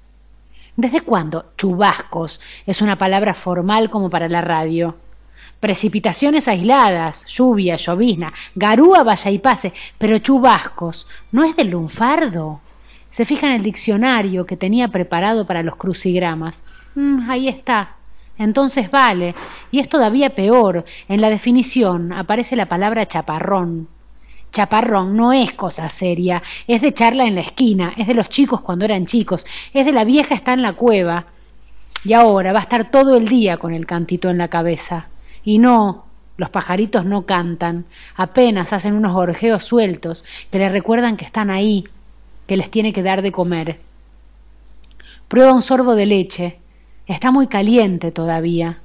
¿Desde 0.76 1.02
cuándo 1.02 1.52
chubascos 1.58 2.40
es 2.66 2.82
una 2.82 2.98
palabra 2.98 3.34
formal 3.34 3.90
como 3.90 4.10
para 4.10 4.30
la 4.30 4.42
radio? 4.42 4.96
Precipitaciones 5.60 6.48
aisladas, 6.48 7.26
lluvia, 7.28 7.76
llovizna, 7.76 8.32
garúa, 8.56 9.04
vaya 9.04 9.32
y 9.32 9.40
pase, 9.40 9.74
pero 9.98 10.20
chubascos, 10.20 11.06
¿no 11.32 11.44
es 11.44 11.56
del 11.58 11.72
lunfardo? 11.72 12.62
Se 13.10 13.26
fija 13.26 13.48
en 13.48 13.54
el 13.54 13.64
diccionario 13.64 14.46
que 14.46 14.56
tenía 14.56 14.88
preparado 14.88 15.46
para 15.46 15.64
los 15.64 15.76
crucigramas. 15.76 16.62
Mm, 16.96 17.30
ahí 17.30 17.50
está. 17.50 17.96
Entonces 18.40 18.90
vale. 18.90 19.36
Y 19.70 19.80
es 19.80 19.90
todavía 19.90 20.32
peor. 20.32 20.86
En 21.08 21.22
la 21.22 21.30
definición 21.30 22.12
aparece 22.12 22.56
la 22.56 22.66
palabra 22.66 23.08
chaparrón. 23.08 23.88
Chaparrón 24.52 25.16
no 25.16 25.32
es 25.32 25.54
cosa 25.54 25.88
seria, 25.90 26.42
es 26.66 26.82
de 26.82 26.92
charla 26.92 27.26
en 27.26 27.36
la 27.36 27.42
esquina, 27.42 27.94
es 27.98 28.08
de 28.08 28.16
los 28.16 28.30
chicos 28.30 28.62
cuando 28.62 28.84
eran 28.84 29.06
chicos, 29.06 29.46
es 29.76 29.86
de 29.86 29.92
la 29.92 30.04
vieja 30.04 30.34
está 30.34 30.54
en 30.54 30.64
la 30.64 30.74
cueva. 30.74 31.26
Y 32.04 32.14
ahora 32.14 32.52
va 32.52 32.60
a 32.60 32.64
estar 32.64 32.90
todo 32.90 33.16
el 33.16 33.28
día 33.28 33.58
con 33.58 33.76
el 33.76 33.86
cantito 33.86 34.28
en 34.30 34.40
la 34.40 34.48
cabeza. 34.48 35.08
Y 35.44 35.60
no, 35.60 36.06
los 36.38 36.50
pajaritos 36.50 37.06
no 37.06 37.28
cantan, 37.28 37.86
apenas 38.16 38.74
hacen 38.74 38.96
unos 38.96 39.14
gorjeos 39.14 39.66
sueltos 39.66 40.24
que 40.52 40.58
le 40.58 40.70
recuerdan 40.70 41.16
que 41.16 41.26
están 41.26 41.52
ahí, 41.52 41.88
que 42.48 42.58
les 42.58 42.72
tiene 42.72 42.92
que 42.92 43.04
dar 43.04 43.22
de 43.22 43.32
comer. 43.32 43.80
Prueba 45.28 45.54
un 45.54 45.62
sorbo 45.62 45.94
de 45.94 46.08
leche. 46.08 46.58
Está 47.10 47.32
muy 47.32 47.48
caliente 47.48 48.12
todavía. 48.12 48.78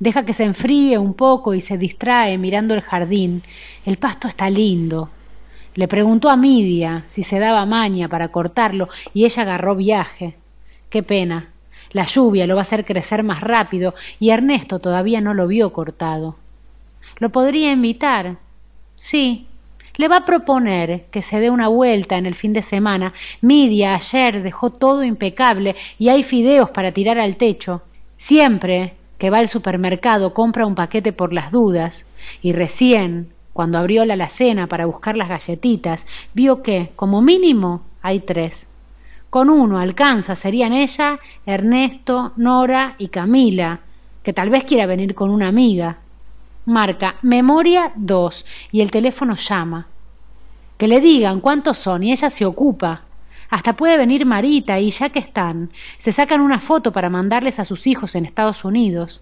Deja 0.00 0.24
que 0.24 0.32
se 0.32 0.42
enfríe 0.42 0.98
un 0.98 1.14
poco 1.14 1.54
y 1.54 1.60
se 1.60 1.78
distrae 1.78 2.36
mirando 2.36 2.74
el 2.74 2.80
jardín. 2.80 3.44
El 3.86 3.96
pasto 3.96 4.26
está 4.26 4.50
lindo. 4.50 5.08
Le 5.76 5.86
preguntó 5.86 6.30
a 6.30 6.36
Midia 6.36 7.04
si 7.06 7.22
se 7.22 7.38
daba 7.38 7.64
maña 7.66 8.08
para 8.08 8.32
cortarlo 8.32 8.88
y 9.14 9.24
ella 9.24 9.42
agarró 9.42 9.76
viaje. 9.76 10.34
Qué 10.90 11.04
pena. 11.04 11.50
La 11.92 12.06
lluvia 12.06 12.48
lo 12.48 12.56
va 12.56 12.62
a 12.62 12.66
hacer 12.66 12.84
crecer 12.84 13.22
más 13.22 13.40
rápido 13.40 13.94
y 14.18 14.30
Ernesto 14.30 14.80
todavía 14.80 15.20
no 15.20 15.32
lo 15.32 15.46
vio 15.46 15.72
cortado. 15.72 16.34
¿Lo 17.18 17.30
podría 17.30 17.70
invitar? 17.70 18.38
Sí. 18.96 19.46
Le 20.00 20.08
va 20.08 20.16
a 20.16 20.24
proponer 20.24 21.04
que 21.10 21.20
se 21.20 21.40
dé 21.40 21.50
una 21.50 21.68
vuelta 21.68 22.16
en 22.16 22.24
el 22.24 22.34
fin 22.34 22.54
de 22.54 22.62
semana. 22.62 23.12
Midia 23.42 23.96
ayer 23.96 24.42
dejó 24.42 24.70
todo 24.70 25.04
impecable 25.04 25.76
y 25.98 26.08
hay 26.08 26.22
fideos 26.22 26.70
para 26.70 26.92
tirar 26.92 27.18
al 27.18 27.36
techo. 27.36 27.82
Siempre 28.16 28.94
que 29.18 29.28
va 29.28 29.40
al 29.40 29.50
supermercado 29.50 30.32
compra 30.32 30.64
un 30.64 30.74
paquete 30.74 31.12
por 31.12 31.34
las 31.34 31.52
dudas 31.52 32.06
y 32.40 32.54
recién, 32.54 33.34
cuando 33.52 33.76
abrió 33.76 34.06
la 34.06 34.14
alacena 34.14 34.68
para 34.68 34.86
buscar 34.86 35.18
las 35.18 35.28
galletitas, 35.28 36.06
vio 36.32 36.62
que, 36.62 36.92
como 36.96 37.20
mínimo, 37.20 37.82
hay 38.00 38.20
tres. 38.20 38.66
Con 39.28 39.50
uno 39.50 39.78
alcanza, 39.78 40.34
serían 40.34 40.72
ella, 40.72 41.18
Ernesto, 41.44 42.32
Nora 42.36 42.94
y 42.96 43.08
Camila, 43.08 43.80
que 44.22 44.32
tal 44.32 44.48
vez 44.48 44.64
quiera 44.64 44.86
venir 44.86 45.14
con 45.14 45.28
una 45.28 45.48
amiga. 45.48 45.98
Marca 46.64 47.16
memoria 47.20 47.92
2 47.96 48.46
y 48.72 48.80
el 48.80 48.90
teléfono 48.90 49.36
llama. 49.36 49.89
Que 50.80 50.88
le 50.88 51.00
digan 51.00 51.40
cuántos 51.40 51.76
son 51.76 52.02
y 52.02 52.10
ella 52.10 52.30
se 52.30 52.46
ocupa. 52.46 53.02
Hasta 53.50 53.74
puede 53.74 53.98
venir 53.98 54.24
Marita 54.24 54.80
y 54.80 54.90
ya 54.90 55.10
que 55.10 55.18
están, 55.18 55.68
se 55.98 56.10
sacan 56.10 56.40
una 56.40 56.58
foto 56.58 56.90
para 56.90 57.10
mandarles 57.10 57.58
a 57.58 57.66
sus 57.66 57.86
hijos 57.86 58.14
en 58.14 58.24
Estados 58.24 58.64
Unidos. 58.64 59.20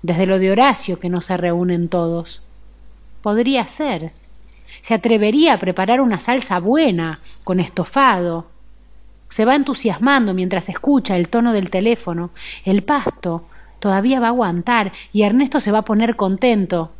Desde 0.00 0.24
lo 0.24 0.38
de 0.38 0.50
Horacio 0.50 0.98
que 0.98 1.10
no 1.10 1.20
se 1.20 1.36
reúnen 1.36 1.90
todos. 1.90 2.40
Podría 3.20 3.66
ser. 3.66 4.12
Se 4.80 4.94
atrevería 4.94 5.52
a 5.52 5.58
preparar 5.58 6.00
una 6.00 6.20
salsa 6.20 6.58
buena, 6.58 7.20
con 7.44 7.60
estofado. 7.60 8.46
Se 9.28 9.44
va 9.44 9.56
entusiasmando 9.56 10.32
mientras 10.32 10.70
escucha 10.70 11.18
el 11.18 11.28
tono 11.28 11.52
del 11.52 11.68
teléfono. 11.68 12.30
El 12.64 12.82
pasto 12.82 13.44
todavía 13.78 14.20
va 14.20 14.28
a 14.28 14.30
aguantar 14.30 14.90
y 15.12 15.24
Ernesto 15.24 15.60
se 15.60 15.70
va 15.70 15.80
a 15.80 15.84
poner 15.84 16.16
contento. 16.16 16.92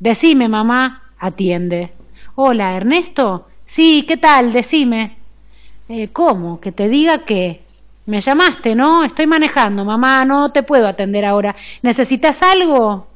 Decime, 0.00 0.48
mamá, 0.48 1.02
atiende. 1.18 1.92
Hola, 2.34 2.74
Ernesto. 2.78 3.46
Sí, 3.66 4.06
¿qué 4.08 4.16
tal? 4.16 4.54
Decime. 4.54 5.16
Eh, 5.90 6.08
¿Cómo? 6.14 6.60
¿Que 6.60 6.72
te 6.72 6.88
diga 6.88 7.18
qué? 7.18 7.60
Me 8.06 8.22
llamaste, 8.22 8.74
¿no? 8.74 9.04
Estoy 9.04 9.26
manejando, 9.26 9.84
mamá, 9.84 10.24
no 10.24 10.50
te 10.50 10.62
puedo 10.62 10.88
atender 10.88 11.26
ahora. 11.26 11.54
¿Necesitas 11.82 12.42
algo? 12.42 13.06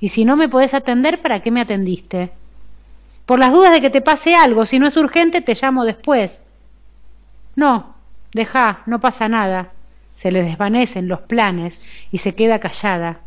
Y 0.00 0.08
si 0.08 0.24
no 0.24 0.36
me 0.36 0.48
podés 0.48 0.72
atender, 0.72 1.20
¿para 1.20 1.40
qué 1.42 1.50
me 1.50 1.60
atendiste? 1.60 2.30
Por 3.26 3.38
las 3.38 3.52
dudas 3.52 3.72
de 3.72 3.82
que 3.82 3.90
te 3.90 4.00
pase 4.00 4.34
algo, 4.34 4.64
si 4.64 4.78
no 4.78 4.86
es 4.86 4.96
urgente, 4.96 5.42
te 5.42 5.54
llamo 5.54 5.84
después. 5.84 6.40
No, 7.56 7.94
deja, 8.32 8.80
no 8.86 9.00
pasa 9.00 9.28
nada. 9.28 9.72
Se 10.14 10.32
le 10.32 10.42
desvanecen 10.42 11.08
los 11.08 11.20
planes 11.20 11.78
y 12.10 12.18
se 12.18 12.34
queda 12.34 12.58
callada. 12.58 13.20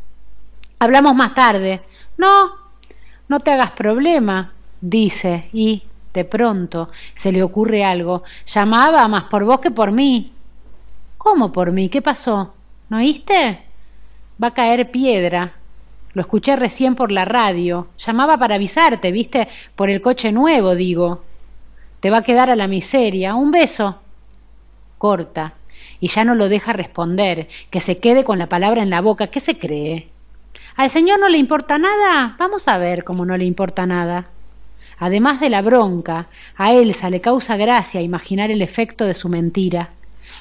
Hablamos 0.80 1.14
más 1.14 1.36
tarde. 1.36 1.82
No, 2.18 2.56
no 3.28 3.42
te 3.42 3.52
hagas 3.52 3.72
problema, 3.72 4.54
dice, 4.84 5.48
y 5.54 5.84
de 6.14 6.26
pronto 6.26 6.90
se 7.16 7.32
le 7.32 7.42
ocurre 7.42 7.84
algo. 7.84 8.24
Llamaba 8.46 9.08
más 9.08 9.24
por 9.24 9.46
vos 9.46 9.60
que 9.60 9.72
por 9.72 9.92
mí. 9.92 10.34
¿Cómo 11.18 11.52
por 11.52 11.72
mí? 11.72 11.90
¿Qué 11.90 12.02
pasó? 12.02 12.54
¿No 12.90 12.98
oíste? 12.98 13.60
Va 14.42 14.50
a 14.50 14.54
caer 14.54 14.92
piedra. 14.92 15.54
Lo 16.14 16.22
escuché 16.22 16.56
recién 16.56 16.96
por 16.96 17.12
la 17.12 17.26
radio. 17.26 17.88
Llamaba 17.98 18.38
para 18.38 18.56
avisarte, 18.56 19.12
viste, 19.12 19.48
por 19.76 19.90
el 19.90 20.02
coche 20.02 20.32
nuevo, 20.32 20.76
digo. 20.76 21.24
Te 22.02 22.10
va 22.10 22.18
a 22.18 22.24
quedar 22.24 22.50
a 22.50 22.56
la 22.56 22.68
miseria. 22.68 23.36
Un 23.36 23.52
beso. 23.52 24.00
Corta. 24.98 25.54
Y 26.00 26.10
ya 26.10 26.26
no 26.26 26.36
lo 26.36 26.50
deja 26.50 26.74
responder, 26.74 27.48
que 27.72 27.80
se 27.80 27.98
quede 28.00 28.26
con 28.26 28.38
la 28.38 28.48
palabra 28.48 28.84
en 28.84 28.90
la 28.90 29.02
boca. 29.02 29.28
¿Qué 29.28 29.40
se 29.40 29.58
cree? 29.58 30.10
¿Al 30.76 30.90
señor 30.90 31.20
no 31.20 31.30
le 31.30 31.38
importa 31.38 31.78
nada? 31.78 32.36
Vamos 32.38 32.68
a 32.68 32.78
ver 32.78 33.06
cómo 33.06 33.26
no 33.26 33.38
le 33.38 33.46
importa 33.46 33.86
nada. 33.86 34.28
Además 35.04 35.42
de 35.42 35.50
la 35.50 35.62
bronca, 35.62 36.28
a 36.56 36.72
Elsa 36.72 37.10
le 37.10 37.20
causa 37.20 37.58
gracia 37.58 38.00
imaginar 38.00 38.52
el 38.52 38.62
efecto 38.62 39.04
de 39.04 39.16
su 39.16 39.28
mentira. 39.28 39.90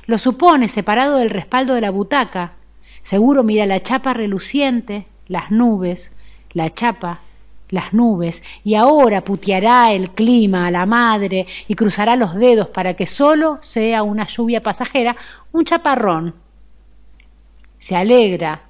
Lo 0.07 0.19
supone 0.19 0.69
separado 0.69 1.17
del 1.17 1.31
respaldo 1.31 1.75
de 1.75 1.81
la 1.81 1.91
butaca. 1.91 2.53
Seguro 3.03 3.43
mira 3.43 3.67
la 3.67 3.83
chapa 3.83 4.15
reluciente, 4.15 5.07
las 5.27 5.51
nubes, 5.51 6.13
la 6.53 6.73
chapa, 6.73 7.23
las 7.71 7.93
nubes, 7.93 8.41
y 8.63 8.77
ahora 8.77 9.23
puteará 9.23 9.91
el 9.91 10.11
clima 10.11 10.69
a 10.69 10.71
la 10.71 10.87
madre 10.87 11.49
y 11.67 11.75
cruzará 11.75 12.15
los 12.15 12.37
dedos 12.37 12.69
para 12.69 12.95
que 12.95 13.07
solo 13.07 13.59
sea 13.63 14.05
una 14.05 14.29
lluvia 14.29 14.63
pasajera, 14.63 15.17
un 15.51 15.65
chaparrón. 15.65 16.37
Se 17.81 17.97
alegra 17.97 18.61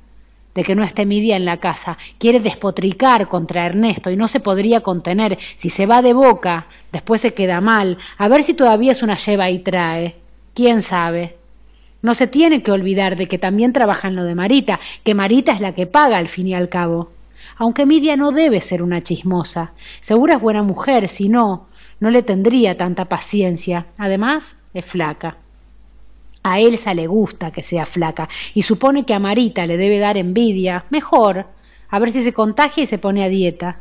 de 0.55 0.63
que 0.63 0.75
no 0.75 0.85
esté 0.85 1.07
Midia 1.07 1.37
en 1.37 1.45
la 1.45 1.59
casa. 1.59 1.99
Quiere 2.19 2.41
despotricar 2.41 3.29
contra 3.29 3.67
Ernesto 3.67 4.11
y 4.11 4.17
no 4.17 4.29
se 4.29 4.41
podría 4.41 4.81
contener. 4.81 5.39
Si 5.57 5.71
se 5.71 5.87
va 5.87 6.03
de 6.03 6.13
boca, 6.13 6.67
después 6.93 7.21
se 7.21 7.35
queda 7.35 7.61
mal. 7.61 7.99
A 8.19 8.29
ver 8.29 8.43
si 8.45 8.55
todavía 8.55 8.93
es 8.93 9.03
una 9.03 9.17
lleva 9.17 9.51
y 9.51 9.61
trae. 9.61 10.17
¿Quién 10.55 10.83
sabe? 10.83 11.37
No 12.03 12.15
se 12.15 12.27
tiene 12.27 12.63
que 12.63 12.73
olvidar 12.73 13.17
de 13.17 13.29
que 13.29 13.39
también 13.39 13.73
trabaja 13.73 14.09
en 14.09 14.17
lo 14.17 14.25
de 14.25 14.35
Marita, 14.35 14.81
que 15.05 15.15
Marita 15.15 15.53
es 15.53 15.61
la 15.61 15.73
que 15.73 15.87
paga 15.87 16.19
al 16.19 16.29
fin 16.29 16.49
y 16.49 16.55
al 16.55 16.69
cabo. 16.69 17.11
Aunque 17.57 17.87
Midia 17.87 18.17
no 18.17 18.33
debe 18.33 18.61
ser 18.61 18.83
una 18.83 19.03
chismosa. 19.03 19.73
Segura 20.01 20.35
es 20.35 20.41
buena 20.41 20.63
mujer, 20.63 21.09
si 21.09 21.29
no, 21.29 21.67
no 22.01 22.11
le 22.11 22.23
tendría 22.23 22.77
tanta 22.77 23.05
paciencia. 23.05 23.87
Además, 23.99 24.57
es 24.75 24.85
flaca. 24.85 25.37
A 26.43 26.59
Elsa 26.61 26.95
le 26.95 27.07
gusta 27.07 27.51
que 27.51 27.63
sea 27.63 27.87
flaca 27.87 28.29
y 28.55 28.63
supone 28.63 29.05
que 29.05 29.15
a 29.15 29.19
Marita 29.19 29.67
le 29.67 29.77
debe 29.77 29.99
dar 29.99 30.17
envidia. 30.17 30.85
Mejor, 30.91 31.47
a 31.89 31.99
ver 31.99 32.13
si 32.13 32.23
se 32.23 32.33
contagia 32.33 32.83
y 32.83 32.87
se 32.87 32.99
pone 32.99 33.25
a 33.25 33.29
dieta. 33.29 33.79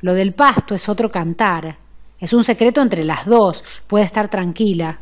Lo 0.00 0.14
del 0.14 0.32
pasto 0.32 0.74
es 0.74 0.88
otro 0.88 1.10
cantar. 1.10 1.76
Es 2.20 2.32
un 2.32 2.44
secreto 2.44 2.82
entre 2.82 3.04
las 3.04 3.26
dos. 3.26 3.64
Puede 3.86 4.04
estar 4.04 4.28
tranquila. 4.28 4.98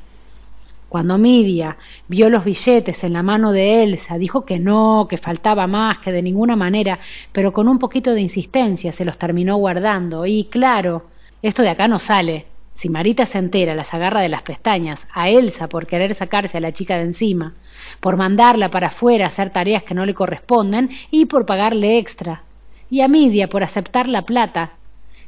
Cuando 0.88 1.18
Midia 1.18 1.76
vio 2.08 2.30
los 2.30 2.44
billetes 2.44 3.04
en 3.04 3.12
la 3.12 3.22
mano 3.22 3.52
de 3.52 3.82
Elsa, 3.82 4.16
dijo 4.16 4.46
que 4.46 4.58
no, 4.58 5.06
que 5.08 5.18
faltaba 5.18 5.66
más, 5.66 5.98
que 5.98 6.12
de 6.12 6.22
ninguna 6.22 6.56
manera, 6.56 6.98
pero 7.30 7.52
con 7.52 7.68
un 7.68 7.78
poquito 7.78 8.14
de 8.14 8.22
insistencia 8.22 8.92
se 8.92 9.04
los 9.04 9.18
terminó 9.18 9.56
guardando. 9.56 10.24
Y 10.24 10.44
claro, 10.44 11.04
esto 11.42 11.62
de 11.62 11.70
acá 11.70 11.88
no 11.88 11.98
sale. 11.98 12.46
Si 12.78 12.88
Marita 12.88 13.26
se 13.26 13.38
entera, 13.38 13.74
las 13.74 13.92
agarra 13.92 14.20
de 14.20 14.28
las 14.28 14.42
pestañas, 14.42 15.08
a 15.12 15.28
Elsa 15.30 15.66
por 15.66 15.88
querer 15.88 16.14
sacarse 16.14 16.58
a 16.58 16.60
la 16.60 16.70
chica 16.70 16.94
de 16.94 17.02
encima, 17.02 17.54
por 17.98 18.16
mandarla 18.16 18.70
para 18.70 18.86
afuera 18.86 19.24
a 19.24 19.28
hacer 19.28 19.50
tareas 19.50 19.82
que 19.82 19.94
no 19.94 20.06
le 20.06 20.14
corresponden 20.14 20.90
y 21.10 21.26
por 21.26 21.44
pagarle 21.44 21.98
extra, 21.98 22.44
y 22.88 23.00
a 23.00 23.08
Midia 23.08 23.48
por 23.48 23.64
aceptar 23.64 24.06
la 24.06 24.22
plata, 24.22 24.74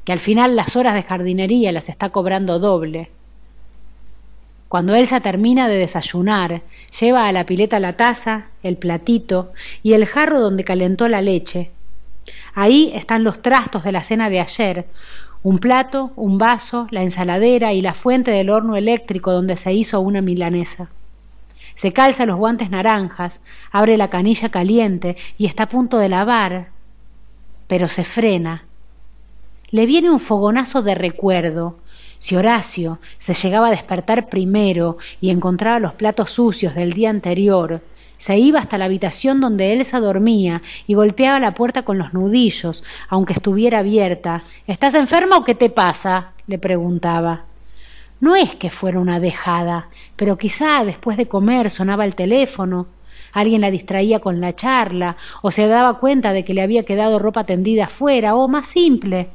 que 0.05 0.13
al 0.13 0.21
final 0.21 0.55
las 0.55 0.77
horas 0.77 0.95
de 0.95 1.03
jardinería 1.03 1.73
las 1.73 1.89
está 1.89 2.11
cobrando 2.11 2.61
doble. 2.61 3.11
Cuando 4.69 4.95
Elsa 4.95 5.19
termina 5.19 5.67
de 5.67 5.79
desayunar, 5.79 6.63
lleva 7.01 7.27
a 7.27 7.33
la 7.33 7.47
pileta 7.47 7.81
la 7.81 7.95
taza, 7.95 8.45
el 8.63 8.77
platito 8.77 9.51
y 9.83 9.95
el 9.95 10.07
jarro 10.07 10.39
donde 10.39 10.63
calentó 10.63 11.09
la 11.09 11.21
leche. 11.21 11.73
Ahí 12.55 12.93
están 12.95 13.25
los 13.25 13.43
trastos 13.43 13.83
de 13.83 13.91
la 13.91 14.05
cena 14.05 14.31
de 14.31 14.39
ayer, 14.39 14.87
un 15.43 15.59
plato, 15.59 16.13
un 16.17 16.39
vaso, 16.39 16.87
la 16.91 17.03
ensaladera 17.03 17.73
y 17.73 17.81
la 17.81 17.95
fuente 17.95 18.31
del 18.31 18.51
horno 18.51 18.77
eléctrico 18.77 19.33
donde 19.33 19.57
se 19.57 19.73
hizo 19.73 20.01
una 20.01 20.21
milanesa. 20.21 20.91
Se 21.75 21.93
calza 21.93 22.27
los 22.27 22.37
guantes 22.37 22.69
naranjas, 22.69 23.41
abre 23.73 23.97
la 23.97 24.09
canilla 24.09 24.51
caliente 24.51 25.17
y 25.39 25.47
está 25.47 25.63
a 25.63 25.69
punto 25.69 25.97
de 25.97 26.11
lavar, 26.11 26.69
pero 27.69 27.89
se 27.89 28.05
frena. 28.05 28.65
Le 29.71 29.87
viene 29.87 30.11
un 30.11 30.21
fogonazo 30.21 30.83
de 30.83 30.95
recuerdo, 30.95 31.79
si 32.19 32.37
Horacio 32.37 32.99
se 33.19 33.33
llegaba 33.33 33.69
a 33.69 33.71
despertar 33.71 34.29
primero 34.29 34.99
y 35.23 35.31
encontraba 35.31 35.79
los 35.79 35.95
platos 35.95 36.33
sucios 36.33 36.75
del 36.75 36.93
día 36.93 37.09
anterior, 37.09 37.81
se 38.21 38.37
iba 38.37 38.61
hasta 38.61 38.77
la 38.77 38.85
habitación 38.85 39.41
donde 39.41 39.73
Elsa 39.73 39.99
dormía 39.99 40.61
y 40.87 40.93
golpeaba 40.93 41.41
la 41.41 41.55
puerta 41.55 41.85
con 41.85 41.97
los 41.97 42.13
nudillos, 42.13 42.85
aunque 43.09 43.33
estuviera 43.33 43.79
abierta. 43.79 44.43
¿Estás 44.67 44.95
enferma 44.95 45.39
o 45.39 45.45
qué 45.45 45.55
te 45.55 45.71
pasa? 45.71 46.33
le 46.47 46.59
preguntaba. 46.59 47.45
No 48.21 48.37
es 48.37 48.55
que 48.57 48.69
fuera 48.69 49.01
una 49.01 49.21
dejada, 49.21 49.89
pero 50.17 50.37
quizá 50.37 50.85
después 50.85 51.17
de 51.17 51.29
comer 51.29 51.71
sonaba 51.71 52.05
el 52.05 52.15
teléfono, 52.15 52.89
alguien 53.33 53.63
la 53.63 53.71
distraía 53.71 54.19
con 54.19 54.39
la 54.39 54.55
charla, 54.55 55.17
o 55.41 55.51
se 55.51 55.67
daba 55.67 55.99
cuenta 55.99 56.35
de 56.35 56.45
que 56.45 56.53
le 56.53 56.61
había 56.61 56.85
quedado 56.85 57.19
ropa 57.19 57.45
tendida 57.45 57.87
afuera, 57.87 58.35
o 58.35 58.49
más 58.49 58.67
simple, 58.67 59.29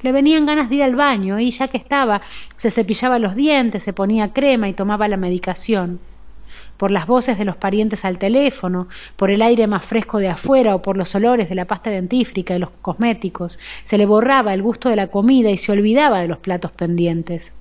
le 0.00 0.12
venían 0.12 0.46
ganas 0.46 0.70
de 0.70 0.76
ir 0.76 0.82
al 0.82 0.96
baño 0.96 1.38
y 1.40 1.50
ya 1.50 1.68
que 1.68 1.76
estaba, 1.76 2.22
se 2.56 2.70
cepillaba 2.70 3.18
los 3.18 3.34
dientes, 3.34 3.82
se 3.82 3.92
ponía 3.92 4.32
crema 4.32 4.66
y 4.70 4.72
tomaba 4.72 5.08
la 5.08 5.18
medicación. 5.18 6.00
Por 6.80 6.90
las 6.90 7.06
voces 7.06 7.36
de 7.36 7.44
los 7.44 7.58
parientes 7.58 8.06
al 8.06 8.16
teléfono, 8.16 8.88
por 9.16 9.30
el 9.30 9.42
aire 9.42 9.66
más 9.66 9.84
fresco 9.84 10.16
de 10.16 10.30
afuera 10.30 10.74
o 10.74 10.80
por 10.80 10.96
los 10.96 11.14
olores 11.14 11.50
de 11.50 11.54
la 11.54 11.66
pasta 11.66 11.90
dentífrica 11.90 12.56
y 12.56 12.58
los 12.58 12.70
cosméticos, 12.80 13.58
se 13.84 13.98
le 13.98 14.06
borraba 14.06 14.54
el 14.54 14.62
gusto 14.62 14.88
de 14.88 14.96
la 14.96 15.08
comida 15.08 15.50
y 15.50 15.58
se 15.58 15.72
olvidaba 15.72 16.20
de 16.20 16.28
los 16.28 16.38
platos 16.38 16.70
pendientes. 16.70 17.52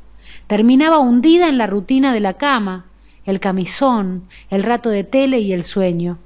Terminaba 0.48 1.00
hundida 1.00 1.50
en 1.50 1.58
la 1.58 1.68
rutina 1.68 2.14
de 2.14 2.22
la 2.22 2.36
cama, 2.36 2.86
el 3.26 3.42
camisón, 3.42 4.24
el 4.50 4.64
rato 4.64 4.90
de 4.90 5.04
tele 5.04 5.40
y 5.40 5.52
el 5.52 5.66
sueño. 5.66 6.18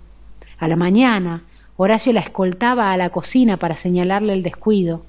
A 0.59 0.67
la 0.67 0.75
mañana, 0.75 1.41
Horacio 1.77 2.13
la 2.13 2.19
escoltaba 2.19 2.91
a 2.91 2.97
la 2.97 3.09
cocina 3.09 3.57
para 3.57 3.75
señalarle 3.75 4.33
el 4.33 4.43
descuido. 4.43 5.03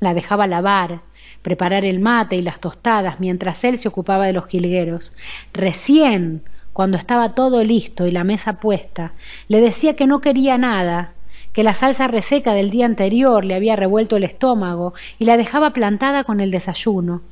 La 0.00 0.14
dejaba 0.14 0.46
lavar, 0.46 1.00
preparar 1.42 1.84
el 1.84 2.00
mate 2.00 2.36
y 2.36 2.42
las 2.42 2.58
tostadas 2.58 3.20
mientras 3.20 3.64
él 3.64 3.76
se 3.76 3.88
ocupaba 3.88 4.24
de 4.24 4.32
los 4.32 4.46
jilgueros. 4.46 5.12
Recién, 5.52 6.42
cuando 6.72 6.96
estaba 6.96 7.34
todo 7.34 7.64
listo 7.64 8.06
y 8.06 8.10
la 8.10 8.24
mesa 8.24 8.54
puesta, 8.54 9.12
le 9.48 9.60
decía 9.60 9.96
que 9.96 10.06
no 10.06 10.20
quería 10.20 10.58
nada, 10.58 11.12
que 11.52 11.62
la 11.62 11.74
salsa 11.74 12.06
reseca 12.06 12.52
del 12.52 12.70
día 12.70 12.86
anterior 12.86 13.44
le 13.44 13.54
había 13.54 13.76
revuelto 13.76 14.16
el 14.16 14.24
estómago 14.24 14.94
y 15.18 15.24
la 15.24 15.36
dejaba 15.36 15.70
plantada 15.70 16.24
con 16.24 16.40
el 16.40 16.50
desayuno. 16.50 17.22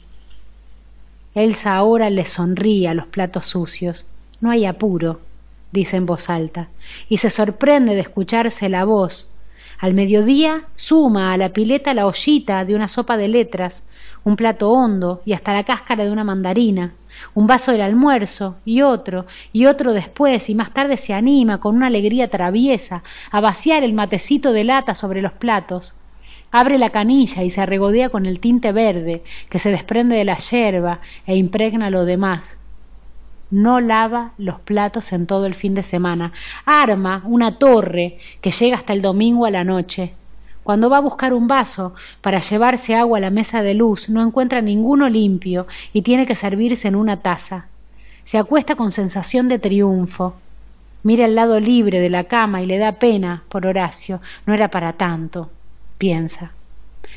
Elsa 1.34 1.76
ahora 1.76 2.10
le 2.10 2.24
sonría 2.24 2.90
a 2.90 2.94
los 2.94 3.06
platos 3.06 3.46
sucios. 3.46 4.04
No 4.40 4.50
hay 4.50 4.66
apuro, 4.66 5.20
dice 5.72 5.96
en 5.96 6.06
voz 6.06 6.30
alta, 6.30 6.68
y 7.08 7.18
se 7.18 7.30
sorprende 7.30 7.94
de 7.94 8.00
escucharse 8.00 8.68
la 8.68 8.84
voz, 8.84 9.30
al 9.78 9.94
mediodía 9.94 10.64
suma 10.74 11.32
a 11.32 11.36
la 11.36 11.50
pileta 11.50 11.94
la 11.94 12.06
ollita 12.06 12.64
de 12.64 12.74
una 12.74 12.88
sopa 12.88 13.16
de 13.16 13.28
letras, 13.28 13.84
un 14.24 14.34
plato 14.34 14.70
hondo 14.70 15.22
y 15.24 15.34
hasta 15.34 15.54
la 15.54 15.62
cáscara 15.62 16.04
de 16.04 16.10
una 16.10 16.24
mandarina, 16.24 16.94
un 17.34 17.46
vaso 17.46 17.72
del 17.72 17.80
almuerzo 17.80 18.56
y 18.64 18.82
otro 18.82 19.26
y 19.52 19.66
otro 19.66 19.92
después 19.92 20.48
y 20.48 20.54
más 20.54 20.72
tarde 20.72 20.96
se 20.96 21.14
anima 21.14 21.58
con 21.58 21.76
una 21.76 21.88
alegría 21.88 22.28
traviesa 22.28 23.02
a 23.30 23.40
vaciar 23.40 23.84
el 23.84 23.92
matecito 23.92 24.52
de 24.52 24.64
lata 24.64 24.94
sobre 24.94 25.22
los 25.22 25.32
platos. 25.32 25.94
Abre 26.50 26.78
la 26.78 26.90
canilla 26.90 27.42
y 27.42 27.50
se 27.50 27.66
regodea 27.66 28.08
con 28.08 28.26
el 28.26 28.40
tinte 28.40 28.72
verde 28.72 29.22
que 29.50 29.58
se 29.58 29.70
desprende 29.70 30.16
de 30.16 30.24
la 30.24 30.38
yerba 30.38 31.00
e 31.26 31.36
impregna 31.36 31.90
lo 31.90 32.04
demás 32.04 32.58
no 33.50 33.80
lava 33.80 34.32
los 34.38 34.60
platos 34.60 35.12
en 35.12 35.26
todo 35.26 35.46
el 35.46 35.54
fin 35.54 35.74
de 35.74 35.82
semana, 35.82 36.32
arma 36.66 37.22
una 37.24 37.58
torre 37.58 38.18
que 38.40 38.50
llega 38.50 38.76
hasta 38.76 38.92
el 38.92 39.02
domingo 39.02 39.46
a 39.46 39.50
la 39.50 39.64
noche. 39.64 40.12
Cuando 40.68 40.90
va 40.90 40.98
a 40.98 41.00
buscar 41.00 41.32
un 41.32 41.48
vaso 41.48 41.94
para 42.20 42.40
llevarse 42.40 42.94
agua 42.94 43.16
a 43.16 43.20
la 43.22 43.30
mesa 43.30 43.62
de 43.62 43.72
luz, 43.72 44.10
no 44.10 44.22
encuentra 44.22 44.60
ninguno 44.60 45.08
limpio 45.08 45.66
y 45.94 46.02
tiene 46.02 46.26
que 46.26 46.34
servirse 46.34 46.88
en 46.88 46.94
una 46.94 47.22
taza. 47.22 47.68
Se 48.24 48.36
acuesta 48.36 48.74
con 48.74 48.90
sensación 48.90 49.48
de 49.48 49.58
triunfo. 49.58 50.34
Mira 51.02 51.24
el 51.24 51.36
lado 51.36 51.58
libre 51.58 52.00
de 52.00 52.10
la 52.10 52.24
cama 52.24 52.60
y 52.60 52.66
le 52.66 52.76
da 52.76 52.92
pena 52.92 53.44
por 53.48 53.64
Horacio. 53.64 54.20
No 54.44 54.52
era 54.52 54.68
para 54.68 54.92
tanto, 54.92 55.48
piensa. 55.96 56.52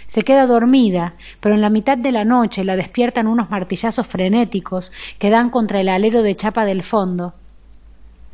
Se 0.07 0.21
queda 0.21 0.47
dormida, 0.47 1.15
pero 1.41 1.53
en 1.53 1.59
la 1.59 1.69
mitad 1.69 1.97
de 1.97 2.13
la 2.13 2.23
noche 2.23 2.63
la 2.63 2.77
despiertan 2.77 3.27
unos 3.27 3.49
martillazos 3.49 4.07
frenéticos 4.07 4.93
que 5.19 5.29
dan 5.29 5.49
contra 5.49 5.81
el 5.81 5.89
alero 5.89 6.23
de 6.23 6.37
chapa 6.37 6.63
del 6.63 6.83
fondo. 6.83 7.33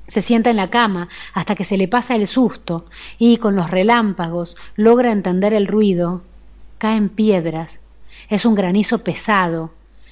Se 0.08 0.22
sienta 0.22 0.50
en 0.50 0.58
la 0.58 0.70
cama 0.70 1.10
hasta 1.34 1.56
que 1.56 1.66
se 1.66 1.78
le 1.78 1.88
pasa 1.88 2.16
el 2.16 2.28
susto 2.28 2.86
y, 3.20 3.38
con 3.38 3.56
los 3.56 3.70
relámpagos, 3.70 4.56
logra 4.76 5.12
entender 5.12 5.54
el 5.54 5.68
ruido. 5.68 6.22
Caen 6.78 7.10
piedras. 7.10 7.80
Es 8.30 8.46
un 8.46 8.56
granizo 8.56 9.00
pesado. 9.00 9.72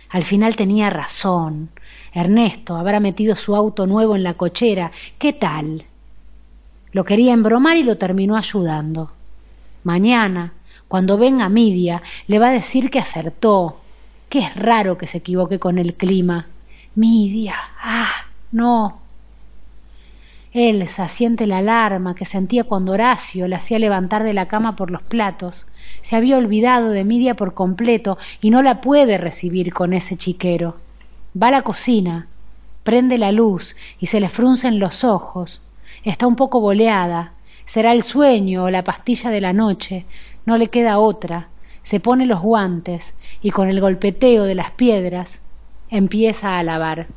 Al 0.09 0.23
final 0.23 0.55
tenía 0.55 0.89
razón. 0.89 1.69
Ernesto 2.13 2.75
habrá 2.75 2.99
metido 2.99 3.35
su 3.35 3.55
auto 3.55 3.87
nuevo 3.87 4.15
en 4.15 4.23
la 4.23 4.35
cochera. 4.35 4.91
¿Qué 5.17 5.33
tal? 5.33 5.85
Lo 6.91 7.03
quería 7.03 7.33
embromar 7.33 7.75
y 7.77 7.83
lo 7.83 7.97
terminó 7.97 8.37
ayudando. 8.37 9.11
Mañana, 9.83 10.53
cuando 10.87 11.17
venga 11.17 11.49
Midia, 11.49 12.01
le 12.27 12.39
va 12.39 12.47
a 12.47 12.53
decir 12.53 12.89
que 12.89 12.99
acertó, 12.99 13.81
que 14.29 14.39
es 14.39 14.55
raro 14.55 14.97
que 14.97 15.07
se 15.07 15.17
equivoque 15.17 15.59
con 15.59 15.77
el 15.77 15.95
clima. 15.95 16.47
Midia, 16.95 17.55
ah, 17.81 18.25
no. 18.51 19.04
Elsa 20.57 21.09
siente 21.09 21.47
la 21.47 21.57
alarma 21.57 22.15
que 22.15 22.23
sentía 22.23 22.63
cuando 22.63 22.93
Horacio 22.93 23.45
la 23.49 23.57
hacía 23.57 23.77
levantar 23.77 24.23
de 24.23 24.33
la 24.33 24.47
cama 24.47 24.77
por 24.77 24.89
los 24.89 25.01
platos. 25.01 25.65
Se 26.01 26.15
había 26.15 26.37
olvidado 26.37 26.91
de 26.91 27.03
Midia 27.03 27.33
por 27.33 27.53
completo 27.53 28.17
y 28.39 28.51
no 28.51 28.63
la 28.63 28.79
puede 28.79 29.17
recibir 29.17 29.73
con 29.73 29.91
ese 29.91 30.15
chiquero. 30.15 30.77
Va 31.39 31.49
a 31.49 31.51
la 31.51 31.61
cocina, 31.63 32.27
prende 32.85 33.17
la 33.17 33.33
luz 33.33 33.75
y 33.99 34.05
se 34.05 34.21
le 34.21 34.29
fruncen 34.29 34.79
los 34.79 35.03
ojos. 35.03 35.61
Está 36.05 36.25
un 36.25 36.37
poco 36.37 36.61
boleada. 36.61 37.33
Será 37.65 37.91
el 37.91 38.03
sueño 38.03 38.63
o 38.63 38.69
la 38.69 38.85
pastilla 38.85 39.31
de 39.31 39.41
la 39.41 39.51
noche, 39.51 40.05
No 40.45 40.57
le 40.57 40.69
queda 40.69 40.99
otra. 40.99 41.49
Se 41.83 41.99
pone 41.99 42.25
los 42.25 42.39
guantes 42.39 43.13
y 43.41 43.51
con 43.51 43.67
el 43.67 43.81
golpeteo 43.81 44.45
de 44.45 44.55
las 44.55 44.71
piedras 44.71 45.41
empieza 45.89 46.57
a 46.57 46.63
lavar. 46.63 47.07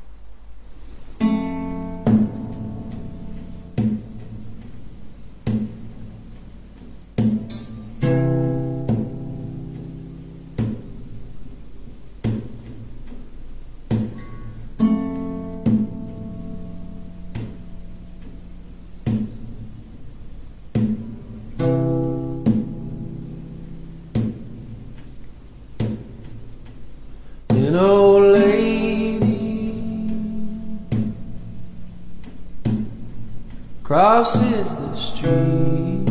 Crosses 33.88 34.68
the 34.74 34.94
street. 34.94 36.08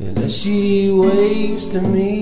And 0.00 0.18
as 0.18 0.36
she 0.36 0.90
waves 0.90 1.68
to 1.68 1.80
me, 1.80 2.12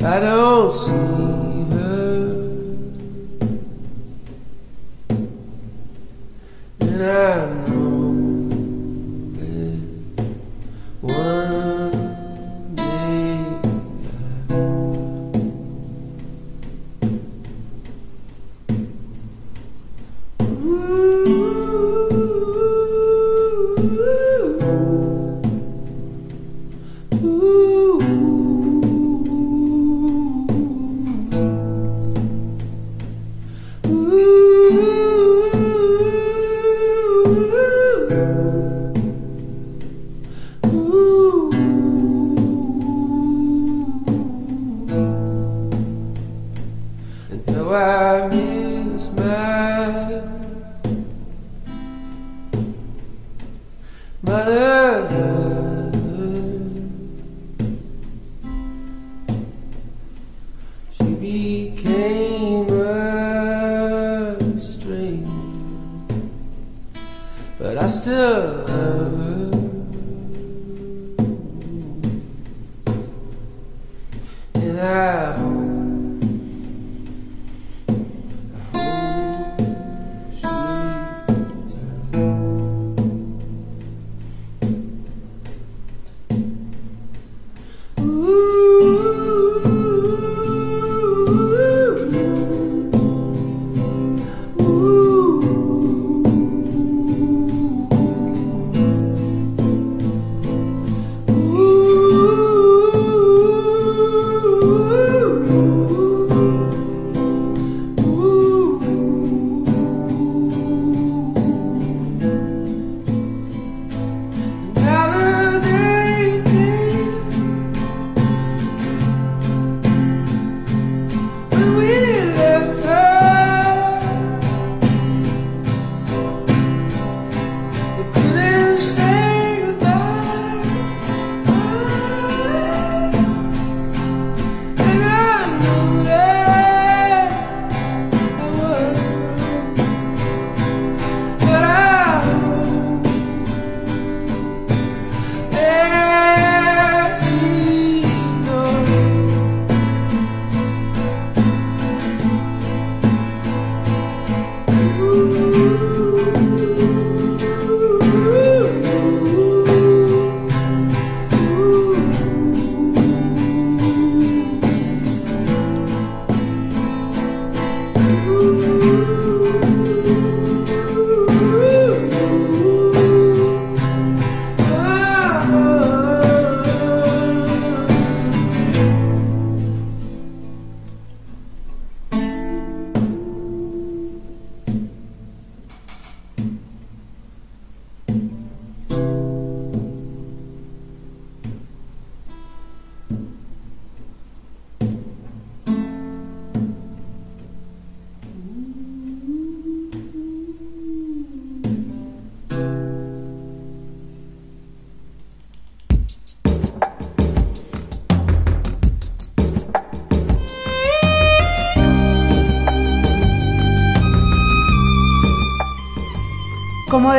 I 0.00 0.20
don't 0.20 0.70
see 0.70 1.09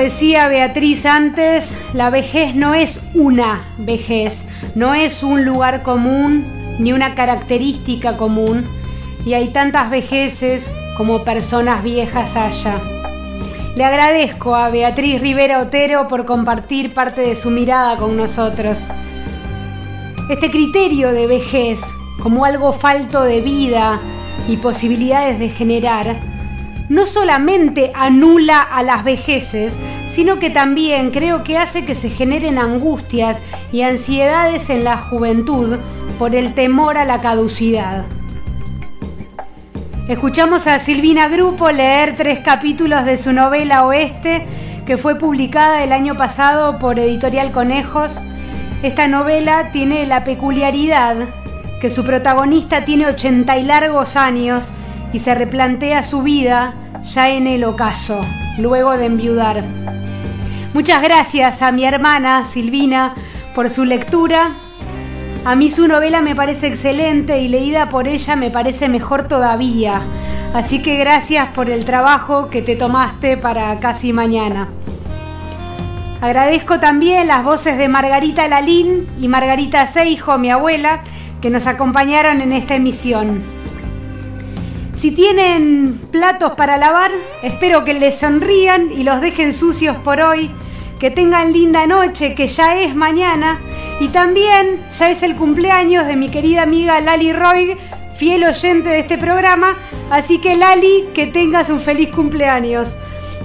decía 0.01 0.47
Beatriz 0.47 1.05
antes, 1.05 1.71
la 1.93 2.09
vejez 2.09 2.55
no 2.55 2.73
es 2.73 2.99
una 3.13 3.67
vejez, 3.77 4.47
no 4.73 4.95
es 4.95 5.21
un 5.21 5.45
lugar 5.45 5.83
común 5.83 6.43
ni 6.79 6.91
una 6.91 7.13
característica 7.13 8.17
común, 8.17 8.63
y 9.23 9.35
hay 9.35 9.49
tantas 9.49 9.91
vejeces 9.91 10.73
como 10.97 11.23
personas 11.23 11.83
viejas 11.83 12.35
haya. 12.35 12.81
Le 13.75 13.83
agradezco 13.83 14.55
a 14.55 14.69
Beatriz 14.69 15.21
Rivera 15.21 15.59
Otero 15.59 16.07
por 16.07 16.25
compartir 16.25 16.95
parte 16.95 17.21
de 17.21 17.35
su 17.35 17.51
mirada 17.51 17.97
con 17.97 18.17
nosotros. 18.17 18.77
Este 20.31 20.49
criterio 20.49 21.13
de 21.13 21.27
vejez 21.27 21.79
como 22.23 22.43
algo 22.43 22.73
falto 22.73 23.21
de 23.21 23.41
vida 23.41 23.99
y 24.47 24.57
posibilidades 24.57 25.37
de 25.37 25.49
generar 25.49 26.30
no 26.91 27.05
solamente 27.05 27.93
anula 27.95 28.59
a 28.59 28.83
las 28.83 29.05
vejeces, 29.05 29.73
sino 30.09 30.39
que 30.39 30.49
también 30.49 31.11
creo 31.11 31.41
que 31.41 31.57
hace 31.57 31.85
que 31.85 31.95
se 31.95 32.09
generen 32.09 32.57
angustias 32.57 33.41
y 33.71 33.83
ansiedades 33.83 34.69
en 34.69 34.83
la 34.83 34.97
juventud 34.97 35.77
por 36.19 36.35
el 36.35 36.53
temor 36.53 36.97
a 36.97 37.05
la 37.05 37.21
caducidad. 37.21 38.03
Escuchamos 40.09 40.67
a 40.67 40.79
Silvina 40.79 41.29
Grupo 41.29 41.71
leer 41.71 42.17
tres 42.17 42.39
capítulos 42.39 43.05
de 43.05 43.17
su 43.17 43.31
novela 43.31 43.85
Oeste, 43.85 44.45
que 44.85 44.97
fue 44.97 45.15
publicada 45.15 45.85
el 45.85 45.93
año 45.93 46.17
pasado 46.17 46.77
por 46.77 46.99
Editorial 46.99 47.53
Conejos. 47.53 48.11
Esta 48.83 49.07
novela 49.07 49.71
tiene 49.71 50.05
la 50.05 50.25
peculiaridad 50.25 51.15
que 51.79 51.89
su 51.89 52.03
protagonista 52.03 52.83
tiene 52.83 53.05
80 53.05 53.57
y 53.59 53.63
largos 53.63 54.17
años 54.17 54.65
y 55.13 55.19
se 55.19 55.35
replantea 55.35 56.03
su 56.03 56.21
vida 56.21 56.73
ya 57.03 57.29
en 57.29 57.47
el 57.47 57.63
ocaso, 57.63 58.25
luego 58.57 58.97
de 58.97 59.05
enviudar. 59.05 59.63
Muchas 60.73 61.01
gracias 61.01 61.61
a 61.61 61.71
mi 61.71 61.85
hermana 61.85 62.45
Silvina 62.45 63.15
por 63.53 63.69
su 63.69 63.83
lectura. 63.85 64.51
A 65.43 65.55
mí 65.55 65.69
su 65.71 65.87
novela 65.87 66.21
me 66.21 66.35
parece 66.35 66.67
excelente 66.67 67.41
y 67.41 67.47
leída 67.47 67.89
por 67.89 68.07
ella 68.07 68.35
me 68.35 68.51
parece 68.51 68.87
mejor 68.87 69.27
todavía. 69.27 70.01
Así 70.53 70.81
que 70.81 70.97
gracias 70.97 71.49
por 71.49 71.69
el 71.69 71.85
trabajo 71.85 72.49
que 72.49 72.61
te 72.61 72.75
tomaste 72.75 73.37
para 73.37 73.75
casi 73.77 74.13
mañana. 74.13 74.67
Agradezco 76.21 76.79
también 76.79 77.27
las 77.27 77.43
voces 77.43 77.77
de 77.77 77.87
Margarita 77.87 78.47
Lalín 78.47 79.07
y 79.19 79.27
Margarita 79.27 79.87
Seijo, 79.87 80.37
mi 80.37 80.51
abuela, 80.51 81.03
que 81.41 81.49
nos 81.49 81.65
acompañaron 81.65 82.41
en 82.41 82.53
esta 82.53 82.75
emisión. 82.75 83.41
Si 85.01 85.09
tienen 85.09 85.99
platos 86.11 86.51
para 86.51 86.77
lavar, 86.77 87.09
espero 87.41 87.83
que 87.83 87.95
les 87.95 88.19
sonrían 88.19 88.91
y 88.91 89.01
los 89.01 89.19
dejen 89.19 89.51
sucios 89.51 89.97
por 90.03 90.21
hoy. 90.21 90.51
Que 90.99 91.09
tengan 91.09 91.51
linda 91.51 91.87
noche, 91.87 92.35
que 92.35 92.47
ya 92.47 92.79
es 92.79 92.95
mañana. 92.95 93.57
Y 93.99 94.09
también 94.09 94.79
ya 94.99 95.09
es 95.09 95.23
el 95.23 95.35
cumpleaños 95.35 96.05
de 96.05 96.15
mi 96.15 96.29
querida 96.29 96.61
amiga 96.61 97.01
Lali 97.01 97.33
Roy, 97.33 97.77
fiel 98.19 98.43
oyente 98.43 98.89
de 98.89 98.99
este 98.99 99.17
programa. 99.17 99.75
Así 100.11 100.37
que 100.37 100.55
Lali, 100.55 101.07
que 101.15 101.25
tengas 101.25 101.71
un 101.71 101.81
feliz 101.81 102.13
cumpleaños. 102.13 102.87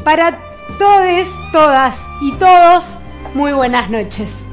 Para 0.04 0.36
todos, 0.78 1.26
todas 1.52 1.98
y 2.20 2.32
todos, 2.32 2.84
muy 3.32 3.54
buenas 3.54 3.88
noches. 3.88 4.45